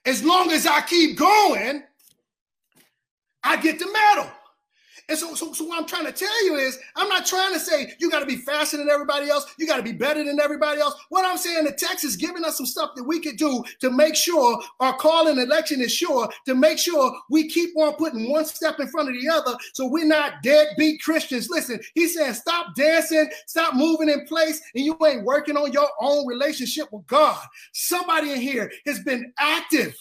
as 0.06 0.24
long 0.24 0.52
as 0.52 0.68
I 0.68 0.82
keep 0.82 1.18
going, 1.18 1.84
I 3.44 3.58
get 3.58 3.80
the 3.80 3.88
medal. 3.92 4.32
And 5.10 5.18
so, 5.18 5.36
so, 5.36 5.52
so 5.52 5.66
what 5.66 5.80
I'm 5.80 5.88
trying 5.88 6.06
to 6.06 6.12
tell 6.12 6.46
you 6.46 6.56
is, 6.56 6.80
I'm 6.96 7.10
not 7.10 7.26
trying 7.26 7.54
to 7.54 7.60
say 7.60 7.94
you 8.00 8.10
got 8.10 8.20
to 8.20 8.26
be 8.26 8.38
faster 8.38 8.78
than 8.78 8.90
everybody 8.90 9.30
else. 9.30 9.46
You 9.58 9.68
got 9.68 9.78
to 9.78 9.84
be 9.84 9.92
better 9.92 10.24
than 10.24 10.40
everybody 10.40 10.80
else. 10.80 10.96
What 11.10 11.26
I'm 11.26 11.38
saying, 11.38 11.66
the 11.66 11.72
text 11.74 12.06
is 12.06 12.16
giving 12.16 12.46
us 12.46 12.58
some 12.58 12.66
stuff 12.66 12.92
that 12.96 13.04
we 13.04 13.20
could 13.20 13.38
do 13.38 13.64
to 13.82 13.92
make 13.92 14.16
sure 14.16 14.62
our 14.80 14.96
call 14.96 15.28
and 15.28 15.40
election 15.40 15.82
is 15.82 15.94
sure, 15.94 16.30
to 16.46 16.56
make 16.56 16.78
sure 16.78 17.14
we 17.30 17.50
keep 17.50 17.76
on 17.78 17.94
putting 17.96 18.32
one 18.32 18.46
step 18.46 18.80
in 18.80 18.88
front 18.88 19.10
of 19.10 19.16
the 19.16 19.30
other 19.30 19.58
so 19.74 19.86
we're 19.88 20.06
not 20.06 20.42
deadbeat 20.42 21.02
Christians. 21.02 21.50
Listen, 21.50 21.80
he's 21.96 22.16
saying 22.16 22.34
stop 22.34 22.76
dancing, 22.76 23.30
stop 23.46 23.76
moving 23.76 24.10
in 24.10 24.26
place, 24.26 24.62
and 24.76 24.86
you 24.86 24.98
ain't 25.06 25.26
working 25.26 25.58
on 25.58 25.74
your 25.74 25.90
own 26.00 26.26
relationship 26.28 26.88
with 26.92 27.06
God. 27.08 27.44
Somebody 27.74 28.32
in 28.32 28.42
here 28.42 28.72
has 28.86 29.00
been 29.02 29.34
active 29.38 29.96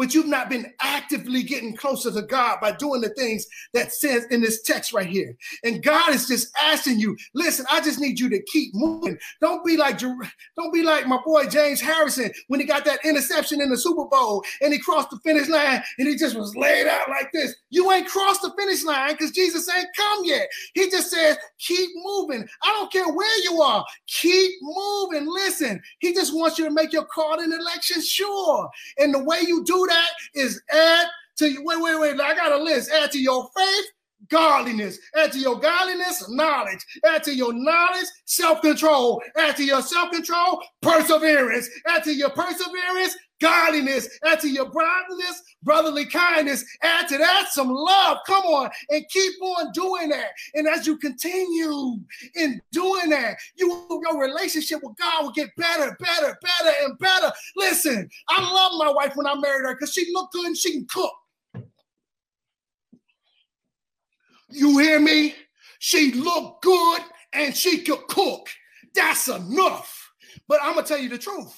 but 0.00 0.14
you've 0.14 0.26
not 0.26 0.48
been 0.48 0.72
actively 0.80 1.42
getting 1.42 1.76
closer 1.76 2.10
to 2.10 2.22
God 2.22 2.58
by 2.58 2.72
doing 2.72 3.02
the 3.02 3.10
things 3.10 3.46
that 3.74 3.92
says 3.92 4.24
in 4.30 4.40
this 4.40 4.62
text 4.62 4.94
right 4.94 5.06
here. 5.06 5.36
And 5.62 5.82
God 5.82 6.14
is 6.14 6.26
just 6.26 6.50
asking 6.58 6.98
you, 6.98 7.18
listen, 7.34 7.66
I 7.70 7.82
just 7.82 8.00
need 8.00 8.18
you 8.18 8.30
to 8.30 8.40
keep 8.44 8.74
moving. 8.74 9.18
Don't 9.42 9.62
be 9.62 9.76
like 9.76 9.98
don't 9.98 10.72
be 10.72 10.82
like 10.82 11.06
my 11.06 11.18
boy 11.22 11.48
James 11.48 11.82
Harrison 11.82 12.30
when 12.48 12.60
he 12.60 12.66
got 12.66 12.86
that 12.86 13.04
interception 13.04 13.60
in 13.60 13.68
the 13.68 13.76
Super 13.76 14.06
Bowl 14.06 14.42
and 14.62 14.72
he 14.72 14.78
crossed 14.78 15.10
the 15.10 15.18
finish 15.18 15.50
line 15.50 15.82
and 15.98 16.08
he 16.08 16.16
just 16.16 16.34
was 16.34 16.56
laid 16.56 16.86
out 16.86 17.10
like 17.10 17.30
this. 17.34 17.54
You 17.68 17.92
ain't 17.92 18.08
crossed 18.08 18.40
the 18.40 18.54
finish 18.58 18.82
line 18.82 19.12
because 19.12 19.32
Jesus 19.32 19.68
ain't 19.68 19.94
come 19.94 20.22
yet. 20.24 20.48
He 20.72 20.88
just 20.88 21.10
says, 21.10 21.36
keep 21.58 21.90
moving. 21.96 22.48
I 22.62 22.68
don't 22.68 22.90
care 22.90 23.12
where 23.12 23.42
you 23.42 23.60
are. 23.60 23.84
Keep 24.06 24.52
moving. 24.62 25.26
Listen, 25.30 25.82
he 25.98 26.14
just 26.14 26.34
wants 26.34 26.58
you 26.58 26.64
to 26.64 26.70
make 26.70 26.94
your 26.94 27.04
call 27.04 27.38
in 27.38 27.52
election 27.52 28.00
sure. 28.00 28.70
And 28.98 29.12
the 29.12 29.22
way 29.22 29.40
you 29.46 29.62
do 29.62 29.88
that 29.90 30.10
is 30.34 30.62
add 30.72 31.06
to 31.38 31.48
you. 31.50 31.64
Wait, 31.64 31.80
wait, 31.80 32.00
wait. 32.00 32.20
I 32.20 32.34
got 32.34 32.52
a 32.52 32.62
list. 32.62 32.90
Add 32.90 33.12
to 33.12 33.20
your 33.20 33.48
faith, 33.56 33.86
godliness. 34.28 34.98
Add 35.16 35.32
to 35.32 35.38
your 35.38 35.58
godliness, 35.58 36.28
knowledge. 36.28 36.84
Add 37.04 37.24
to 37.24 37.34
your 37.34 37.52
knowledge, 37.52 38.06
self-control. 38.24 39.22
Add 39.36 39.56
to 39.56 39.64
your 39.64 39.82
self-control, 39.82 40.62
perseverance. 40.82 41.68
Add 41.86 42.04
to 42.04 42.14
your 42.14 42.30
perseverance, 42.30 43.16
godliness. 43.40 44.08
Add 44.24 44.40
to 44.40 44.48
your 44.48 44.70
brotherliness, 44.70 45.42
brotherly 45.62 46.06
kindness. 46.06 46.64
Add 46.82 47.08
to 47.08 47.18
that 47.18 47.48
some 47.50 47.70
love. 47.70 48.18
Come 48.26 48.44
on 48.44 48.70
and 48.90 49.08
keep 49.08 49.42
on 49.42 49.72
doing 49.72 50.10
that. 50.10 50.30
And 50.54 50.68
as 50.68 50.86
you 50.86 50.96
continue 50.98 51.98
in 52.36 52.60
doing 52.72 53.10
that, 53.10 53.36
you 53.56 53.86
your 53.90 54.20
relationship 54.20 54.80
with 54.82 54.96
God 54.96 55.24
will 55.24 55.32
get 55.32 55.54
better, 55.56 55.96
better, 55.98 56.38
better, 56.40 56.76
and 56.84 56.98
better. 56.98 57.32
Listen, 57.56 58.08
I 58.28 58.40
love 58.40 58.72
my 58.78 58.92
wife 58.92 59.16
when 59.16 59.26
I 59.26 59.34
married 59.34 59.66
her 59.66 59.74
because 59.74 59.92
she 59.92 60.12
looked 60.12 60.32
good 60.32 60.46
and 60.46 60.56
she 60.56 60.72
can 60.72 60.86
cook. 60.86 61.12
You 64.50 64.78
hear 64.78 65.00
me? 65.00 65.34
She 65.78 66.12
looked 66.12 66.62
good 66.62 67.00
and 67.32 67.56
she 67.56 67.82
could 67.82 68.06
cook. 68.08 68.48
That's 68.94 69.28
enough. 69.28 70.10
But 70.48 70.60
I'm 70.62 70.74
gonna 70.74 70.86
tell 70.86 70.98
you 70.98 71.08
the 71.08 71.18
truth. 71.18 71.54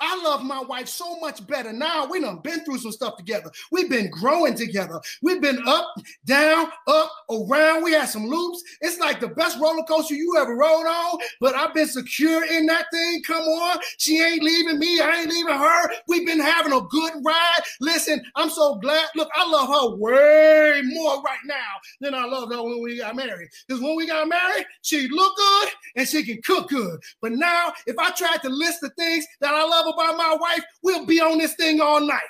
I 0.00 0.22
love 0.22 0.44
my 0.44 0.60
wife 0.60 0.88
so 0.88 1.18
much 1.20 1.46
better 1.46 1.72
now. 1.72 2.06
We 2.06 2.20
done 2.20 2.40
been 2.42 2.64
through 2.64 2.78
some 2.78 2.92
stuff 2.92 3.16
together. 3.16 3.50
We've 3.72 3.88
been 3.88 4.10
growing 4.10 4.54
together. 4.54 5.00
We've 5.22 5.40
been 5.40 5.66
up, 5.66 5.94
down, 6.24 6.68
up, 6.86 7.12
around. 7.30 7.82
We 7.82 7.92
had 7.92 8.08
some 8.08 8.26
loops. 8.26 8.62
It's 8.82 8.98
like 8.98 9.20
the 9.20 9.28
best 9.28 9.58
roller 9.58 9.84
coaster 9.84 10.14
you 10.14 10.36
ever 10.38 10.54
rode 10.54 10.86
on, 10.86 11.18
but 11.40 11.54
I've 11.54 11.74
been 11.74 11.86
secure 11.86 12.44
in 12.44 12.66
that 12.66 12.86
thing. 12.92 13.22
Come 13.26 13.42
on. 13.42 13.78
She 13.96 14.20
ain't 14.22 14.42
leaving 14.42 14.78
me. 14.78 15.00
I 15.00 15.20
ain't 15.20 15.30
leaving 15.30 15.54
her. 15.54 15.90
We've 16.08 16.26
been 16.26 16.40
having 16.40 16.72
a 16.72 16.80
good 16.82 17.12
ride. 17.24 17.60
Listen, 17.80 18.22
I'm 18.34 18.50
so 18.50 18.76
glad. 18.76 19.08
Look, 19.14 19.30
I 19.34 19.48
love 19.48 19.68
her 19.68 19.96
way 19.96 20.82
more 20.84 21.22
right 21.22 21.38
now 21.46 21.54
than 22.00 22.14
I 22.14 22.24
loved 22.26 22.52
her 22.52 22.62
when 22.62 22.82
we 22.82 22.98
got 22.98 23.16
married. 23.16 23.48
Because 23.66 23.82
when 23.82 23.96
we 23.96 24.06
got 24.06 24.28
married, 24.28 24.66
she 24.82 25.08
looked 25.08 25.38
good 25.38 25.68
and 25.96 26.08
she 26.08 26.22
can 26.22 26.40
cook 26.42 26.68
good. 26.68 27.00
But 27.22 27.32
now, 27.32 27.72
if 27.86 27.98
I 27.98 28.10
tried 28.10 28.42
to 28.42 28.48
list 28.50 28.80
the 28.82 28.90
things 28.90 29.26
that 29.40 29.54
I 29.54 29.64
love 29.64 29.85
about 29.88 30.16
my 30.16 30.36
wife, 30.40 30.64
we'll 30.82 31.06
be 31.06 31.20
on 31.20 31.38
this 31.38 31.54
thing 31.54 31.80
all 31.80 32.00
night. 32.00 32.20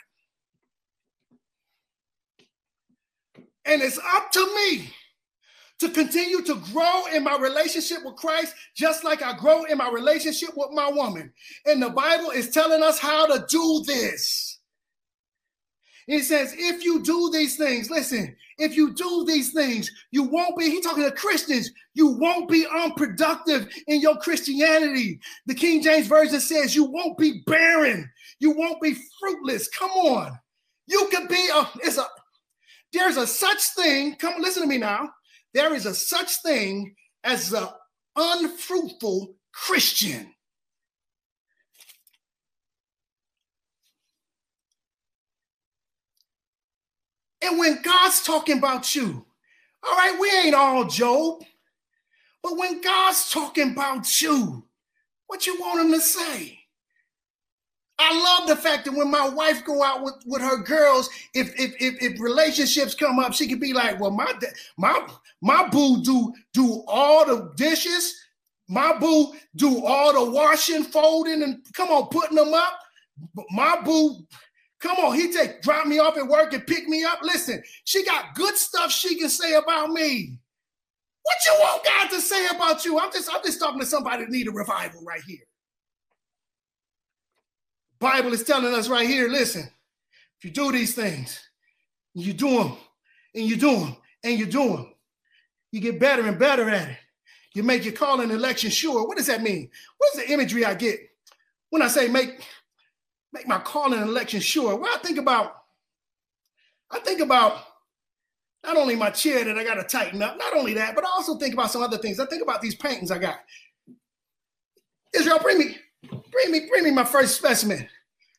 And 3.65 3.83
it's 3.83 3.99
up 3.99 4.31
to 4.33 4.55
me 4.55 4.93
to 5.79 5.91
continue 5.91 6.43
to 6.43 6.55
grow 6.73 7.07
in 7.13 7.23
my 7.25 7.37
relationship 7.37 7.99
with 8.05 8.17
Christ, 8.17 8.55
just 8.75 9.05
like 9.05 9.23
I 9.23 9.37
grow 9.37 9.65
in 9.65 9.77
my 9.77 9.91
relationship 9.91 10.51
with 10.57 10.71
my 10.73 10.89
woman. 10.89 11.33
And 11.67 11.83
the 11.83 11.91
Bible 11.91 12.31
is 12.31 12.51
telling 12.51 12.83
us 12.83 12.99
how 12.99 13.27
to 13.27 13.45
do 13.49 13.83
this. 13.87 14.61
It 16.09 16.23
says, 16.23 16.55
if 16.57 16.85
you 16.85 17.03
do 17.03 17.31
these 17.33 17.57
things, 17.57 17.91
listen, 17.91 18.37
if 18.59 18.77
you 18.77 18.93
do 18.95 19.25
these 19.27 19.53
things, 19.53 19.91
you 20.11 20.23
won't 20.23 20.57
be, 20.57 20.71
he 20.71 20.81
talking 20.81 21.05
to 21.05 21.11
Christians, 21.11 21.71
you 21.95 22.09
won't 22.09 22.49
be 22.49 22.67
unproductive 22.67 23.69
in 23.87 24.01
your 24.01 24.17
Christianity. 24.17 25.21
The 25.47 25.55
King 25.55 25.83
James 25.83 26.07
Version 26.07 26.41
says 26.41 26.75
you 26.75 26.85
won't 26.85 27.19
be 27.19 27.43
barren, 27.47 28.11
you 28.39 28.53
won't 28.53 28.81
be 28.81 28.97
fruitless. 29.21 29.69
Come 29.69 29.91
on. 29.91 30.39
You 30.87 31.09
could 31.11 31.29
be 31.29 31.49
a, 31.55 31.69
it's 31.83 31.99
a, 31.99 32.07
there's 32.93 33.17
a 33.17 33.27
such 33.27 33.63
thing, 33.75 34.15
come 34.17 34.41
listen 34.41 34.63
to 34.63 34.69
me 34.69 34.79
now. 34.79 35.11
There 35.53 35.75
is 35.75 35.87
a 35.87 35.95
such 35.95 36.43
thing 36.43 36.95
as 37.25 37.53
an 37.53 37.67
unfruitful 38.15 39.35
Christian. 39.53 40.33
And 47.47 47.59
when 47.59 47.80
God's 47.80 48.22
talking 48.22 48.59
about 48.59 48.94
you, 48.97 49.24
all 49.84 49.97
right, 49.97 50.18
we 50.20 50.30
ain't 50.30 50.55
all 50.55 50.84
Job, 50.84 51.44
but 52.42 52.57
when 52.57 52.80
God's 52.80 53.30
talking 53.30 53.70
about 53.70 54.20
you, 54.20 54.66
what 55.28 55.47
you 55.47 55.59
want 55.61 55.86
him 55.86 55.92
to 55.92 56.01
say? 56.01 56.59
I 57.99 58.38
love 58.40 58.49
the 58.49 58.57
fact 58.57 58.84
that 58.84 58.94
when 58.94 59.11
my 59.11 59.28
wife 59.28 59.64
go 59.64 59.82
out 59.82 60.03
with, 60.03 60.14
with 60.26 60.42
her 60.42 60.59
girls, 60.62 61.09
if, 61.34 61.49
if 61.59 61.74
if 61.80 62.03
if 62.03 62.20
relationships 62.20 62.94
come 62.94 63.18
up, 63.18 63.32
she 63.32 63.49
could 63.49 63.61
be 63.61 63.72
like, 63.72 63.99
"Well, 63.99 64.11
my 64.11 64.30
my 64.76 65.09
my 65.40 65.66
boo 65.68 66.03
do 66.03 66.34
do 66.53 66.84
all 66.86 67.24
the 67.24 67.53
dishes, 67.57 68.14
my 68.68 68.99
boo 68.99 69.32
do 69.55 69.84
all 69.86 70.12
the 70.12 70.30
washing, 70.30 70.82
folding, 70.82 71.42
and 71.42 71.64
come 71.72 71.88
on, 71.88 72.09
putting 72.09 72.36
them 72.36 72.53
up. 72.53 72.80
My 73.51 73.80
boo 73.82 74.26
Come 74.81 74.99
on, 74.99 75.14
he 75.14 75.33
take 75.33 75.62
drop 75.62 75.87
me 75.87 75.99
off 75.99 76.16
at 76.18 76.27
work 76.27 76.53
and 76.53 76.66
pick 76.66 76.87
me 76.87 77.03
up. 77.05 77.20
Listen, 77.22 77.62
she 77.85 78.05
got 78.05 78.35
good 78.35 78.57
stuff 78.57 78.91
she 78.91 79.18
can 79.18 79.29
say 79.29 79.55
about 79.55 79.91
me. 79.91 80.39
What 81.22 81.37
you 81.47 81.55
want 81.59 81.85
God 81.85 82.11
to 82.11 82.20
say 82.20 82.47
about 82.55 82.85
you? 82.85 82.99
I'm 82.99 83.11
just 83.11 83.29
I'm 83.33 83.43
just 83.43 83.59
talking 83.59 83.81
to 83.81 83.87
somebody 83.87 84.24
that 84.24 84.31
need 84.31 84.49
a 84.49 84.53
revival 84.53 85.03
right 85.03 85.22
here. 85.27 85.47
Bible 87.99 88.33
is 88.33 88.45
telling 88.45 88.74
us 88.74 88.89
right 88.89 89.09
here, 89.09 89.29
listen, 89.29 89.62
if 90.39 90.45
you 90.45 90.51
do 90.51 90.70
these 90.70 90.95
things, 90.95 91.41
you 92.14 92.35
do 92.35 92.59
them, 92.59 92.77
and 93.35 93.45
you 93.45 93.57
do 93.57 93.79
them, 93.79 93.97
and 94.22 94.39
you 94.39 94.47
do 94.47 94.68
them, 94.68 94.95
you 95.72 95.81
get 95.81 95.99
better 95.99 96.27
and 96.27 96.39
better 96.39 96.68
at 96.68 96.91
it. 96.91 96.99
You 97.55 97.62
make 97.62 97.85
your 97.85 97.95
calling 97.95 98.31
election 98.31 98.70
sure. 98.70 99.07
What 99.07 99.16
does 99.16 99.29
that 99.29 99.43
mean? 99.43 99.70
What's 99.97 100.16
the 100.16 100.31
imagery 100.31 100.66
I 100.66 100.74
get 100.74 101.01
when 101.70 101.81
I 101.81 101.89
say 101.89 102.07
make 102.07 102.43
make 103.37 103.47
my 103.47 103.59
calling 103.59 104.01
and 104.01 104.09
election 104.09 104.41
sure. 104.41 104.76
Well, 104.76 104.91
I 104.93 104.99
think 104.99 105.18
about, 105.18 105.57
I 106.91 106.99
think 107.01 107.20
about 107.20 107.59
not 108.64 108.78
only 108.78 108.97
my 108.97 109.11
chair 109.11 109.45
that 109.45 109.59
I 109.59 109.62
got 109.62 109.74
to 109.74 109.84
tighten 109.84 110.22
up, 110.22 110.39
not 110.39 110.57
only 110.57 110.72
that, 110.74 110.95
but 110.95 111.05
I 111.05 111.09
also 111.09 111.37
think 111.37 111.53
about 111.53 111.70
some 111.70 111.82
other 111.82 111.99
things. 111.99 112.18
I 112.18 112.26
think 112.26 112.43
about 112.43 112.62
these 112.62 112.74
paintings 112.74 113.11
I 113.11 113.18
got. 113.18 113.39
Israel, 115.14 115.39
bring 115.39 115.59
me, 115.59 115.76
bring 116.09 116.51
me, 116.51 116.66
bring 116.66 116.84
me 116.84 116.91
my 116.91 117.05
first 117.05 117.37
specimen. 117.37 117.87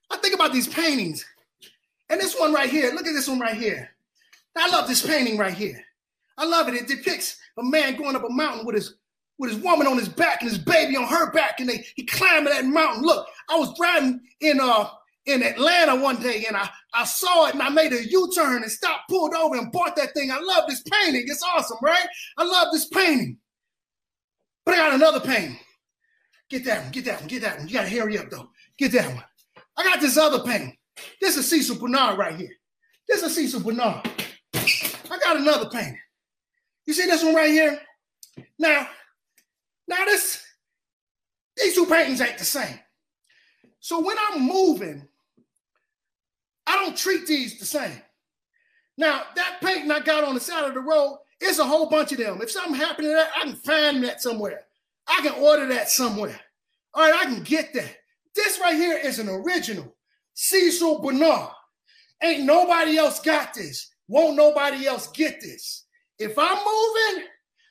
I 0.09 0.17
think 0.17 0.33
about 0.33 0.51
these 0.51 0.67
paintings. 0.67 1.23
And 2.09 2.19
this 2.19 2.35
one 2.39 2.53
right 2.53 2.69
here, 2.69 2.91
look 2.91 3.05
at 3.05 3.13
this 3.13 3.27
one 3.27 3.39
right 3.39 3.55
here. 3.55 3.91
I 4.55 4.67
love 4.69 4.87
this 4.87 5.05
painting 5.05 5.37
right 5.37 5.53
here. 5.53 5.83
I 6.37 6.45
love 6.45 6.67
it. 6.69 6.73
It 6.73 6.87
depicts 6.87 7.39
a 7.57 7.63
man 7.63 7.95
going 7.95 8.15
up 8.15 8.23
a 8.23 8.29
mountain 8.29 8.65
with 8.65 8.75
his 8.75 8.95
with 9.39 9.51
his 9.51 9.61
woman 9.61 9.87
on 9.87 9.97
his 9.97 10.09
back 10.09 10.41
and 10.41 10.49
his 10.49 10.59
baby 10.59 10.95
on 10.95 11.05
her 11.05 11.31
back, 11.31 11.59
and 11.59 11.69
they 11.69 11.85
he 11.95 12.05
climbing 12.05 12.53
that 12.53 12.65
mountain. 12.65 13.03
Look, 13.03 13.27
I 13.49 13.57
was 13.57 13.75
driving 13.77 14.19
in 14.41 14.59
uh 14.59 14.89
in 15.27 15.43
Atlanta 15.43 15.95
one 15.95 16.15
day 16.21 16.45
and 16.47 16.55
I, 16.55 16.69
I 16.93 17.03
saw 17.03 17.47
it 17.47 17.53
and 17.53 17.61
I 17.61 17.67
made 17.67 17.91
a 17.91 18.09
U-turn 18.09 18.63
and 18.63 18.71
stopped, 18.71 19.09
pulled 19.09 19.33
over 19.33 19.57
and 19.57 19.71
bought 19.73 19.97
that 19.97 20.13
thing. 20.13 20.31
I 20.31 20.39
love 20.39 20.69
this 20.69 20.81
painting. 20.89 21.25
It's 21.27 21.43
awesome, 21.43 21.77
right? 21.81 22.07
I 22.37 22.45
love 22.45 22.69
this 22.71 22.87
painting. 22.87 23.37
But 24.65 24.75
I 24.75 24.77
got 24.77 24.93
another 24.93 25.19
painting. 25.19 25.59
Get 26.49 26.63
that 26.63 26.83
one, 26.83 26.91
get 26.91 27.05
that 27.05 27.19
one, 27.19 27.27
get 27.27 27.41
that 27.41 27.57
one. 27.57 27.67
You 27.67 27.73
gotta 27.73 27.89
hurry 27.89 28.17
up 28.17 28.29
though. 28.29 28.49
Get 28.77 28.93
that 28.93 29.13
one. 29.13 29.23
I 29.75 29.83
got 29.83 29.99
this 29.99 30.17
other 30.17 30.39
painting. 30.43 30.77
This 31.21 31.35
is 31.35 31.49
Cecil 31.49 31.77
Bernard 31.77 32.17
right 32.17 32.35
here. 32.35 32.53
This 33.07 33.21
is 33.21 33.35
Cecil 33.35 33.59
Bernard. 33.59 34.09
I 34.55 35.19
got 35.23 35.37
another 35.37 35.69
painting. 35.69 35.99
You 36.85 36.93
see 36.93 37.05
this 37.05 37.23
one 37.23 37.35
right 37.35 37.51
here? 37.51 37.79
Now, 38.57 38.87
now 39.87 40.05
this, 40.05 40.43
these 41.55 41.75
two 41.75 41.85
paintings 41.85 42.21
ain't 42.21 42.37
the 42.37 42.45
same. 42.45 42.79
So 43.79 43.99
when 44.03 44.17
I'm 44.29 44.41
moving, 44.41 45.07
I 46.65 46.75
don't 46.75 46.97
treat 46.97 47.25
these 47.25 47.59
the 47.59 47.65
same. 47.65 48.01
Now, 48.97 49.23
that 49.35 49.57
painting 49.61 49.91
I 49.91 49.99
got 49.99 50.23
on 50.23 50.33
the 50.33 50.39
side 50.39 50.65
of 50.65 50.73
the 50.73 50.81
road, 50.81 51.19
it's 51.39 51.59
a 51.59 51.65
whole 51.65 51.89
bunch 51.89 52.11
of 52.11 52.17
them. 52.17 52.41
If 52.41 52.51
something 52.51 52.73
happened 52.73 53.05
to 53.05 53.13
that, 53.13 53.29
I 53.37 53.43
can 53.43 53.55
find 53.55 54.03
that 54.03 54.21
somewhere. 54.21 54.63
I 55.07 55.21
can 55.21 55.41
order 55.41 55.67
that 55.67 55.89
somewhere. 55.89 56.39
All 56.93 57.03
right, 57.09 57.21
I 57.21 57.25
can 57.25 57.43
get 57.43 57.73
that. 57.75 57.95
This 58.35 58.59
right 58.59 58.75
here 58.75 58.97
is 58.97 59.19
an 59.19 59.29
original 59.29 59.95
Cecil 60.33 60.99
Bernard. 61.01 61.51
Ain't 62.23 62.43
nobody 62.43 62.97
else 62.97 63.19
got 63.19 63.53
this. 63.53 63.91
Won't 64.07 64.35
nobody 64.35 64.87
else 64.87 65.07
get 65.11 65.39
this. 65.41 65.85
If 66.17 66.37
I'm 66.37 66.57
moving, 66.57 67.27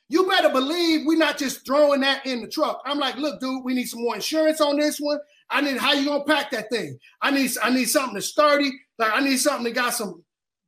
you 0.09 0.27
better 0.27 0.49
believe 0.49 1.05
we're 1.05 1.17
not 1.17 1.37
just 1.37 1.65
throwing 1.65 2.01
that 2.01 2.25
in 2.25 2.41
the 2.41 2.47
truck. 2.47 2.81
I'm 2.85 2.99
like, 2.99 3.17
look, 3.17 3.39
dude, 3.39 3.63
we 3.63 3.73
need 3.73 3.87
some 3.87 4.01
more 4.01 4.15
insurance 4.15 4.61
on 4.61 4.77
this 4.77 4.99
one. 4.99 5.19
I 5.49 5.61
need 5.61 5.77
how 5.77 5.93
you 5.93 6.05
gonna 6.05 6.23
pack 6.23 6.51
that 6.51 6.69
thing. 6.69 6.97
I 7.21 7.31
need 7.31 7.51
I 7.61 7.69
need 7.69 7.85
something 7.85 8.13
that's 8.13 8.27
sturdy. 8.27 8.71
Like 8.99 9.11
I 9.13 9.21
need 9.21 9.37
something 9.37 9.65
that 9.65 9.75
got 9.75 9.93
some 9.93 10.23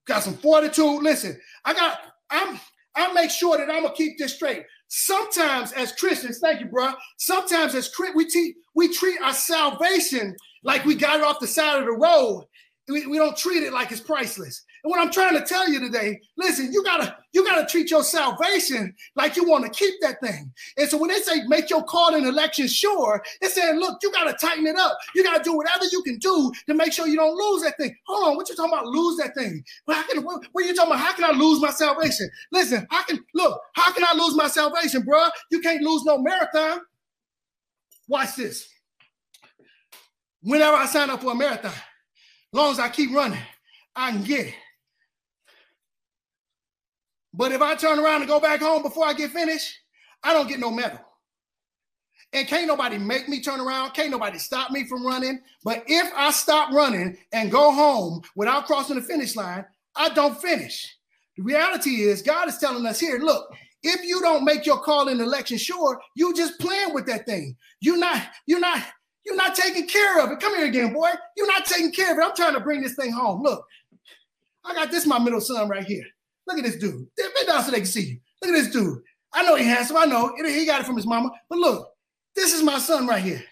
got 0.05 0.23
some 0.23 0.35
fortitude. 0.35 1.03
Listen, 1.03 1.39
I 1.65 1.73
got 1.73 1.99
I'm 2.29 2.59
I 2.95 3.13
make 3.13 3.31
sure 3.31 3.57
that 3.57 3.69
I'm 3.69 3.83
gonna 3.83 3.95
keep 3.95 4.17
this 4.17 4.35
straight. 4.35 4.63
Sometimes 4.87 5.71
as 5.73 5.93
Christians, 5.93 6.39
thank 6.39 6.59
you, 6.59 6.65
bro. 6.67 6.91
Sometimes 7.17 7.75
as 7.75 7.91
we 8.15 8.25
te- 8.27 8.55
we 8.75 8.93
treat 8.93 9.21
our 9.21 9.33
salvation 9.33 10.35
like 10.63 10.83
we 10.85 10.95
got 10.95 11.19
it 11.19 11.23
off 11.23 11.39
the 11.39 11.47
side 11.47 11.79
of 11.79 11.85
the 11.85 11.91
road. 11.91 12.45
We, 12.87 13.05
we 13.05 13.17
don't 13.17 13.37
treat 13.37 13.63
it 13.63 13.71
like 13.71 13.91
it's 13.91 14.01
priceless. 14.01 14.63
And 14.83 14.91
what 14.91 14.99
I'm 14.99 15.11
trying 15.11 15.37
to 15.39 15.45
tell 15.45 15.69
you 15.69 15.79
today, 15.79 16.19
listen, 16.37 16.71
you 16.71 16.83
gotta 16.83 17.15
you 17.31 17.43
gotta 17.45 17.65
treat 17.65 17.91
your 17.91 18.03
salvation 18.03 18.93
like 19.15 19.35
you 19.35 19.43
want 19.47 19.65
to 19.65 19.69
keep 19.71 19.93
that 20.01 20.21
thing. 20.21 20.51
And 20.77 20.89
so 20.89 20.97
when 20.97 21.09
they 21.09 21.19
say 21.19 21.43
make 21.47 21.69
your 21.69 21.83
call 21.83 22.15
and 22.15 22.25
election 22.25 22.67
sure, 22.67 23.23
it's 23.41 23.55
saying, 23.55 23.79
look, 23.79 23.99
you 24.01 24.11
gotta 24.11 24.33
tighten 24.33 24.67
it 24.67 24.75
up. 24.77 24.97
You 25.15 25.23
gotta 25.23 25.43
do 25.43 25.55
whatever 25.55 25.85
you 25.91 26.01
can 26.03 26.17
do 26.17 26.51
to 26.67 26.73
make 26.73 26.93
sure 26.93 27.07
you 27.07 27.17
don't 27.17 27.35
lose 27.35 27.63
that 27.63 27.77
thing. 27.77 27.95
Hold 28.07 28.29
on, 28.29 28.35
what 28.35 28.49
you 28.49 28.55
talking 28.55 28.73
about? 28.73 28.87
Lose 28.87 29.17
that 29.17 29.35
thing? 29.35 29.63
Well, 29.87 30.03
can 30.03 30.23
what, 30.23 30.45
what 30.51 30.63
are 30.63 30.67
you 30.67 30.75
talking 30.75 30.91
about? 30.91 31.03
How 31.03 31.13
can 31.13 31.23
I 31.23 31.37
lose 31.37 31.61
my 31.61 31.71
salvation? 31.71 32.29
Listen, 32.51 32.87
how 32.89 33.03
can 33.03 33.23
look? 33.33 33.59
How 33.73 33.91
can 33.91 34.03
I 34.03 34.13
lose 34.17 34.35
my 34.35 34.47
salvation, 34.47 35.03
bro? 35.03 35.27
You 35.51 35.59
can't 35.61 35.81
lose 35.81 36.03
no 36.05 36.17
marathon. 36.17 36.81
Watch 38.07 38.35
this. 38.35 38.67
Whenever 40.41 40.75
I 40.75 40.85
sign 40.85 41.09
up 41.09 41.21
for 41.21 41.31
a 41.31 41.35
marathon, 41.35 41.73
long 42.53 42.71
as 42.71 42.79
I 42.79 42.89
keep 42.89 43.13
running, 43.13 43.39
I 43.95 44.11
can 44.11 44.23
get 44.23 44.47
it. 44.47 44.53
But 47.39 47.53
if 47.53 47.61
I 47.61 47.73
turn 47.73 47.99
around 47.99 48.19
and 48.19 48.27
go 48.27 48.41
back 48.41 48.59
home 48.59 48.83
before 48.83 49.05
I 49.05 49.13
get 49.13 49.31
finished, 49.31 49.73
I 50.21 50.33
don't 50.33 50.49
get 50.49 50.59
no 50.59 50.69
medal. 50.71 50.99
And 52.33 52.45
can't 52.45 52.67
nobody 52.67 52.97
make 52.97 53.29
me 53.29 53.41
turn 53.41 53.61
around. 53.61 53.93
Can't 53.93 54.11
nobody 54.11 54.37
stop 54.37 54.71
me 54.71 54.85
from 54.85 55.07
running. 55.07 55.39
But 55.63 55.85
if 55.87 56.11
I 56.13 56.31
stop 56.31 56.73
running 56.73 57.17
and 57.31 57.49
go 57.49 57.71
home 57.71 58.23
without 58.35 58.65
crossing 58.65 58.97
the 58.97 59.01
finish 59.01 59.37
line, 59.37 59.63
I 59.95 60.09
don't 60.09 60.39
finish. 60.39 60.93
The 61.37 61.43
reality 61.43 62.01
is, 62.01 62.21
God 62.21 62.49
is 62.49 62.57
telling 62.57 62.85
us 62.85 62.99
here 62.99 63.19
look, 63.19 63.49
if 63.83 64.03
you 64.03 64.19
don't 64.19 64.43
make 64.43 64.65
your 64.65 64.79
call 64.81 65.07
in 65.07 65.21
election 65.21 65.57
sure, 65.57 65.97
you 66.15 66.35
just 66.35 66.59
playing 66.59 66.93
with 66.93 67.05
that 67.05 67.25
thing. 67.25 67.55
You're 67.79 67.97
not, 67.97 68.21
you're 68.47 68.59
not, 68.59 68.83
you're 69.25 69.37
not 69.37 69.55
taking 69.55 69.87
care 69.87 70.19
of 70.19 70.29
it. 70.29 70.41
Come 70.41 70.57
here 70.57 70.65
again, 70.65 70.91
boy. 70.91 71.07
You're 71.37 71.47
not 71.47 71.65
taking 71.65 71.93
care 71.93 72.11
of 72.11 72.17
it. 72.17 72.21
I'm 72.21 72.35
trying 72.35 72.55
to 72.55 72.59
bring 72.59 72.81
this 72.81 72.95
thing 72.95 73.13
home. 73.13 73.41
Look, 73.41 73.63
I 74.65 74.73
got 74.73 74.91
this, 74.91 75.05
my 75.05 75.19
middle 75.19 75.39
son 75.39 75.69
right 75.69 75.85
here. 75.85 76.03
Look 76.49 76.57
at 76.57 76.63
this 76.65 76.77
dude. 76.77 77.07
Bend 77.15 77.47
down 77.47 77.63
so 77.63 77.69
they 77.71 77.77
can 77.77 77.85
see 77.85 78.01
you. 78.01 78.19
Look 78.41 78.55
at 78.55 78.57
this 78.59 78.73
dude. 78.73 78.99
I 79.31 79.43
know 79.43 79.55
he 79.55 79.65
handsome. 79.65 79.97
I 79.97 80.05
know 80.05 80.33
he 80.35 80.65
got 80.65 80.81
it 80.81 80.87
from 80.87 80.95
his 80.95 81.05
mama. 81.05 81.29
But 81.47 81.59
look, 81.59 81.87
this 82.35 82.53
is 82.53 82.63
my 82.63 82.79
son 82.79 83.05
right 83.05 83.21
here. 83.23 83.43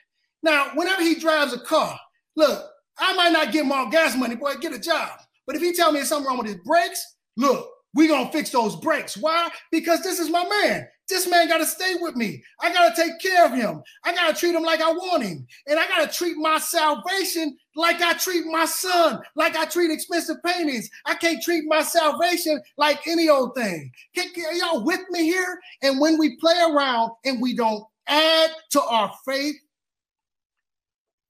Now, 0.41 0.71
whenever 0.73 1.03
he 1.03 1.15
drives 1.15 1.53
a 1.53 1.59
car, 1.59 1.97
look, 2.35 2.67
I 2.97 3.15
might 3.15 3.31
not 3.31 3.51
give 3.51 3.65
him 3.65 3.71
all 3.71 3.87
gas 3.89 4.17
money, 4.17 4.35
boy, 4.35 4.55
get 4.55 4.73
a 4.73 4.79
job. 4.79 5.11
But 5.45 5.55
if 5.55 5.61
he 5.61 5.73
tell 5.73 5.91
me 5.91 5.99
there's 5.99 6.09
something 6.09 6.27
wrong 6.27 6.39
with 6.39 6.47
his 6.47 6.57
brakes, 6.65 7.05
look, 7.37 7.69
we 7.93 8.07
gonna 8.07 8.31
fix 8.31 8.49
those 8.51 8.75
brakes. 8.75 9.17
Why? 9.17 9.49
Because 9.71 10.01
this 10.01 10.19
is 10.19 10.29
my 10.29 10.47
man. 10.47 10.87
This 11.09 11.27
man 11.27 11.47
got 11.47 11.59
to 11.59 11.65
stay 11.65 11.95
with 12.01 12.15
me. 12.17 12.43
I 12.59 12.73
got 12.73 12.93
to 12.93 13.01
take 13.01 13.19
care 13.21 13.45
of 13.45 13.53
him. 13.53 13.81
I 14.03 14.13
got 14.13 14.27
to 14.27 14.37
treat 14.37 14.53
him 14.53 14.63
like 14.63 14.81
I 14.81 14.91
want 14.91 15.23
him. 15.23 15.47
And 15.65 15.79
I 15.79 15.87
got 15.87 16.09
to 16.09 16.15
treat 16.15 16.35
my 16.35 16.57
salvation 16.57 17.57
like 17.77 18.01
I 18.01 18.13
treat 18.13 18.45
my 18.45 18.65
son, 18.65 19.21
like 19.35 19.55
I 19.55 19.65
treat 19.65 19.89
expensive 19.89 20.37
paintings. 20.45 20.89
I 21.05 21.15
can't 21.15 21.41
treat 21.41 21.63
my 21.67 21.81
salvation 21.81 22.61
like 22.77 23.07
any 23.07 23.29
old 23.29 23.55
thing. 23.55 23.89
Can, 24.15 24.33
can, 24.33 24.57
y'all 24.57 24.83
with 24.83 24.99
me 25.09 25.23
here? 25.23 25.59
And 25.81 25.99
when 26.01 26.17
we 26.17 26.35
play 26.37 26.59
around 26.61 27.11
and 27.23 27.41
we 27.41 27.55
don't 27.55 27.85
add 28.07 28.49
to 28.71 28.81
our 28.81 29.13
faith, 29.25 29.55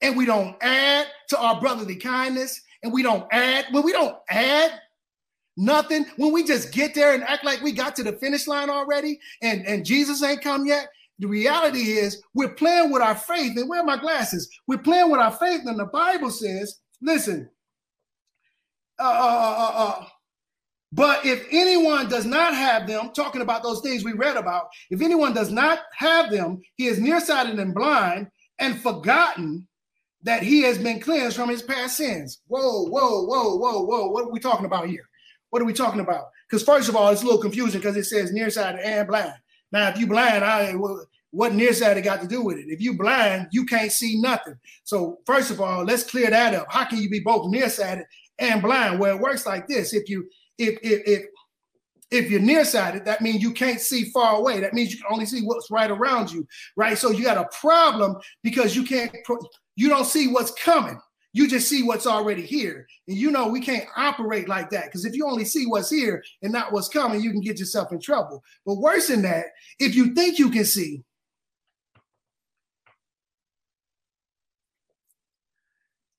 and 0.01 0.15
we 0.15 0.25
don't 0.25 0.55
add 0.61 1.07
to 1.29 1.39
our 1.39 1.59
brotherly 1.59 1.95
kindness, 1.95 2.61
and 2.83 2.93
we 2.93 3.03
don't 3.03 3.27
add, 3.31 3.65
when 3.71 3.83
we 3.83 3.91
don't 3.91 4.15
add 4.29 4.79
nothing. 5.57 6.05
When 6.15 6.31
we 6.31 6.43
just 6.43 6.71
get 6.71 6.95
there 6.95 7.13
and 7.13 7.23
act 7.23 7.43
like 7.43 7.61
we 7.61 7.71
got 7.71 7.95
to 7.97 8.03
the 8.03 8.13
finish 8.13 8.47
line 8.47 8.69
already 8.69 9.19
and, 9.41 9.65
and 9.65 9.85
Jesus 9.85 10.23
ain't 10.23 10.41
come 10.41 10.65
yet, 10.65 10.87
the 11.19 11.27
reality 11.27 11.93
is 11.93 12.21
we're 12.33 12.53
playing 12.53 12.91
with 12.91 13.01
our 13.01 13.15
faith. 13.15 13.57
And 13.57 13.67
where 13.67 13.81
are 13.81 13.85
my 13.85 13.97
glasses? 13.97 14.49
We're 14.67 14.77
playing 14.77 15.09
with 15.09 15.19
our 15.19 15.31
faith. 15.31 15.61
And 15.65 15.79
the 15.79 15.85
Bible 15.85 16.29
says, 16.29 16.79
listen, 17.01 17.49
uh, 18.99 19.03
uh, 19.03 19.55
uh, 19.57 19.71
uh, 19.75 20.05
but 20.91 21.25
if 21.25 21.45
anyone 21.51 22.07
does 22.07 22.25
not 22.25 22.53
have 22.53 22.87
them, 22.87 23.11
talking 23.13 23.41
about 23.41 23.61
those 23.61 23.81
things 23.81 24.03
we 24.03 24.13
read 24.13 24.37
about, 24.37 24.67
if 24.89 25.01
anyone 25.01 25.33
does 25.33 25.51
not 25.51 25.79
have 25.95 26.31
them, 26.31 26.61
he 26.75 26.85
is 26.87 26.99
nearsighted 26.99 27.59
and 27.59 27.73
blind 27.73 28.27
and 28.59 28.79
forgotten 28.81 29.67
that 30.23 30.43
he 30.43 30.61
has 30.61 30.77
been 30.77 30.99
cleansed 30.99 31.35
from 31.35 31.49
his 31.49 31.61
past 31.61 31.97
sins. 31.97 32.41
Whoa, 32.47 32.85
whoa, 32.85 33.25
whoa, 33.25 33.55
whoa, 33.57 33.83
whoa. 33.83 34.07
What 34.07 34.25
are 34.25 34.31
we 34.31 34.39
talking 34.39 34.65
about 34.65 34.87
here? 34.87 35.06
What 35.49 35.61
are 35.61 35.65
we 35.65 35.73
talking 35.73 36.01
about? 36.01 36.25
Because 36.49 36.63
first 36.63 36.89
of 36.89 36.95
all, 36.95 37.09
it's 37.09 37.21
a 37.21 37.25
little 37.25 37.41
confusing 37.41 37.79
because 37.79 37.97
it 37.97 38.05
says 38.05 38.31
nearsighted 38.31 38.81
and 38.81 39.07
blind. 39.07 39.33
Now, 39.71 39.89
if 39.89 39.97
you 39.97 40.07
blind, 40.07 40.43
I 40.43 40.73
what 41.31 41.53
nearsighted 41.53 42.03
got 42.03 42.21
to 42.21 42.27
do 42.27 42.41
with 42.41 42.57
it? 42.57 42.67
If 42.67 42.81
you 42.81 42.97
blind, 42.97 43.47
you 43.51 43.65
can't 43.65 43.91
see 43.91 44.19
nothing. 44.21 44.55
So 44.83 45.19
first 45.25 45.51
of 45.51 45.59
all, 45.59 45.83
let's 45.83 46.03
clear 46.03 46.29
that 46.29 46.53
up. 46.53 46.67
How 46.69 46.85
can 46.85 46.99
you 46.99 47.09
be 47.09 47.19
both 47.19 47.51
nearsighted 47.51 48.05
and 48.39 48.61
blind? 48.61 48.99
Well, 48.99 49.15
it 49.15 49.21
works 49.21 49.45
like 49.45 49.67
this: 49.67 49.93
if 49.93 50.09
you 50.09 50.27
if 50.57 50.79
if 50.81 51.07
if 51.07 51.25
if 52.09 52.31
you're 52.31 52.39
nearsighted, 52.39 53.03
that 53.05 53.21
means 53.21 53.41
you 53.41 53.51
can't 53.51 53.81
see 53.81 54.05
far 54.11 54.37
away. 54.37 54.61
That 54.61 54.73
means 54.73 54.91
you 54.91 54.97
can 54.97 55.11
only 55.11 55.25
see 55.25 55.41
what's 55.41 55.69
right 55.69 55.91
around 55.91 56.31
you, 56.31 56.47
right? 56.77 56.97
So 56.97 57.11
you 57.11 57.25
got 57.25 57.37
a 57.37 57.49
problem 57.57 58.15
because 58.43 58.75
you 58.75 58.83
can't 58.83 59.13
you 59.75 59.89
don't 59.89 60.05
see 60.05 60.27
what's 60.27 60.51
coming. 60.51 60.99
You 61.37 61.47
just 61.47 61.69
see 61.69 61.83
what's 61.83 62.07
already 62.07 62.41
here. 62.41 62.87
And 63.07 63.15
you 63.15 63.29
know, 63.29 63.47
we 63.47 63.61
can't 63.61 63.85
operate 63.95 64.49
like 64.49 64.71
that 64.71 64.85
because 64.85 65.05
if 65.05 65.13
you 65.13 65.27
only 65.27 65.45
see 65.45 65.67
what's 65.67 65.91
here 65.91 66.23
and 66.41 66.51
not 66.51 66.71
what's 66.71 66.89
coming, 66.89 67.21
you 67.21 67.29
can 67.29 67.41
get 67.41 67.59
yourself 67.59 67.91
in 67.91 67.99
trouble. 67.99 68.43
But 68.65 68.77
worse 68.77 69.09
than 69.09 69.21
that, 69.21 69.45
if 69.77 69.93
you 69.93 70.15
think 70.15 70.39
you 70.39 70.49
can 70.49 70.65
see, 70.65 71.03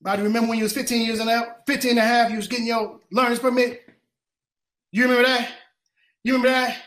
Body, 0.00 0.22
remember 0.22 0.50
when 0.50 0.58
you 0.58 0.62
was 0.62 0.72
15 0.72 1.04
years 1.04 1.18
and 1.18 1.28
out, 1.28 1.66
15 1.66 1.90
and 1.90 1.98
a 1.98 2.02
half, 2.02 2.30
you 2.30 2.36
was 2.36 2.46
getting 2.46 2.68
your 2.68 3.00
learner's 3.10 3.40
permit? 3.40 3.82
You 4.92 5.02
remember 5.02 5.26
that? 5.26 5.50
You 6.22 6.34
remember 6.34 6.50
that? 6.50 6.78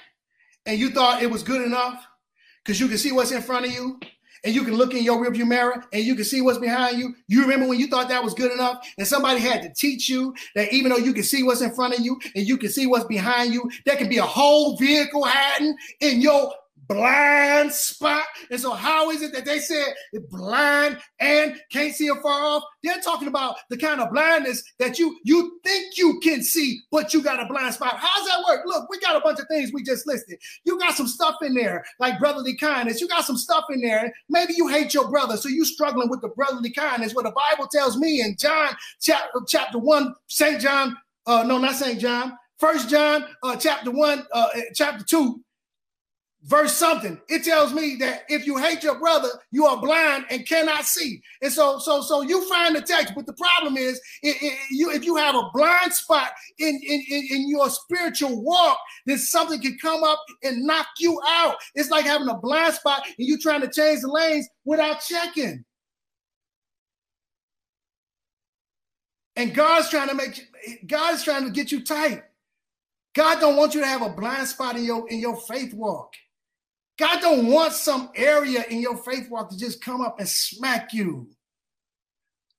And 0.66 0.80
you 0.80 0.92
thought 0.92 1.22
it 1.22 1.30
was 1.30 1.44
good 1.44 1.64
enough 1.64 2.02
because 2.64 2.80
you 2.80 2.88
can 2.88 2.98
see 2.98 3.12
what's 3.12 3.34
in 3.34 3.42
front 3.42 3.66
of 3.66 3.74
you 3.74 4.00
and 4.44 4.56
you 4.56 4.64
can 4.64 4.76
look 4.76 4.94
in 4.94 5.04
your 5.04 5.18
rearview 5.24 5.48
mirror 5.48 5.84
and 5.94 6.04
you 6.04 6.16
can 6.16 6.26
see 6.26 6.42
what's 6.42 6.58
behind 6.58 6.98
you. 6.98 7.16
You 7.28 7.42
remember 7.42 7.68
when 7.68 7.80
you 7.80 7.88
thought 7.88 8.10
that 8.10 8.24
was 8.24 8.34
good 8.34 8.52
enough 8.52 8.86
and 8.98 9.08
somebody 9.08 9.40
had 9.40 9.62
to 9.62 9.70
teach 9.74 10.10
you 10.10 10.34
that 10.56 10.74
even 10.74 10.92
though 10.92 10.98
you 10.98 11.14
can 11.14 11.24
see 11.24 11.44
what's 11.44 11.62
in 11.62 11.74
front 11.74 11.94
of 11.98 12.02
you 12.02 12.20
and 12.36 12.48
you 12.48 12.58
can 12.58 12.70
see 12.70 12.88
what's 12.88 13.06
behind 13.06 13.54
you, 13.54 13.70
there 13.86 13.98
can 13.98 14.10
be 14.10 14.18
a 14.18 14.26
whole 14.26 14.78
vehicle 14.78 15.24
hiding 15.24 15.76
in 16.00 16.22
your 16.22 16.52
blind 16.88 17.72
spot. 17.72 18.24
And 18.50 18.60
so, 18.60 18.74
how 18.74 19.12
is 19.12 19.22
it 19.22 19.34
that 19.34 19.46
they 19.46 19.60
said 19.60 19.94
blind 20.30 20.98
and 21.20 21.56
can't 21.72 21.94
see 21.94 22.08
afar 22.08 22.42
off? 22.42 22.64
They're 22.84 23.00
talking 23.02 23.28
about 23.28 23.56
the 23.70 23.78
kind 23.78 24.02
of 24.02 24.12
blindness 24.12 24.64
that 24.80 25.00
you 25.00 25.18
you 25.24 25.60
think 25.64 25.98
you 25.98 26.20
can 26.22 26.44
see, 26.44 26.82
but 26.92 27.14
you 27.14 27.22
got 27.22 27.42
a 27.42 27.46
blind 27.46 27.74
spot. 27.74 27.96
How's 27.98 28.28
that 28.28 28.44
work? 28.48 28.62
Look, 28.66 28.90
we 28.90 29.00
got 29.00 29.16
a 29.16 29.22
bunch 29.22 29.40
of 29.40 29.48
things 29.48 29.72
we 29.74 29.84
just 29.84 30.08
listed. 30.08 30.40
You 30.64 30.80
got 30.80 30.96
some 30.96 31.08
stuff 31.08 31.36
in 31.42 31.54
there 31.54 31.86
like 32.00 32.20
brotherly 32.20 32.56
kindness. 32.58 33.02
You 33.02 33.08
got 33.08 33.26
some 33.26 33.38
stuff 33.38 33.66
in 33.70 33.82
there. 33.82 34.14
Maybe 34.30 34.54
you 34.56 34.68
hate 34.68 34.94
your 34.94 35.10
brother, 35.10 35.38
so 35.38 35.50
you 35.50 35.66
struggling 35.66 36.10
with 36.10 36.22
the 36.22 36.30
brotherly 36.30 36.72
kindness. 36.72 37.14
What 37.14 37.26
the 37.26 37.32
Bible 37.32 37.68
tells 37.68 37.98
me 37.98 38.22
in 38.22 38.36
John 38.38 38.76
chapter 39.00 39.42
chapter 39.48 39.78
one, 39.78 40.16
Saint 40.28 40.62
John. 40.62 40.98
Uh, 41.26 41.44
no, 41.44 41.58
not 41.58 41.76
Saint 41.76 42.00
John. 42.00 42.38
First 42.58 42.90
John, 42.90 43.26
uh, 43.42 43.56
chapter 43.56 43.90
one, 43.90 44.26
uh, 44.34 44.50
chapter 44.76 45.04
two 45.04 45.42
verse 46.44 46.76
something. 46.76 47.20
It 47.30 47.44
tells 47.44 47.72
me 47.72 47.96
that 48.00 48.24
if 48.28 48.48
you 48.48 48.58
hate 48.58 48.84
your 48.84 49.00
brother 49.00 49.30
you 49.52 49.66
are 49.66 49.80
blind 49.80 50.26
and 50.30 50.48
cannot 50.48 50.86
see. 50.86 51.22
And 51.42 51.52
so 51.52 51.78
so 51.80 52.02
so 52.02 52.22
you 52.22 52.48
find 52.50 52.76
the 52.76 52.82
text 52.82 53.14
but 53.16 53.26
the 53.26 53.34
problem 53.34 53.78
is 53.78 54.02
it, 54.24 54.42
it, 54.42 54.58
you 54.72 54.92
if 54.92 55.06
you 55.06 55.16
have 55.18 55.36
a 55.36 55.50
blind 55.54 55.94
spot 55.94 56.32
in, 56.58 56.80
in 56.88 57.04
in 57.10 57.50
your 57.50 57.70
spiritual 57.70 58.42
walk 58.42 58.80
then 59.06 59.20
something 59.20 59.62
can 59.62 59.78
come 59.80 60.04
up 60.04 60.20
and 60.44 60.66
knock 60.66 60.88
you 61.00 61.22
out. 61.28 61.56
It's 61.76 61.92
like 61.92 62.06
having 62.06 62.30
a 62.30 62.38
blind 62.38 62.74
spot 62.74 63.04
and 63.06 63.28
you 63.28 63.38
trying 63.38 63.62
to 63.62 63.70
change 63.70 64.02
the 64.02 64.12
lanes 64.12 64.48
without 64.66 65.02
checking. 65.02 65.64
And 69.36 69.54
god's 69.54 69.90
trying 69.90 70.10
to 70.10 70.16
make 70.16 70.48
god's 70.88 71.24
trying 71.24 71.46
to 71.46 71.52
get 71.52 71.72
you 71.72 71.84
tight. 71.84 72.24
God 73.14 73.42
don't 73.42 73.58
want 73.58 73.76
you 73.76 73.82
to 73.82 73.88
have 73.88 74.02
a 74.02 74.10
blind 74.10 74.48
spot 74.48 74.76
in 74.76 74.86
your 74.86 75.08
in 75.08 75.20
your 75.20 75.38
faith 75.42 75.76
walk 75.76 76.16
God 76.98 77.22
don't 77.22 77.48
want 77.48 77.74
some 77.74 78.10
area 78.16 78.64
in 78.70 78.82
your 78.82 78.98
faith 78.98 79.30
walk 79.30 79.50
to 79.50 79.58
just 79.58 79.84
come 79.84 80.02
up 80.02 80.20
and 80.20 80.28
smack 80.28 80.94
you. 80.94 81.30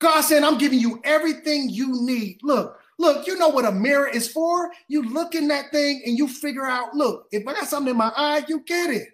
God 0.01 0.23
said, 0.23 0.43
I'm 0.43 0.59
giving 0.59 0.81
you 0.81 1.01
everything 1.05 1.69
you 1.69 2.03
need. 2.03 2.41
Look, 2.43 2.77
look, 2.99 3.27
you 3.27 3.39
know 3.39 3.49
what 3.49 3.65
a 3.65 3.73
mirror 3.73 4.09
is 4.09 4.31
for? 4.31 4.73
You 4.89 5.09
look 5.09 5.37
in 5.37 5.47
that 5.49 5.71
thing 5.71 6.03
and 6.05 6.19
you 6.19 6.27
figure 6.27 6.67
out, 6.67 6.95
look, 6.95 7.29
if 7.31 7.47
I 7.47 7.53
got 7.53 7.69
something 7.69 7.93
in 7.93 7.97
my 7.97 8.13
eye, 8.17 8.45
you 8.49 8.61
get 8.61 8.91
it. 8.91 9.09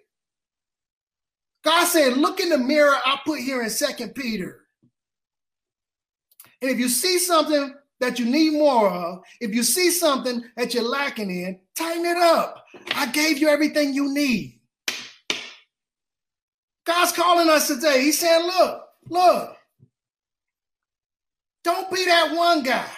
God 1.63 1.85
said, 1.85 2.17
look 2.17 2.39
in 2.39 2.49
the 2.49 2.57
mirror 2.57 2.95
I 3.05 3.19
put 3.25 3.39
here 3.39 3.61
in 3.61 3.69
Second 3.69 4.15
Peter. 4.15 4.61
And 6.61 6.71
if 6.71 6.79
you 6.79 6.89
see 6.89 7.19
something 7.19 7.75
that 7.99 8.17
you 8.17 8.25
need 8.25 8.53
more 8.53 8.89
of, 8.89 9.19
if 9.41 9.53
you 9.53 9.63
see 9.63 9.91
something 9.91 10.43
that 10.55 10.73
you're 10.73 10.83
lacking 10.83 11.29
in, 11.29 11.59
tighten 11.75 12.05
it 12.05 12.17
up. 12.17 12.65
I 12.95 13.07
gave 13.07 13.37
you 13.37 13.49
everything 13.49 13.93
you 13.93 14.13
need. 14.13 14.58
God's 16.89 17.11
calling 17.11 17.51
us 17.51 17.67
today. 17.67 18.01
He's 18.01 18.17
saying, 18.17 18.47
look, 18.47 18.83
look, 19.09 19.55
don't 21.63 21.91
be 21.91 22.03
that 22.05 22.35
one 22.35 22.63
guy. 22.63 22.89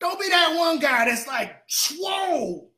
Don't 0.00 0.18
be 0.18 0.26
that 0.30 0.56
one 0.56 0.78
guy 0.78 1.04
that's 1.04 1.26
like 1.26 1.54
swole 1.66 2.72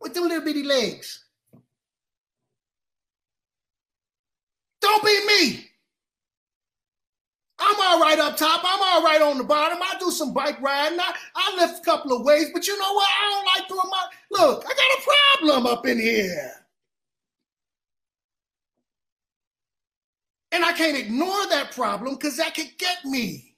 with 0.00 0.14
them 0.14 0.22
little 0.22 0.44
bitty 0.44 0.62
legs. 0.62 1.24
Don't 4.80 5.04
be 5.04 5.26
me. 5.26 5.66
I'm 7.58 7.74
all 7.80 8.00
right 8.00 8.20
up 8.20 8.36
top. 8.36 8.60
I'm 8.64 8.80
all 8.80 9.02
right 9.02 9.20
on 9.20 9.38
the 9.38 9.44
bottom. 9.44 9.78
I 9.82 9.96
do 9.98 10.12
some 10.12 10.32
bike 10.32 10.62
riding. 10.62 11.00
I, 11.00 11.12
I 11.34 11.56
lift 11.56 11.80
a 11.80 11.84
couple 11.84 12.16
of 12.16 12.24
weights, 12.24 12.50
but 12.54 12.68
you 12.68 12.78
know 12.78 12.92
what? 12.92 13.08
I 13.08 13.30
don't 13.32 13.46
like 13.56 13.68
doing 13.68 13.90
my 13.90 14.06
look. 14.30 14.64
I 14.64 14.68
got 14.68 15.50
a 15.50 15.50
problem 15.50 15.66
up 15.66 15.86
in 15.88 15.98
here. 15.98 16.61
And 20.52 20.64
I 20.64 20.72
can't 20.72 20.98
ignore 20.98 21.46
that 21.48 21.72
problem 21.72 22.14
because 22.14 22.36
that 22.36 22.54
could 22.54 22.70
get 22.78 23.04
me. 23.04 23.56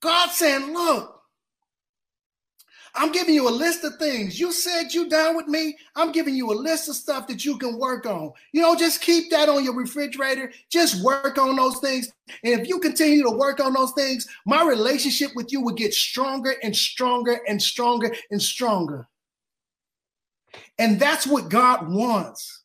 God 0.00 0.30
saying, 0.30 0.72
look, 0.72 1.22
I'm 2.94 3.10
giving 3.10 3.34
you 3.34 3.48
a 3.48 3.50
list 3.50 3.84
of 3.84 3.96
things. 3.96 4.38
You 4.38 4.52
said 4.52 4.92
you 4.92 5.08
down 5.08 5.34
with 5.34 5.48
me. 5.48 5.76
I'm 5.96 6.12
giving 6.12 6.34
you 6.34 6.52
a 6.52 6.54
list 6.54 6.88
of 6.88 6.94
stuff 6.94 7.26
that 7.28 7.44
you 7.44 7.56
can 7.56 7.78
work 7.78 8.04
on. 8.04 8.32
You 8.52 8.62
know, 8.62 8.76
just 8.76 9.00
keep 9.00 9.30
that 9.30 9.48
on 9.48 9.64
your 9.64 9.74
refrigerator. 9.74 10.52
Just 10.70 11.02
work 11.02 11.38
on 11.38 11.56
those 11.56 11.78
things. 11.78 12.12
And 12.44 12.60
if 12.60 12.68
you 12.68 12.78
continue 12.80 13.22
to 13.22 13.30
work 13.30 13.60
on 13.60 13.72
those 13.72 13.92
things, 13.92 14.28
my 14.44 14.62
relationship 14.62 15.30
with 15.34 15.52
you 15.52 15.62
will 15.62 15.74
get 15.74 15.94
stronger 15.94 16.54
and 16.62 16.76
stronger 16.76 17.40
and 17.48 17.62
stronger 17.62 18.14
and 18.30 18.42
stronger. 18.42 19.08
And 20.78 21.00
that's 21.00 21.26
what 21.26 21.48
God 21.48 21.90
wants. 21.90 22.62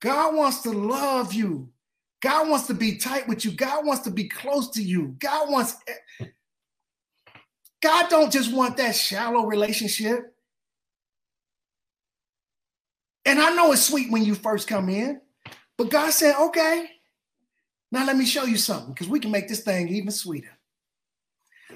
God 0.00 0.34
wants 0.34 0.62
to 0.62 0.70
love 0.70 1.32
you. 1.32 1.70
God 2.22 2.48
wants 2.48 2.66
to 2.68 2.74
be 2.74 2.96
tight 2.96 3.28
with 3.28 3.44
you. 3.44 3.52
God 3.52 3.86
wants 3.86 4.02
to 4.04 4.10
be 4.10 4.28
close 4.28 4.70
to 4.70 4.82
you. 4.82 5.16
God 5.18 5.50
wants 5.50 5.76
God 7.82 8.08
don't 8.08 8.32
just 8.32 8.52
want 8.52 8.78
that 8.78 8.96
shallow 8.96 9.46
relationship. 9.46 10.34
And 13.24 13.40
I 13.40 13.54
know 13.54 13.72
it's 13.72 13.86
sweet 13.86 14.10
when 14.10 14.24
you 14.24 14.34
first 14.34 14.68
come 14.68 14.88
in, 14.88 15.20
but 15.76 15.90
God 15.90 16.10
said, 16.12 16.36
okay, 16.36 16.88
now 17.92 18.06
let 18.06 18.16
me 18.16 18.24
show 18.24 18.44
you 18.44 18.56
something 18.56 18.92
because 18.92 19.08
we 19.08 19.20
can 19.20 19.30
make 19.30 19.48
this 19.48 19.60
thing 19.60 19.88
even 19.88 20.10
sweeter. 20.10 20.56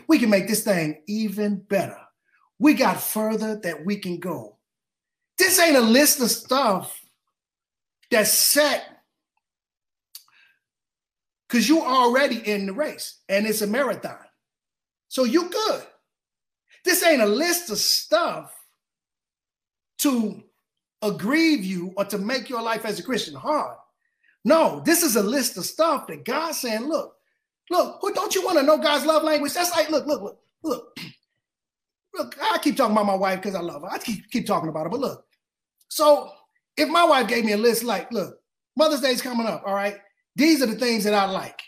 We 0.09 0.19
can 0.19 0.31
make 0.31 0.49
this 0.49 0.65
thing 0.65 1.03
even 1.07 1.57
better. 1.57 1.99
We 2.59 2.75
got 2.75 3.01
further 3.01 3.57
that 3.63 3.85
we 3.85 3.97
can 3.97 4.19
go. 4.19 4.57
This 5.39 5.59
ain't 5.59 5.77
a 5.77 5.81
list 5.81 6.21
of 6.21 6.31
stuff 6.31 7.01
that's 8.11 8.33
set 8.33 9.00
because 11.51 11.69
you're 11.69 11.85
already 11.85 12.39
in 12.49 12.67
the 12.67 12.73
race 12.73 13.19
and 13.29 13.45
it's 13.45 13.63
a 13.63 13.67
marathon. 13.67 14.19
So 15.09 15.25
you 15.25 15.51
good. 15.51 15.83
This 16.85 17.05
ain't 17.05 17.23
a 17.23 17.27
list 17.27 17.71
of 17.71 17.79
stuff 17.79 18.55
to 19.99 20.43
aggrieve 21.03 21.65
you 21.65 21.93
or 21.97 22.05
to 22.05 22.19
make 22.19 22.49
your 22.49 22.63
life 22.63 22.85
as 22.85 23.01
a 23.01 23.03
Christian 23.03 23.35
hard. 23.35 23.77
No, 24.45 24.81
this 24.87 25.03
is 25.03 25.17
a 25.17 25.23
list 25.23 25.57
of 25.57 25.65
stuff 25.65 26.07
that 26.07 26.25
God's 26.25 26.61
saying, 26.61 26.85
look, 26.85 27.17
look, 27.69 27.99
who 28.01 28.15
don't 28.15 28.35
you 28.35 28.45
want 28.45 28.59
to 28.59 28.65
know 28.65 28.79
God's 28.79 29.05
love 29.05 29.25
language? 29.25 29.53
That's 29.53 29.73
like, 29.73 29.91
look, 29.91 30.07
look, 30.07 30.23
look, 30.23 30.39
look. 30.63 30.97
Look, 32.13 32.37
I 32.43 32.59
keep 32.59 32.77
talking 32.77 32.91
about 32.91 33.07
my 33.07 33.15
wife 33.15 33.41
because 33.41 33.55
I 33.55 33.61
love 33.61 33.83
her. 33.83 33.89
I 33.89 33.99
keep, 33.99 34.29
keep 34.33 34.45
talking 34.45 34.69
about 34.69 34.83
her, 34.83 34.89
but 34.89 34.99
look. 34.99 35.25
So 35.87 36.33
if 36.77 36.89
my 36.89 37.05
wife 37.05 37.29
gave 37.29 37.45
me 37.45 37.53
a 37.53 37.57
list 37.57 37.85
like, 37.85 38.11
look, 38.11 38.41
Mother's 38.77 39.01
Day's 39.01 39.23
coming 39.23 39.47
up, 39.47 39.63
all 39.65 39.75
right? 39.75 39.97
These 40.37 40.63
are 40.63 40.67
the 40.67 40.77
things 40.77 41.05
that 41.05 41.15
I 41.15 41.27
like. 41.27 41.61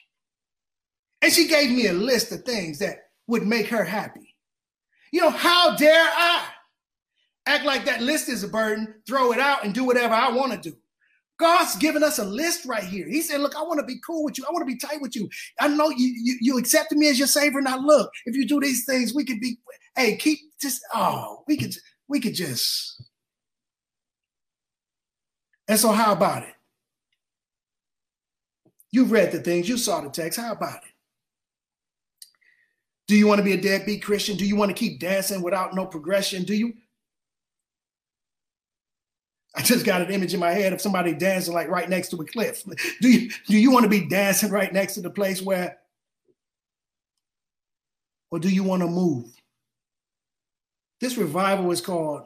And 1.21 1.33
she 1.33 1.47
gave 1.47 1.71
me 1.71 1.87
a 1.87 1.93
list 1.93 2.33
of 2.33 2.43
things 2.43 2.79
that 2.81 2.97
would 3.27 3.47
make 3.47 3.69
her 3.69 3.85
happy. 3.85 4.35
You 5.13 5.21
know, 5.21 5.31
how 5.31 5.77
dare 5.77 6.05
I 6.05 6.45
act 7.47 7.65
like 7.65 7.85
that 7.85 8.03
list 8.03 8.29
is 8.29 8.43
a 8.43 8.49
burden, 8.49 8.95
throw 9.07 9.33
it 9.33 9.39
out, 9.39 9.65
and 9.65 9.75
do 9.75 9.85
whatever 9.85 10.15
I 10.15 10.31
want 10.31 10.53
to 10.53 10.71
do? 10.71 10.77
God's 11.39 11.77
given 11.77 12.05
us 12.05 12.19
a 12.19 12.25
list 12.25 12.67
right 12.67 12.85
here. 12.85 13.09
He 13.09 13.21
said, 13.21 13.41
Look, 13.41 13.57
I 13.57 13.63
want 13.63 13.81
to 13.81 13.87
be 13.87 14.01
cool 14.07 14.25
with 14.25 14.39
you. 14.39 14.45
I 14.49 14.53
want 14.53 14.63
to 14.67 14.73
be 14.73 14.79
tight 14.79 15.01
with 15.01 15.17
you. 15.17 15.29
I 15.61 15.69
know 15.69 15.91
you, 15.91 16.15
you, 16.17 16.37
you 16.41 16.59
accepted 16.59 16.99
me 16.99 17.09
as 17.09 17.19
your 17.19 17.29
savior. 17.29 17.61
Now, 17.61 17.79
look, 17.79 18.11
if 18.27 18.37
you 18.37 18.47
do 18.47 18.61
these 18.61 18.85
things, 18.85 19.15
we 19.15 19.25
could 19.25 19.41
be, 19.41 19.59
hey, 19.97 20.17
keep 20.17 20.39
just, 20.61 20.83
oh, 20.95 21.43
we 21.49 21.57
could, 21.57 21.75
we 22.09 22.21
could 22.21 22.35
just. 22.35 23.03
And 25.67 25.79
so, 25.79 25.91
how 25.91 26.13
about 26.13 26.45
it? 26.45 26.55
You've 28.93 29.11
read 29.11 29.33
the 29.33 29.41
things, 29.41 29.69
you 29.69 29.79
saw 29.79 30.03
the 30.03 30.11
text. 30.11 30.39
How 30.39 30.53
about 30.53 30.85
it? 30.85 30.93
Do 33.09 33.17
you 33.17 33.27
want 33.27 33.39
to 33.39 33.45
be 33.45 33.53
a 33.53 33.61
deadbeat 33.61 34.03
Christian? 34.03 34.37
Do 34.37 34.47
you 34.47 34.55
want 34.55 34.71
to 34.71 34.75
keep 34.75 35.01
dancing 35.01 35.43
without 35.43 35.75
no 35.75 35.87
progression? 35.87 36.45
Do 36.45 36.55
you? 36.55 36.75
I 39.55 39.63
just 39.63 39.85
got 39.85 40.01
an 40.01 40.11
image 40.11 40.33
in 40.33 40.41
my 40.41 40.53
head 40.53 40.73
of 40.73 40.81
somebody 40.81 41.13
dancing 41.13 41.53
like 41.53 41.69
right 41.69 41.89
next 41.89 42.09
to 42.11 42.17
a 42.17 42.25
cliff. 42.25 42.63
Do 43.01 43.11
you 43.11 43.31
do 43.47 43.59
you 43.59 43.71
want 43.71 43.85
to 43.85 43.91
be 43.91 44.09
dancing 44.09 44.51
right 44.51 44.73
next 44.73 44.95
to 44.95 45.01
the 45.01 45.11
place 45.11 45.43
where 45.43 45.79
or 48.31 48.39
do 48.39 48.49
you 48.49 48.63
want 48.63 48.83
to 48.83 48.89
move? 48.89 49.27
This 51.01 51.19
revival 51.19 51.71
is 51.71 51.81
called 51.81 52.23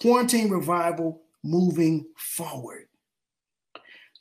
Quarantine 0.00 0.50
Revival 0.50 1.22
Moving 1.42 2.06
Forward. 2.16 2.87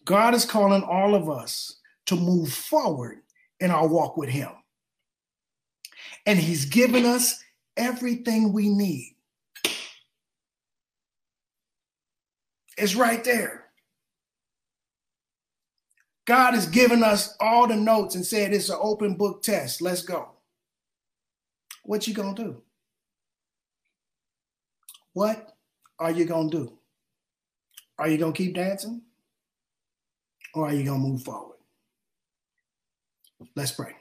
God 0.07 0.33
is 0.33 0.45
calling 0.45 0.83
all 0.83 1.15
of 1.15 1.29
us 1.29 1.81
to 2.05 2.15
move 2.15 2.53
forward 2.53 3.17
in 3.59 3.71
our 3.71 3.85
walk 3.85 4.15
with 4.15 4.29
Him. 4.29 4.47
And 6.25 6.39
He's 6.39 6.63
given 6.63 7.05
us 7.05 7.43
everything 7.75 8.53
we 8.53 8.69
need. 8.69 9.17
It's 12.77 12.95
right 12.95 13.21
there. 13.21 13.65
God 16.25 16.53
has 16.53 16.67
given 16.67 17.03
us 17.03 17.35
all 17.41 17.67
the 17.67 17.75
notes 17.75 18.15
and 18.15 18.25
said 18.25 18.53
it's 18.53 18.69
an 18.69 18.77
open 18.79 19.15
book 19.15 19.43
test. 19.43 19.81
Let's 19.81 20.03
go. 20.03 20.29
What 21.83 22.07
you 22.07 22.13
gonna 22.13 22.33
do? 22.33 22.61
What 25.11 25.53
are 25.99 26.11
you 26.11 26.23
gonna 26.23 26.49
do? 26.49 26.77
Are 27.99 28.07
you 28.07 28.17
gonna 28.17 28.31
keep 28.31 28.55
dancing? 28.55 29.01
Or 30.57 30.69
are 30.69 30.73
you 30.73 30.83
gonna 30.85 30.97
move 30.97 31.21
forward? 31.21 31.57
Let's 33.55 33.71
pray. 33.71 33.95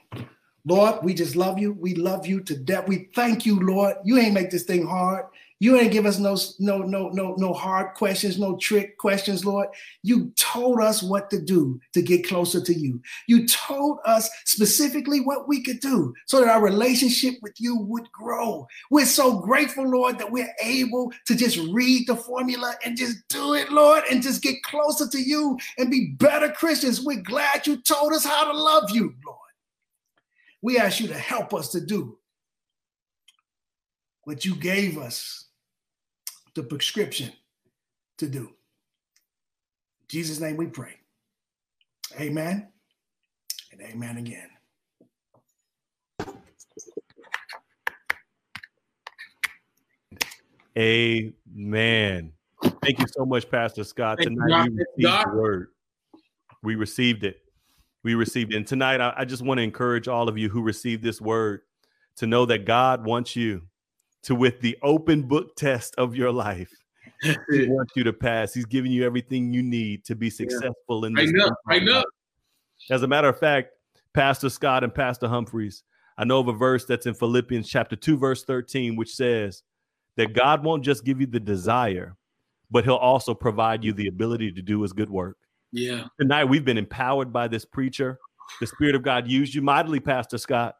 Lord, 0.65 1.03
we 1.03 1.13
just 1.13 1.35
love 1.35 1.59
you. 1.59 1.73
We 1.73 1.93
love 1.93 2.25
you 2.25 2.41
to 2.41 2.57
death. 2.57 2.87
We 2.87 3.09
thank 3.13 3.45
you, 3.45 3.59
Lord. 3.59 3.97
You 4.03 4.17
ain't 4.17 4.33
make 4.33 4.49
this 4.49 4.63
thing 4.63 4.85
hard. 4.87 5.25
You 5.59 5.75
ain't 5.77 5.91
give 5.91 6.05
us 6.05 6.19
no, 6.19 6.37
no, 6.59 6.83
no, 6.85 7.09
no, 7.09 7.33
no 7.35 7.51
hard 7.51 7.95
questions, 7.95 8.37
no 8.37 8.57
trick 8.57 8.97
questions, 8.97 9.43
Lord. 9.43 9.69
You 10.03 10.31
told 10.35 10.79
us 10.79 11.01
what 11.01 11.31
to 11.31 11.41
do 11.41 11.79
to 11.93 12.01
get 12.03 12.27
closer 12.27 12.61
to 12.61 12.73
you. 12.73 13.01
You 13.27 13.47
told 13.47 13.97
us 14.05 14.29
specifically 14.45 15.19
what 15.19 15.47
we 15.47 15.63
could 15.63 15.79
do 15.79 16.13
so 16.27 16.39
that 16.39 16.49
our 16.49 16.61
relationship 16.61 17.35
with 17.41 17.59
you 17.59 17.75
would 17.75 18.11
grow. 18.11 18.67
We're 18.91 19.07
so 19.07 19.39
grateful, 19.39 19.89
Lord, 19.89 20.19
that 20.19 20.31
we're 20.31 20.53
able 20.61 21.11
to 21.25 21.35
just 21.35 21.57
read 21.71 22.07
the 22.07 22.15
formula 22.15 22.75
and 22.85 22.95
just 22.95 23.27
do 23.27 23.55
it, 23.55 23.71
Lord, 23.71 24.03
and 24.11 24.21
just 24.21 24.43
get 24.43 24.61
closer 24.61 25.07
to 25.07 25.19
you 25.19 25.57
and 25.79 25.89
be 25.89 26.15
better 26.19 26.49
Christians. 26.49 27.01
We're 27.01 27.21
glad 27.21 27.65
you 27.65 27.77
told 27.77 28.13
us 28.13 28.25
how 28.25 28.51
to 28.51 28.55
love 28.55 28.91
you, 28.91 29.15
Lord. 29.25 29.39
We 30.61 30.77
ask 30.77 30.99
you 30.99 31.07
to 31.07 31.17
help 31.17 31.53
us 31.53 31.69
to 31.69 31.81
do 31.81 32.19
what 34.23 34.45
you 34.45 34.55
gave 34.55 34.97
us 34.97 35.46
the 36.57 36.63
prescription 36.63 37.31
to 38.17 38.27
do. 38.27 38.39
In 38.39 40.07
Jesus' 40.09 40.39
name 40.39 40.57
we 40.57 40.65
pray. 40.65 40.95
Amen 42.19 42.67
and 43.71 43.81
amen 43.81 44.17
again. 44.17 44.49
Amen. 50.77 52.33
Thank 52.81 52.99
you 52.99 53.05
so 53.07 53.25
much, 53.25 53.49
Pastor 53.49 53.83
Scott. 53.83 54.17
Thank 54.17 54.31
you, 54.31 54.35
Tonight 54.35 54.69
we 54.69 54.77
received 54.77 55.03
God. 55.03 55.25
the 55.27 55.37
word. 55.37 55.67
We 56.63 56.75
received 56.75 57.23
it. 57.23 57.37
We 58.03 58.15
received 58.15 58.53
it. 58.53 58.57
And 58.57 58.67
tonight, 58.67 58.99
I, 58.99 59.13
I 59.17 59.25
just 59.25 59.43
want 59.43 59.59
to 59.59 59.63
encourage 59.63 60.07
all 60.07 60.27
of 60.27 60.39
you 60.39 60.49
who 60.49 60.63
received 60.63 61.03
this 61.03 61.21
word 61.21 61.61
to 62.15 62.25
know 62.25 62.47
that 62.47 62.65
God 62.65 63.05
wants 63.05 63.35
you 63.35 63.61
to, 64.27 64.35
with 64.35 64.59
the 64.61 64.77
open 64.83 65.23
book 65.23 65.55
test 65.55 65.95
of 65.97 66.15
your 66.15 66.31
life, 66.31 66.71
He 67.49 67.67
wants 67.67 67.93
you 67.95 68.03
to 68.03 68.13
pass. 68.13 68.53
He's 68.53 68.65
giving 68.65 68.91
you 68.91 69.05
everything 69.05 69.53
you 69.53 69.63
need 69.63 70.03
to 70.05 70.15
be 70.15 70.29
successful 70.29 71.05
in 71.05 71.13
this. 71.13 71.31
Right 71.31 71.43
thing 71.43 71.55
right 71.65 71.83
life. 71.83 72.03
As 72.91 73.03
a 73.03 73.07
matter 73.07 73.29
of 73.29 73.39
fact, 73.39 73.69
Pastor 74.13 74.49
Scott 74.49 74.83
and 74.83 74.93
Pastor 74.93 75.27
Humphreys, 75.27 75.83
I 76.17 76.25
know 76.25 76.39
of 76.39 76.49
a 76.49 76.53
verse 76.53 76.85
that's 76.85 77.05
in 77.05 77.13
Philippians 77.13 77.69
chapter 77.69 77.95
2, 77.95 78.17
verse 78.17 78.43
13, 78.43 78.95
which 78.95 79.15
says 79.15 79.63
that 80.15 80.33
God 80.33 80.63
won't 80.63 80.83
just 80.83 81.05
give 81.05 81.21
you 81.21 81.27
the 81.27 81.39
desire, 81.39 82.15
but 82.69 82.83
he'll 82.83 82.95
also 82.95 83.33
provide 83.33 83.83
you 83.83 83.93
the 83.93 84.07
ability 84.07 84.51
to 84.51 84.61
do 84.61 84.81
his 84.81 84.93
good 84.93 85.09
work. 85.09 85.37
Yeah. 85.71 86.05
Tonight, 86.19 86.45
we've 86.45 86.65
been 86.65 86.77
empowered 86.77 87.31
by 87.31 87.47
this 87.47 87.65
preacher. 87.65 88.19
The 88.59 88.67
Spirit 88.67 88.95
of 88.95 89.03
God 89.03 89.27
used 89.27 89.55
you 89.55 89.61
mightily, 89.61 89.99
Pastor 89.99 90.37
Scott. 90.37 90.75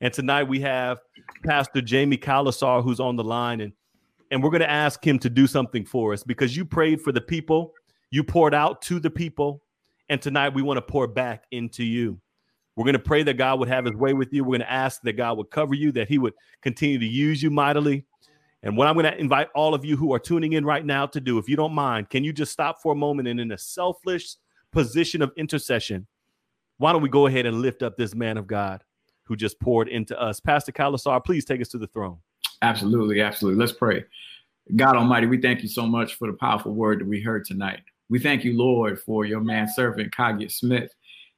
And 0.00 0.12
tonight 0.12 0.44
we 0.44 0.60
have 0.60 0.98
Pastor 1.44 1.80
Jamie 1.80 2.18
Kalasar 2.18 2.82
who's 2.82 3.00
on 3.00 3.16
the 3.16 3.24
line 3.24 3.60
and 3.60 3.72
and 4.30 4.42
we're 4.42 4.50
going 4.50 4.60
to 4.60 4.70
ask 4.70 5.06
him 5.06 5.18
to 5.20 5.30
do 5.30 5.46
something 5.46 5.84
for 5.84 6.12
us 6.12 6.24
because 6.24 6.56
you 6.56 6.64
prayed 6.64 7.00
for 7.00 7.12
the 7.12 7.20
people, 7.20 7.72
you 8.10 8.24
poured 8.24 8.54
out 8.54 8.82
to 8.82 8.98
the 8.98 9.08
people, 9.08 9.62
and 10.08 10.20
tonight 10.20 10.52
we 10.52 10.62
want 10.62 10.78
to 10.78 10.82
pour 10.82 11.06
back 11.06 11.44
into 11.52 11.84
you. 11.84 12.20
We're 12.74 12.84
going 12.84 12.94
to 12.94 12.98
pray 12.98 13.22
that 13.22 13.34
God 13.34 13.58
would 13.60 13.68
have 13.68 13.84
his 13.84 13.94
way 13.94 14.12
with 14.12 14.32
you. 14.32 14.42
We're 14.44 14.58
going 14.58 14.68
to 14.68 14.72
ask 14.72 15.00
that 15.02 15.14
God 15.14 15.38
would 15.38 15.50
cover 15.50 15.74
you, 15.74 15.92
that 15.92 16.08
he 16.08 16.18
would 16.18 16.34
continue 16.60 16.98
to 16.98 17.06
use 17.06 17.42
you 17.42 17.50
mightily. 17.50 18.04
And 18.62 18.76
what 18.76 18.88
I'm 18.88 18.94
going 18.94 19.06
to 19.06 19.16
invite 19.16 19.48
all 19.54 19.74
of 19.74 19.84
you 19.84 19.96
who 19.96 20.12
are 20.12 20.18
tuning 20.18 20.54
in 20.54 20.64
right 20.64 20.84
now 20.84 21.06
to 21.06 21.20
do, 21.20 21.38
if 21.38 21.48
you 21.48 21.56
don't 21.56 21.72
mind, 21.72 22.10
can 22.10 22.24
you 22.24 22.32
just 22.32 22.52
stop 22.52 22.82
for 22.82 22.92
a 22.92 22.96
moment 22.96 23.28
and 23.28 23.40
in 23.40 23.52
a 23.52 23.58
selfless 23.58 24.38
position 24.72 25.22
of 25.22 25.32
intercession, 25.36 26.06
why 26.78 26.92
don't 26.92 27.02
we 27.02 27.08
go 27.08 27.26
ahead 27.26 27.46
and 27.46 27.62
lift 27.62 27.82
up 27.82 27.96
this 27.96 28.14
man 28.14 28.36
of 28.36 28.46
God 28.46 28.82
who 29.26 29.36
just 29.36 29.60
poured 29.60 29.88
into 29.88 30.18
us? 30.20 30.40
Pastor 30.40 30.72
Kalasar, 30.72 31.24
please 31.24 31.44
take 31.44 31.60
us 31.60 31.68
to 31.68 31.78
the 31.78 31.88
throne. 31.88 32.18
Absolutely, 32.62 33.20
absolutely. 33.20 33.60
Let's 33.60 33.72
pray. 33.72 34.04
God 34.74 34.96
Almighty, 34.96 35.26
we 35.26 35.40
thank 35.40 35.62
you 35.62 35.68
so 35.68 35.86
much 35.86 36.14
for 36.14 36.26
the 36.26 36.36
powerful 36.36 36.72
word 36.72 37.00
that 37.00 37.06
we 37.06 37.20
heard 37.20 37.44
tonight. 37.44 37.80
We 38.08 38.18
thank 38.18 38.44
you, 38.44 38.56
Lord, 38.56 39.00
for 39.00 39.24
your 39.24 39.40
man 39.40 39.68
servant, 39.68 40.14
Coggett 40.14 40.52
Smith, 40.52 40.92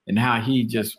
and 0.07 0.18
how 0.18 0.41
he 0.41 0.64
just 0.64 0.97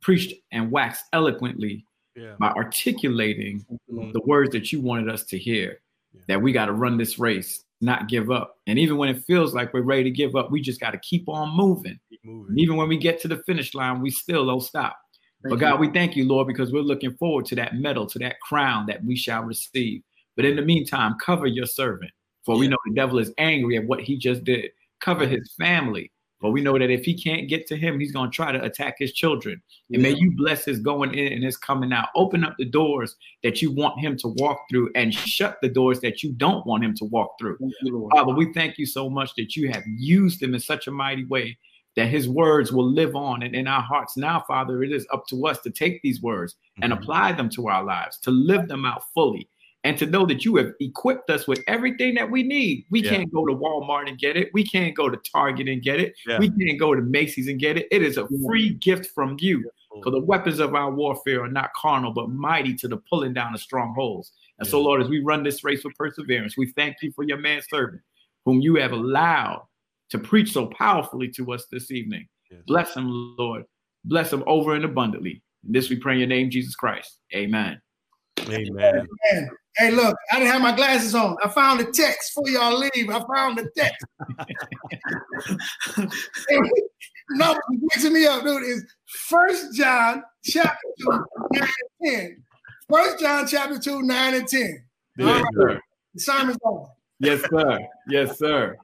preached 0.00 0.34
and 0.52 0.70
waxed 0.70 1.04
eloquently 1.12 1.84
yeah. 2.16 2.34
by 2.38 2.48
articulating 2.48 3.64
the 3.88 4.20
words 4.24 4.50
that 4.52 4.72
you 4.72 4.80
wanted 4.80 5.08
us 5.08 5.24
to 5.24 5.38
hear. 5.38 5.80
Yeah. 6.12 6.20
That 6.28 6.42
we 6.42 6.52
got 6.52 6.66
to 6.66 6.72
run 6.72 6.96
this 6.96 7.20
race, 7.20 7.64
not 7.80 8.08
give 8.08 8.32
up. 8.32 8.58
And 8.66 8.78
even 8.78 8.96
when 8.96 9.08
it 9.08 9.22
feels 9.24 9.54
like 9.54 9.72
we're 9.72 9.82
ready 9.82 10.04
to 10.04 10.10
give 10.10 10.34
up, 10.34 10.50
we 10.50 10.60
just 10.60 10.80
got 10.80 10.90
to 10.90 10.98
keep 10.98 11.28
on 11.28 11.56
moving. 11.56 12.00
Keep 12.08 12.24
moving. 12.24 12.58
Even 12.58 12.76
when 12.76 12.88
we 12.88 12.98
get 12.98 13.20
to 13.20 13.28
the 13.28 13.36
finish 13.44 13.74
line, 13.74 14.00
we 14.00 14.10
still 14.10 14.44
don't 14.44 14.60
stop. 14.60 14.98
Thank 15.42 15.50
but 15.50 15.60
God, 15.60 15.74
you. 15.74 15.78
we 15.78 15.90
thank 15.90 16.16
you, 16.16 16.26
Lord, 16.26 16.46
because 16.46 16.72
we're 16.72 16.82
looking 16.82 17.14
forward 17.14 17.46
to 17.46 17.54
that 17.56 17.74
medal, 17.74 18.06
to 18.06 18.18
that 18.18 18.40
crown 18.40 18.86
that 18.86 19.02
we 19.04 19.16
shall 19.16 19.42
receive. 19.42 20.02
But 20.36 20.44
in 20.44 20.56
the 20.56 20.62
meantime, 20.62 21.16
cover 21.18 21.46
your 21.46 21.66
servant, 21.66 22.10
for 22.44 22.54
yeah. 22.54 22.60
we 22.60 22.68
know 22.68 22.76
the 22.86 22.94
devil 22.94 23.18
is 23.18 23.32
angry 23.38 23.76
at 23.76 23.84
what 23.84 24.00
he 24.00 24.16
just 24.16 24.44
did. 24.44 24.70
Cover 25.00 25.26
his 25.26 25.50
family, 25.58 26.10
for 26.40 26.50
we 26.50 26.60
know 26.60 26.78
that 26.78 26.90
if 26.90 27.04
he 27.04 27.14
can't 27.14 27.48
get 27.48 27.66
to 27.68 27.76
him, 27.76 27.98
he's 27.98 28.12
going 28.12 28.30
to 28.30 28.34
try 28.34 28.52
to 28.52 28.62
attack 28.62 28.96
his 28.98 29.12
children. 29.12 29.62
And 29.92 30.02
may 30.02 30.14
you 30.14 30.32
bless 30.36 30.64
his 30.64 30.78
going 30.78 31.14
in 31.14 31.32
and 31.32 31.42
his 31.42 31.56
coming 31.56 31.92
out. 31.92 32.08
Open 32.14 32.44
up 32.44 32.54
the 32.58 32.66
doors 32.66 33.16
that 33.42 33.62
you 33.62 33.72
want 33.72 33.98
him 33.98 34.16
to 34.18 34.28
walk 34.28 34.66
through 34.70 34.90
and 34.94 35.12
shut 35.12 35.58
the 35.62 35.68
doors 35.68 36.00
that 36.00 36.22
you 36.22 36.32
don't 36.32 36.66
want 36.66 36.84
him 36.84 36.94
to 36.96 37.04
walk 37.06 37.38
through. 37.38 37.56
You, 37.82 38.08
Father, 38.12 38.32
we 38.32 38.52
thank 38.52 38.76
you 38.76 38.86
so 38.86 39.08
much 39.08 39.34
that 39.36 39.56
you 39.56 39.70
have 39.70 39.82
used 39.86 40.42
him 40.42 40.54
in 40.54 40.60
such 40.60 40.86
a 40.86 40.90
mighty 40.90 41.24
way 41.24 41.58
that 41.96 42.08
his 42.08 42.28
words 42.28 42.72
will 42.72 42.88
live 42.90 43.16
on 43.16 43.42
and 43.42 43.54
in 43.54 43.66
our 43.66 43.82
hearts. 43.82 44.16
Now, 44.16 44.44
Father, 44.46 44.82
it 44.82 44.92
is 44.92 45.06
up 45.12 45.26
to 45.28 45.46
us 45.46 45.60
to 45.60 45.70
take 45.70 46.00
these 46.02 46.22
words 46.22 46.56
and 46.82 46.92
mm-hmm. 46.92 47.02
apply 47.02 47.32
them 47.32 47.48
to 47.50 47.68
our 47.68 47.84
lives, 47.84 48.18
to 48.20 48.30
live 48.30 48.68
them 48.68 48.84
out 48.84 49.02
fully, 49.12 49.48
and 49.82 49.96
to 49.98 50.06
know 50.06 50.26
that 50.26 50.44
you 50.44 50.56
have 50.56 50.72
equipped 50.80 51.30
us 51.30 51.48
with 51.48 51.60
everything 51.66 52.14
that 52.14 52.30
we 52.30 52.42
need. 52.42 52.86
We 52.90 53.02
yeah. 53.02 53.10
can't 53.10 53.32
go 53.32 53.46
to 53.46 53.54
Walmart 53.54 54.08
and 54.08 54.18
get 54.18 54.36
it. 54.36 54.50
We 54.52 54.64
can't 54.64 54.94
go 54.94 55.08
to 55.08 55.18
Target 55.32 55.68
and 55.68 55.82
get 55.82 56.00
it. 56.00 56.14
Yeah. 56.26 56.38
We 56.38 56.50
can't 56.50 56.78
go 56.78 56.94
to 56.94 57.00
Macy's 57.00 57.48
and 57.48 57.58
get 57.58 57.76
it. 57.76 57.88
It 57.90 58.02
is 58.02 58.18
a 58.18 58.28
free 58.46 58.74
gift 58.74 59.06
from 59.14 59.36
you. 59.40 59.70
For 60.04 60.10
the 60.10 60.20
weapons 60.20 60.60
of 60.60 60.74
our 60.74 60.90
warfare 60.90 61.42
are 61.42 61.48
not 61.48 61.74
carnal, 61.74 62.12
but 62.12 62.30
mighty 62.30 62.74
to 62.76 62.88
the 62.88 62.98
pulling 63.10 63.34
down 63.34 63.54
of 63.54 63.60
strongholds. 63.60 64.32
And 64.58 64.66
yeah. 64.66 64.70
so, 64.70 64.80
Lord, 64.80 65.02
as 65.02 65.08
we 65.08 65.20
run 65.20 65.42
this 65.42 65.64
race 65.64 65.82
with 65.82 65.96
perseverance, 65.96 66.56
we 66.56 66.66
thank 66.72 66.96
you 67.02 67.10
for 67.12 67.24
your 67.24 67.38
man 67.38 67.60
servant, 67.68 68.00
whom 68.44 68.60
you 68.60 68.76
have 68.76 68.92
allowed 68.92 69.66
to 70.10 70.18
preach 70.18 70.52
so 70.52 70.66
powerfully 70.66 71.28
to 71.36 71.52
us 71.52 71.66
this 71.70 71.90
evening. 71.90 72.26
Yes. 72.50 72.60
Bless 72.66 72.96
him, 72.96 73.36
Lord. 73.38 73.64
Bless 74.04 74.32
him 74.32 74.42
over 74.46 74.74
and 74.74 74.84
abundantly. 74.84 75.42
In 75.66 75.72
this 75.72 75.90
we 75.90 75.96
pray 75.96 76.14
in 76.14 76.18
your 76.20 76.28
name, 76.28 76.50
Jesus 76.50 76.74
Christ. 76.74 77.20
Amen. 77.34 77.80
Amen. 78.48 79.06
Amen. 79.26 79.50
Hey, 79.76 79.90
look, 79.92 80.16
I 80.32 80.38
didn't 80.38 80.52
have 80.52 80.62
my 80.62 80.74
glasses 80.74 81.14
on. 81.14 81.36
I 81.44 81.48
found 81.48 81.80
a 81.80 81.84
text 81.84 82.32
for 82.32 82.48
y'all 82.48 82.78
leave. 82.78 83.08
I 83.08 83.22
found 83.34 83.58
the 83.58 83.70
text. 83.76 84.04
no, 87.30 87.52
what's 87.52 87.62
mixing 87.94 88.12
me 88.12 88.26
up, 88.26 88.42
dude, 88.42 88.62
is 88.64 88.84
First 89.06 89.74
John 89.74 90.24
chapter 90.44 90.76
2, 91.00 91.24
9 91.52 91.68
and 92.02 92.12
10. 92.12 92.44
First 92.90 93.20
John 93.20 93.46
chapter 93.46 93.78
2, 93.78 94.02
9 94.02 94.34
and 94.34 94.48
10. 94.48 94.84
Yes, 95.18 95.44
right. 95.54 95.78
The 96.14 96.20
sermon's 96.20 96.58
over. 96.64 96.86
Yes, 97.20 97.42
sir. 97.50 97.78
Yes, 98.08 98.38
sir. 98.38 98.76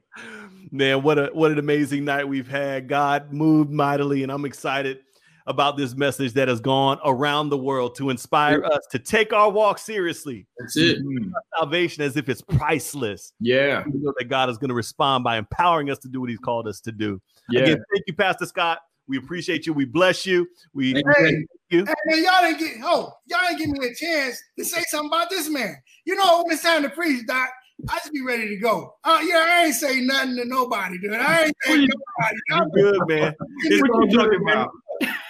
Man, 0.71 1.01
what 1.01 1.17
a 1.17 1.29
what 1.33 1.51
an 1.51 1.59
amazing 1.59 2.05
night 2.05 2.27
we've 2.27 2.47
had. 2.47 2.87
God 2.87 3.33
moved 3.33 3.71
mightily, 3.71 4.23
and 4.23 4.31
I'm 4.31 4.45
excited 4.45 4.99
about 5.47 5.77
this 5.77 5.95
message 5.95 6.33
that 6.33 6.49
has 6.49 6.59
gone 6.59 6.99
around 7.05 7.49
the 7.49 7.57
world 7.57 7.95
to 7.95 8.09
inspire 8.09 8.63
us 8.65 8.85
to 8.91 8.99
take 8.99 9.31
our 9.31 9.49
walk 9.49 9.79
seriously. 9.79 10.45
That's 10.59 10.75
it. 10.75 10.99
Mm-hmm. 10.99 11.31
Salvation 11.57 12.03
as 12.03 12.17
if 12.17 12.27
it's 12.27 12.41
priceless. 12.41 13.31
Yeah. 13.39 13.83
We 13.85 13.99
know 13.99 14.13
that 14.19 14.25
God 14.25 14.49
is 14.49 14.57
going 14.57 14.69
to 14.69 14.75
respond 14.75 15.23
by 15.23 15.37
empowering 15.37 15.89
us 15.89 15.99
to 15.99 16.09
do 16.09 16.19
what 16.19 16.29
He's 16.29 16.39
called 16.39 16.67
us 16.67 16.81
to 16.81 16.91
do. 16.91 17.21
Yeah. 17.49 17.61
Again, 17.61 17.83
thank 17.93 18.03
you, 18.07 18.13
Pastor 18.13 18.45
Scott. 18.45 18.79
We 19.07 19.17
appreciate 19.17 19.65
you. 19.65 19.71
We 19.71 19.85
bless 19.85 20.25
you. 20.25 20.47
We 20.73 20.93
hey, 20.93 21.03
thank 21.15 21.47
you. 21.69 21.85
Hey, 21.85 21.93
man, 22.07 22.23
y'all 22.23 22.41
didn't 22.41 22.59
get 22.59 22.73
oh, 22.83 23.13
y'all 23.27 23.39
didn't 23.47 23.59
give 23.59 23.69
me 23.69 23.87
a 23.87 23.95
chance 23.95 24.37
to 24.59 24.65
say 24.65 24.83
something 24.89 25.07
about 25.07 25.29
this 25.29 25.49
man. 25.49 25.77
You 26.03 26.15
know, 26.15 26.43
when 26.43 26.53
it's 26.53 26.63
time 26.63 26.83
to 26.83 26.89
preach, 26.89 27.25
Doc, 27.25 27.49
I 27.89 27.97
just 27.99 28.11
be 28.11 28.21
ready 28.21 28.49
to 28.49 28.57
go. 28.57 28.95
Oh 29.03 29.21
yeah, 29.21 29.45
I 29.47 29.65
ain't 29.65 29.75
say 29.75 30.01
nothing 30.01 30.35
to 30.37 30.45
nobody, 30.45 30.97
dude. 30.97 31.13
I 31.13 31.45
ain't 31.45 31.55
saying 31.63 31.87
nobody. 31.87 32.37
I'm 32.51 32.69
good, 32.71 33.07
man. 33.07 33.35
It's 33.63 33.81
what 33.81 34.03
you 34.03 34.17
talking 34.17 34.41
about? 34.49 34.71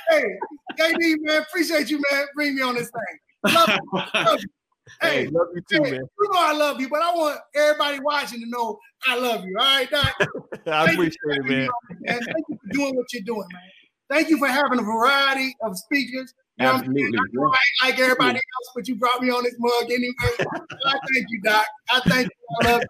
Hey, 0.09 0.23
KD, 0.79 1.15
man, 1.21 1.41
appreciate 1.41 1.89
you, 1.89 2.01
man. 2.11 2.25
Bring 2.35 2.55
me 2.55 2.61
on 2.61 2.75
this 2.75 2.89
thing. 2.89 3.53
Love 3.53 3.69
you. 3.69 4.01
Love 4.13 4.39
you. 4.39 4.47
Hey, 5.01 5.25
hey, 5.25 5.27
love 5.27 5.47
you 5.53 5.61
too, 5.69 5.83
hey, 5.83 5.91
man. 5.91 6.01
You 6.17 6.29
know 6.31 6.39
I 6.39 6.53
love 6.53 6.79
you, 6.79 6.87
but 6.87 7.01
I 7.01 7.13
want 7.13 7.37
everybody 7.53 7.99
watching 7.99 8.39
to 8.39 8.49
know 8.49 8.79
I 9.05 9.17
love 9.19 9.43
you. 9.43 9.57
All 9.59 9.65
right, 9.65 9.89
Doc? 9.91 10.15
I 10.65 10.91
appreciate 10.91 11.17
it, 11.25 11.43
man. 11.43 11.69
And 12.07 12.21
thank 12.23 12.45
you 12.47 12.57
for 12.57 12.73
doing 12.73 12.95
what 12.95 13.05
you're 13.11 13.23
doing, 13.23 13.47
man. 13.51 13.61
Thank 14.09 14.29
you 14.29 14.37
for 14.37 14.47
having 14.47 14.79
a 14.79 14.83
variety 14.83 15.53
of 15.61 15.77
speakers. 15.77 16.33
You 16.59 16.67
um, 16.67 16.75
know 16.75 16.79
Absolutely. 16.79 17.19
I, 17.19 17.87
like 17.87 17.99
everybody 17.99 18.37
else, 18.37 18.71
but 18.75 18.87
you 18.87 18.95
brought 18.95 19.21
me 19.21 19.29
on 19.29 19.43
this 19.43 19.55
mug 19.59 19.83
anyway. 19.83 20.13
I 20.85 20.99
thank 21.13 21.25
you, 21.29 21.41
Doc. 21.43 21.65
I 21.89 21.99
thank 22.07 22.27
you. 22.27 22.57
I 22.61 22.71
love, 22.71 22.81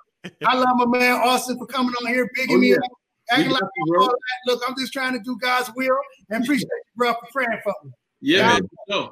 I 0.45 0.55
love 0.55 0.75
my 0.75 0.97
man 0.97 1.21
Austin 1.21 1.57
for 1.57 1.65
coming 1.65 1.93
on 2.01 2.07
here, 2.07 2.29
bigging 2.33 2.57
oh, 2.57 2.61
yeah. 2.61 2.75
me 2.75 2.77
up. 2.77 2.91
Acting 3.29 3.51
like 3.51 3.61
all 3.61 4.07
that. 4.07 4.17
Look, 4.45 4.61
I'm 4.65 4.75
just 4.77 4.93
trying 4.93 5.13
to 5.13 5.19
do 5.19 5.37
God's 5.41 5.69
will 5.75 5.97
and 6.29 6.43
appreciate 6.43 6.63
you, 6.63 6.91
bro, 6.95 7.13
for 7.13 7.27
praying 7.33 7.59
for 7.61 7.73
me. 7.83 7.91
Yeah, 8.21 8.53
man. 8.53 8.69
No. 8.87 9.11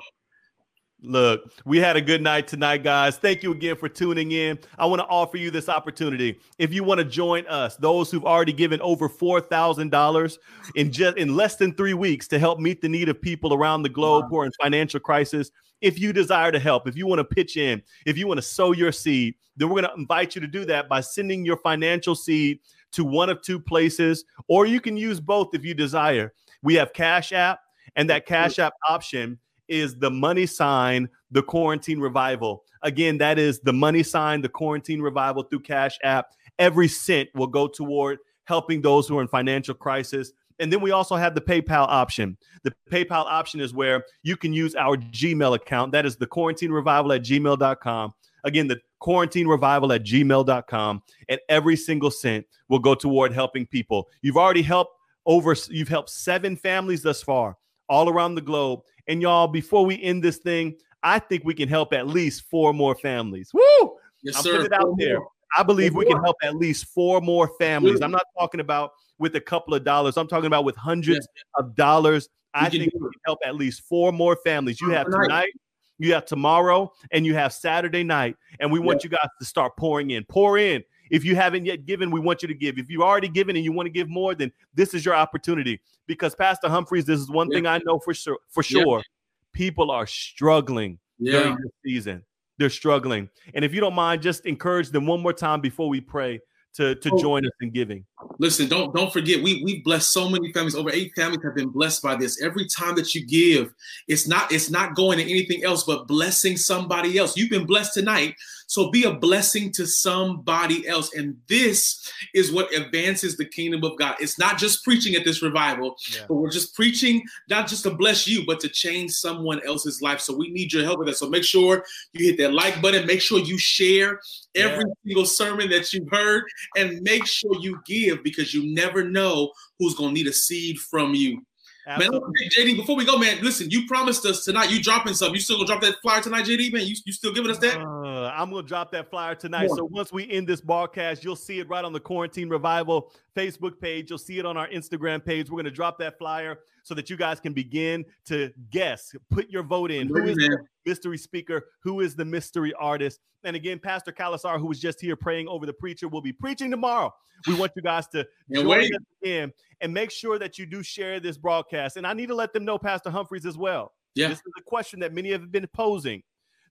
Look, 1.01 1.51
we 1.65 1.77
had 1.77 1.97
a 1.97 2.01
good 2.01 2.21
night 2.21 2.47
tonight, 2.47 2.83
guys. 2.83 3.17
Thank 3.17 3.43
you 3.43 3.51
again 3.51 3.75
for 3.75 3.87
tuning 3.87 4.31
in. 4.31 4.57
I 4.79 4.85
want 4.87 5.01
to 5.01 5.05
offer 5.07 5.37
you 5.37 5.51
this 5.51 5.69
opportunity. 5.69 6.39
If 6.57 6.73
you 6.73 6.83
want 6.83 6.97
to 6.99 7.05
join 7.05 7.45
us, 7.47 7.75
those 7.75 8.09
who've 8.09 8.25
already 8.25 8.53
given 8.53 8.81
over 8.81 9.07
four 9.07 9.39
thousand 9.39 9.91
dollars 9.91 10.39
in 10.75 10.91
just 10.91 11.17
in 11.17 11.35
less 11.35 11.57
than 11.57 11.75
three 11.75 11.93
weeks 11.93 12.27
to 12.29 12.39
help 12.39 12.59
meet 12.59 12.81
the 12.81 12.89
need 12.89 13.09
of 13.09 13.21
people 13.21 13.53
around 13.53 13.83
the 13.83 13.89
globe 13.89 14.25
who 14.29 14.39
are 14.39 14.45
in 14.45 14.51
financial 14.59 14.99
crisis. 14.99 15.51
If 15.81 15.99
you 15.99 16.11
desire 16.13 16.51
to 16.51 16.59
help, 16.59 16.87
if 16.87 16.95
you 16.95 17.05
want 17.05 17.19
to 17.19 17.25
pitch 17.25 17.57
in, 17.57 17.83
if 18.05 18.17
you 18.17 18.25
want 18.25 18.39
to 18.39 18.41
sow 18.41 18.71
your 18.71 18.91
seed, 18.91 19.35
then 19.57 19.69
we're 19.69 19.81
going 19.81 19.93
to 19.93 19.99
invite 19.99 20.33
you 20.33 20.41
to 20.41 20.47
do 20.47 20.65
that 20.65 20.89
by 20.89 21.01
sending 21.01 21.45
your 21.45 21.57
financial 21.57 22.15
seed 22.15 22.59
to 22.93 23.03
one 23.03 23.29
of 23.29 23.41
two 23.41 23.59
places, 23.59 24.23
or 24.47 24.65
you 24.65 24.79
can 24.79 24.97
use 24.97 25.19
both 25.19 25.53
if 25.53 25.65
you 25.65 25.73
desire. 25.73 26.33
We 26.63 26.75
have 26.75 26.93
Cash 26.93 27.33
App, 27.33 27.59
and 27.95 28.09
that 28.09 28.25
Cash 28.25 28.57
App 28.57 28.73
option 28.89 29.37
is 29.68 29.97
the 29.97 30.11
money 30.11 30.45
sign, 30.45 31.09
the 31.32 31.41
quarantine 31.41 31.99
revival. 31.99 32.63
Again, 32.82 33.18
that 33.18 33.39
is 33.39 33.59
the 33.59 33.74
money 33.74 34.03
sign, 34.03 34.41
the 34.41 34.49
quarantine 34.49 35.01
revival 35.01 35.43
through 35.43 35.61
Cash 35.61 35.97
App. 36.03 36.28
Every 36.59 36.88
cent 36.88 37.30
will 37.34 37.47
go 37.47 37.68
toward 37.68 38.20
helping 38.45 38.82
those 38.82 39.07
who 39.07 39.18
are 39.18 39.22
in 39.22 39.28
financial 39.28 39.74
crisis. 39.74 40.32
And 40.59 40.72
then 40.72 40.82
we 40.82 40.91
also 40.91 41.16
have 41.16 41.36
the 41.36 41.41
PayPal 41.41 41.88
option. 41.88 42.38
The 42.63 42.74
PayPal 42.89 43.26
option 43.26 43.59
is 43.59 43.74
where 43.74 44.05
you 44.24 44.38
can 44.38 44.53
use 44.53 44.76
our 44.76 44.95
Gmail 44.95 45.55
account. 45.55 45.91
That 45.91 46.05
is 46.05 46.16
the 46.16 46.28
quarantine 46.28 46.72
revival 46.72 47.11
at 47.11 47.24
gmail.com. 47.24 48.13
Again, 48.43 48.68
the 48.68 48.80
quarantine 48.99 49.47
revival 49.47 49.91
at 49.91 50.03
gmail.com. 50.03 51.01
And 51.28 51.39
every 51.49 51.76
single 51.76 52.11
cent 52.11 52.45
will 52.70 52.80
go 52.80 52.95
toward 52.95 53.34
helping 53.34 53.66
people. 53.66 54.07
You've 54.22 54.38
already 54.38 54.61
helped 54.61 54.93
over, 55.26 55.55
you've 55.70 55.89
helped 55.89 56.11
seven 56.11 56.55
families 56.55 57.01
thus 57.01 57.22
far 57.22 57.57
all 57.89 58.09
around 58.09 58.36
the 58.36 58.41
globe. 58.41 58.81
And 59.07 59.21
y'all, 59.21 59.47
before 59.47 59.86
we 59.86 60.01
end 60.01 60.23
this 60.23 60.38
thing, 60.38 60.75
I 61.03 61.19
think 61.19 61.43
we 61.43 61.53
can 61.53 61.69
help 61.69 61.93
at 61.93 62.07
least 62.07 62.43
four 62.49 62.73
more 62.73 62.95
families. 62.95 63.51
Woo! 63.53 63.97
Yes, 64.23 64.38
I'm 64.38 64.43
sir. 64.43 64.51
putting 64.57 64.65
it 64.65 64.73
out 64.73 64.95
there. 64.97 65.19
I 65.57 65.63
believe 65.63 65.93
we 65.95 66.05
can 66.05 66.21
help 66.23 66.36
at 66.43 66.55
least 66.55 66.88
four 66.88 67.21
more 67.21 67.49
families. 67.59 68.01
I'm 68.01 68.11
not 68.11 68.25
talking 68.38 68.59
about 68.59 68.91
with 69.19 69.36
a 69.36 69.41
couple 69.41 69.73
of 69.73 69.83
dollars. 69.83 70.17
I'm 70.17 70.27
talking 70.27 70.47
about 70.47 70.65
with 70.65 70.75
hundreds 70.75 71.27
of 71.57 71.75
dollars. 71.75 72.27
I 72.53 72.69
think 72.69 72.93
we 72.93 72.99
can 72.99 73.09
help 73.25 73.39
at 73.45 73.55
least 73.55 73.83
four 73.88 74.11
more 74.11 74.38
families. 74.43 74.81
You 74.81 74.89
have 74.91 75.05
tonight, 75.09 75.51
you 75.97 76.13
have 76.13 76.25
tomorrow, 76.25 76.91
and 77.11 77.25
you 77.25 77.36
have 77.36 77.53
Saturday 77.53 78.03
night. 78.03 78.36
And 78.59 78.71
we 78.71 78.79
want 78.79 79.03
you 79.03 79.09
guys 79.09 79.29
to 79.39 79.45
start 79.45 79.77
pouring 79.77 80.11
in. 80.11 80.25
Pour 80.25 80.57
in. 80.57 80.83
If 81.12 81.24
you 81.24 81.36
haven't 81.36 81.66
yet 81.66 81.86
given, 81.86 82.12
we 82.12 82.20
want 82.20 82.41
you 82.41 82.47
to 82.47 82.53
give. 82.53 82.78
If 82.78 82.89
you've 82.89 83.01
already 83.01 83.28
given 83.30 83.56
and 83.56 83.64
you 83.64 83.72
want 83.72 83.88
to 83.88 83.91
give 83.91 84.10
more, 84.10 84.36
then 84.36 84.51
this 84.74 84.93
is 84.93 85.06
your 85.06 85.16
opportunity. 85.16 85.80
Because 86.08 86.36
Pastor 86.36 86.70
Humphreys, 86.70 87.06
this 87.06 87.20
is 87.20 87.30
one 87.30 87.49
thing 87.49 87.66
I 87.68 87.80
know 87.86 87.99
for 87.99 88.14
sure. 88.14 88.39
For 88.49 88.64
sure, 88.64 89.03
people 89.51 89.91
are 89.91 90.08
struggling 90.08 90.99
Yeah. 91.20 91.39
during 91.39 91.58
this 91.58 91.72
season. 91.84 92.24
They're 92.58 92.70
struggling. 92.70 93.30
And 93.53 93.66
if 93.66 93.74
you 93.74 93.82
don't 93.82 93.95
mind, 93.95 94.22
just 94.22 94.45
encourage 94.45 94.89
them 94.89 95.06
one 95.06 95.22
more 95.22 95.34
time 95.34 95.62
before 95.62 95.89
we 95.89 95.99
pray 96.01 96.39
to, 96.76 96.93
to 96.95 97.10
Oh. 97.14 97.18
join 97.22 97.45
us 97.45 97.51
in 97.62 97.70
giving. 97.72 98.06
Listen, 98.38 98.68
don't 98.68 98.93
don't 98.93 99.12
forget, 99.12 99.41
we 99.41 99.64
we 99.64 99.80
blessed 99.82 100.12
so 100.12 100.30
many 100.30 100.51
families. 100.51 100.76
Over 100.76 100.91
eight 100.91 101.14
families 101.16 101.39
have 101.43 101.56
been 101.56 101.70
blessed 101.70 102.03
by 102.03 102.16
this. 102.16 102.41
Every 102.41 102.66
time 102.68 102.95
that 102.95 103.16
you 103.16 103.26
give, 103.26 103.74
it's 104.10 104.28
not 104.28 104.51
it's 104.51 104.70
not 104.70 104.93
going 104.95 105.18
to 105.20 105.24
anything 105.24 105.64
else 105.64 105.84
but 105.86 106.06
blessing 106.08 106.58
somebody 106.58 107.18
else. 107.18 107.38
You've 107.38 107.49
been 107.49 107.66
blessed 107.66 107.93
tonight, 107.93 108.36
so 108.68 108.89
be 108.91 109.03
a 109.03 109.13
blessing 109.13 109.72
to 109.74 109.86
somebody 109.86 110.88
else. 110.88 111.13
And 111.13 111.38
this 111.47 112.11
is 112.34 112.51
what 112.51 112.74
advances 112.74 113.38
the 113.38 113.45
kingdom 113.45 113.84
of 113.84 113.97
God. 113.97 114.16
It's 114.20 114.39
not 114.39 114.57
just 114.57 114.84
preaching 114.84 115.16
at 115.16 115.24
this 115.24 115.41
revival, 115.41 115.95
Yeah. 116.11 116.26
but 116.28 116.36
we're 116.36 116.51
just 116.51 116.76
preaching 116.76 117.24
not 117.49 117.68
just 117.68 117.84
to 117.84 117.91
bless 117.91 118.28
you, 118.28 118.45
but 118.45 118.59
to 118.61 118.70
change 118.70 119.11
someone 119.11 119.61
else's 119.66 120.01
life. 120.01 120.20
So 120.20 120.36
we 120.36 120.49
need 120.49 120.74
your 120.74 120.84
help 120.84 120.99
with 120.99 121.07
that. 121.07 121.18
So 121.18 121.30
make 121.30 121.43
sure 121.43 121.86
you 122.13 122.26
hit 122.26 122.38
that 122.38 122.53
like 122.53 122.82
button. 122.82 123.05
Make 123.05 123.22
sure 123.22 123.39
you 123.39 123.57
share 123.57 124.20
every 124.55 124.86
single 125.05 125.26
sermon 125.26 125.70
that 125.70 125.93
you've 125.93 126.09
heard 126.11 126.43
and 126.76 127.01
make 127.01 127.26
sure 127.26 127.51
you 127.59 127.80
give 127.86 128.24
because 128.24 128.53
you 128.53 128.74
never 128.74 129.03
know 129.03 129.51
who's 129.80 129.95
going 129.95 130.09
to 130.09 130.13
need 130.13 130.28
a 130.28 130.34
seed 130.34 130.80
from 130.80 131.13
you. 131.13 131.41
Man, 131.88 132.09
JD, 132.09 132.77
before 132.77 132.95
we 132.95 133.05
go, 133.05 133.17
man, 133.17 133.43
listen, 133.43 133.69
you 133.69 133.86
promised 133.86 134.25
us 134.25 134.43
tonight 134.43 134.71
you 134.71 134.81
dropping 134.81 135.13
something. 135.13 135.36
You 135.36 135.41
still 135.41 135.57
gonna 135.57 135.67
drop 135.67 135.81
that 135.81 135.95
flyer 136.01 136.21
tonight, 136.21 136.45
JD, 136.45 136.73
man? 136.73 136.86
You, 136.86 136.95
you 137.05 137.13
still 137.13 137.31
giving 137.31 137.51
us 137.51 137.59
that? 137.59 137.77
Uh, 137.77 138.33
I'm 138.36 138.49
gonna 138.49 138.63
drop 138.63 138.91
that 138.91 139.09
flyer 139.09 139.36
tonight. 139.36 139.69
So 139.69 139.86
once 139.86 140.11
we 140.11 140.29
end 140.31 140.47
this 140.47 140.61
broadcast, 140.61 141.23
you'll 141.23 141.36
see 141.36 141.59
it 141.59 141.69
right 141.69 141.86
on 141.86 141.93
the 141.93 141.99
Quarantine 141.99 142.49
Revival 142.49 143.11
Facebook 143.36 143.79
page. 143.79 144.09
You'll 144.09 144.17
see 144.17 144.39
it 144.39 144.45
on 144.45 144.57
our 144.57 144.67
Instagram 144.69 145.23
page. 145.23 145.49
We're 145.49 145.57
gonna 145.57 145.69
drop 145.69 145.99
that 145.99 146.17
flyer 146.17 146.59
so 146.86 146.93
that 146.93 147.09
you 147.09 147.17
guys 147.17 147.39
can 147.39 147.51
begin 147.51 148.05
to 148.27 148.51
guess, 148.69 149.11
put 149.31 149.49
your 149.49 149.63
vote 149.63 149.89
in. 149.89 150.07
Who 150.07 150.23
is 150.27 150.36
the 150.38 150.57
mystery 150.86 151.17
speaker? 151.17 151.65
Who 151.81 152.01
is 152.01 152.15
the 152.15 152.23
mystery 152.23 152.73
artist? 152.73 153.19
And 153.43 153.55
again, 153.55 153.79
Pastor 153.79 154.11
Kalasar, 154.11 154.59
who 154.59 154.67
was 154.67 154.79
just 154.79 155.01
here 155.01 155.15
praying 155.15 155.47
over 155.47 155.65
the 155.65 155.73
preacher, 155.73 156.07
will 156.07 156.21
be 156.21 156.31
preaching 156.31 156.69
tomorrow. 156.69 157.11
We 157.47 157.55
want 157.55 157.71
you 157.75 157.81
guys 157.81 158.07
to 158.09 158.23
Can't 158.53 158.65
join 158.65 158.67
wait. 158.67 158.93
us 158.93 159.01
in 159.23 159.51
and 159.81 159.91
make 159.91 160.11
sure 160.11 160.38
that 160.38 160.59
you 160.59 160.67
do 160.67 160.83
share 160.83 161.19
this 161.19 161.38
broadcast. 161.39 161.97
And 161.97 162.05
I 162.05 162.13
need 162.13 162.27
to 162.27 162.36
let 162.36 162.53
them 162.53 162.63
know, 162.65 162.77
Pastor 162.77 163.09
Humphreys, 163.09 163.47
as 163.47 163.57
well. 163.57 163.91
Yeah. 164.13 164.27
This 164.27 164.38
is 164.38 164.53
a 164.59 164.61
question 164.61 164.99
that 164.99 165.11
many 165.11 165.31
have 165.31 165.51
been 165.51 165.65
posing. 165.73 166.21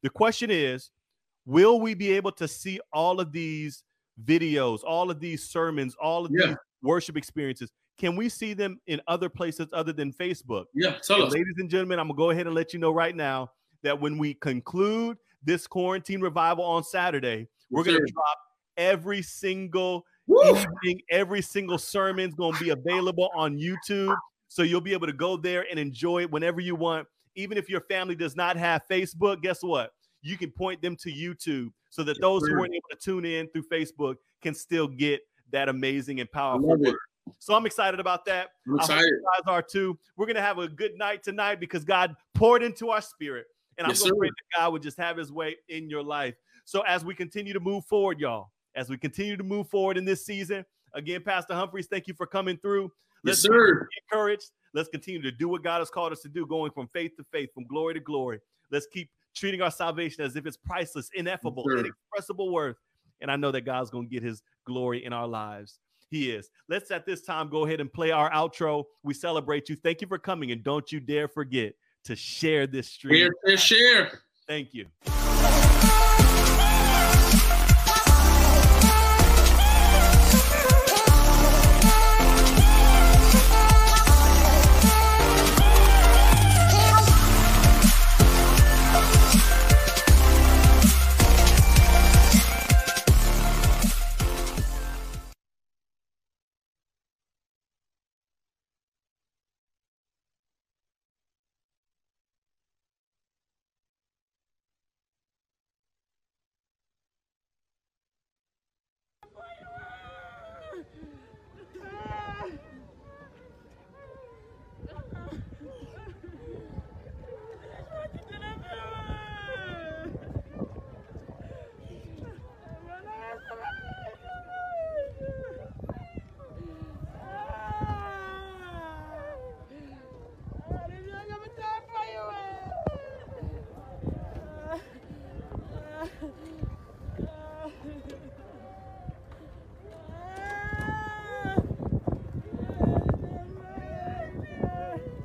The 0.03 0.11
question 0.11 0.49
is 0.51 0.91
Will 1.45 1.81
we 1.81 1.95
be 1.95 2.13
able 2.13 2.33
to 2.33 2.47
see 2.47 2.79
all 2.93 3.19
of 3.21 3.33
these 3.33 3.83
videos, 4.25 4.79
all 4.87 5.11
of 5.11 5.19
these 5.19 5.43
sermons, 5.45 5.97
all 6.01 6.25
of 6.25 6.31
Yeah. 6.33 6.47
these 6.47 6.57
worship 6.83 7.17
experiences? 7.17 7.73
Can 7.97 8.17
we 8.17 8.29
see 8.29 8.55
them 8.55 8.81
in 8.87 9.01
other 9.07 9.29
places 9.29 9.69
other 9.73 9.93
than 9.93 10.13
Facebook? 10.13 10.65
Yeah, 10.75 10.97
tell 11.03 11.17
And 11.19 11.27
us. 11.27 11.33
ladies 11.33 11.55
and 11.59 11.71
gentlemen, 11.71 11.99
I'm 11.99 12.09
gonna 12.09 12.17
go 12.17 12.31
ahead 12.31 12.47
and 12.47 12.55
let 12.55 12.73
you 12.73 12.79
know 12.81 12.91
right 12.91 13.15
now 13.15 13.53
that 13.83 14.01
when 14.01 14.19
we 14.19 14.35
conclude 14.35 15.17
this 15.45 15.67
quarantine 15.67 16.21
revival 16.21 16.65
on 16.65 16.83
Saturday, 16.83 17.49
we're 17.71 17.85
gonna 17.85 17.99
drop 17.99 18.39
every 18.77 19.23
single 19.23 20.05
evening, 20.47 21.01
every 21.11 21.43
single 21.43 21.79
sermon 21.79 22.29
is 22.31 22.35
gonna 22.35 22.59
be 22.59 22.71
available 22.71 23.31
on 23.35 23.57
YouTube. 23.57 24.17
So 24.49 24.63
you'll 24.63 24.81
be 24.81 24.93
able 24.93 25.07
to 25.07 25.13
go 25.13 25.37
there 25.37 25.67
and 25.71 25.79
enjoy 25.79 26.23
it 26.23 26.31
whenever 26.31 26.61
you 26.61 26.75
want. 26.75 27.07
Even 27.37 27.59
if 27.59 27.69
your 27.69 27.81
family 27.83 28.15
does 28.15 28.37
not 28.37 28.57
have 28.57 28.83
Facebook, 28.91 29.43
guess 29.43 29.63
what? 29.63 29.91
You 30.23 30.39
can 30.39 30.51
point 30.51 30.81
them 30.81 30.97
to 30.97 31.11
YouTube 31.11 31.71
so 31.91 32.03
that 32.05 32.21
those 32.21 32.47
who 32.47 32.55
weren't 32.55 32.73
able 32.75 32.89
to 32.91 32.97
tune 32.97 33.25
in 33.25 33.49
through 33.49 33.65
Facebook 33.71 34.17
can 34.41 34.55
still 34.55 34.89
get 34.89 35.21
that 35.51 35.69
amazing 35.69 36.21
and 36.21 36.31
powerful 36.31 36.77
word. 36.77 36.97
So 37.39 37.55
I'm 37.55 37.67
excited 37.67 38.01
about 38.01 38.25
that. 38.27 38.51
I'm 38.67 38.81
I 38.81 38.83
excited. 38.83 39.05
you 39.07 39.25
guys 39.37 39.53
are 39.53 39.63
too. 39.63 39.99
We're 40.17 40.27
gonna 40.27 40.41
have 40.41 40.59
a 40.59 40.69
good 40.69 40.97
night 40.97 41.23
tonight 41.23 41.61
because 41.61 41.85
God 41.85 42.15
poured 42.35 42.63
into 42.63 42.91
our 42.91 43.01
spirit, 43.01 43.47
and 43.79 43.87
I'm 43.87 43.91
gonna 43.93 43.97
sir. 43.97 44.15
pray 44.17 44.29
that 44.29 44.59
God 44.59 44.73
would 44.73 44.83
just 44.83 44.99
have 44.99 45.17
His 45.17 45.33
way 45.33 45.57
in 45.69 45.89
your 45.89 46.03
life. 46.03 46.35
So 46.65 46.81
as 46.83 47.05
we 47.05 47.15
continue 47.15 47.53
to 47.53 47.61
move 47.61 47.85
forward, 47.87 48.19
y'all, 48.21 48.51
as 48.75 48.89
we 48.89 48.97
continue 48.97 49.37
to 49.37 49.45
move 49.45 49.69
forward 49.69 49.97
in 49.97 50.05
this 50.05 50.25
season, 50.25 50.65
again, 50.95 51.23
Pastor 51.23 51.55
Humphreys, 51.55 51.87
thank 51.87 52.07
you 52.09 52.15
for 52.15 52.27
coming 52.27 52.57
through. 52.57 52.91
Yes, 53.25 53.37
Let's 53.37 53.43
sir. 53.43 53.89
be 53.91 53.97
encouraged. 54.11 54.51
Let's 54.75 54.89
continue 54.89 55.23
to 55.23 55.31
do 55.31 55.49
what 55.49 55.63
God 55.63 55.79
has 55.79 55.91
called 55.91 56.13
us 56.13 56.21
to 56.23 56.29
do, 56.29 56.47
going 56.47 56.73
from 56.73 56.89
faith 56.89 57.17
to 57.17 57.25
faith, 57.33 57.51
from 57.55 57.65
glory 57.65 57.95
to 57.95 58.01
glory. 58.01 58.41
Let's 58.71 58.87
keep 58.87 59.09
treating 59.35 59.63
our 59.63 59.71
salvation 59.71 60.25
as 60.25 60.37
if 60.37 60.47
it's 60.47 60.57
priceless, 60.57 61.11
ineffable, 61.15 61.65
sir. 61.69 61.79
inexpressible 61.79 62.51
worth. 62.53 62.77
And 63.21 63.31
I 63.31 63.37
know 63.37 63.51
that 63.53 63.63
God's 63.63 63.91
going 63.91 64.09
to 64.09 64.11
get 64.11 64.23
his 64.23 64.43
glory 64.67 65.05
in 65.05 65.13
our 65.13 65.27
lives. 65.27 65.79
He 66.15 66.31
is. 66.31 66.49
Let's 66.69 66.93
at 66.93 67.07
this 67.07 67.23
time 67.23 67.49
go 67.49 67.67
ahead 67.67 67.81
and 67.81 67.93
play 67.93 68.13
our 68.13 68.31
outro. 68.31 68.85
We 69.03 69.15
celebrate 69.15 69.69
you. 69.69 69.75
Thank 69.75 70.01
you 70.01 70.07
for 70.07 70.17
coming. 70.17 70.53
And 70.53 70.63
don't 70.63 70.93
you 70.93 71.01
dare 71.01 71.27
forget 71.27 71.75
to 72.05 72.15
share 72.15 72.69
this 72.69 72.89
stream. 72.89 73.33
Share, 73.45 73.57
share, 73.57 73.79
share. 73.79 74.21
Thank 74.47 74.75
you. 74.75 74.87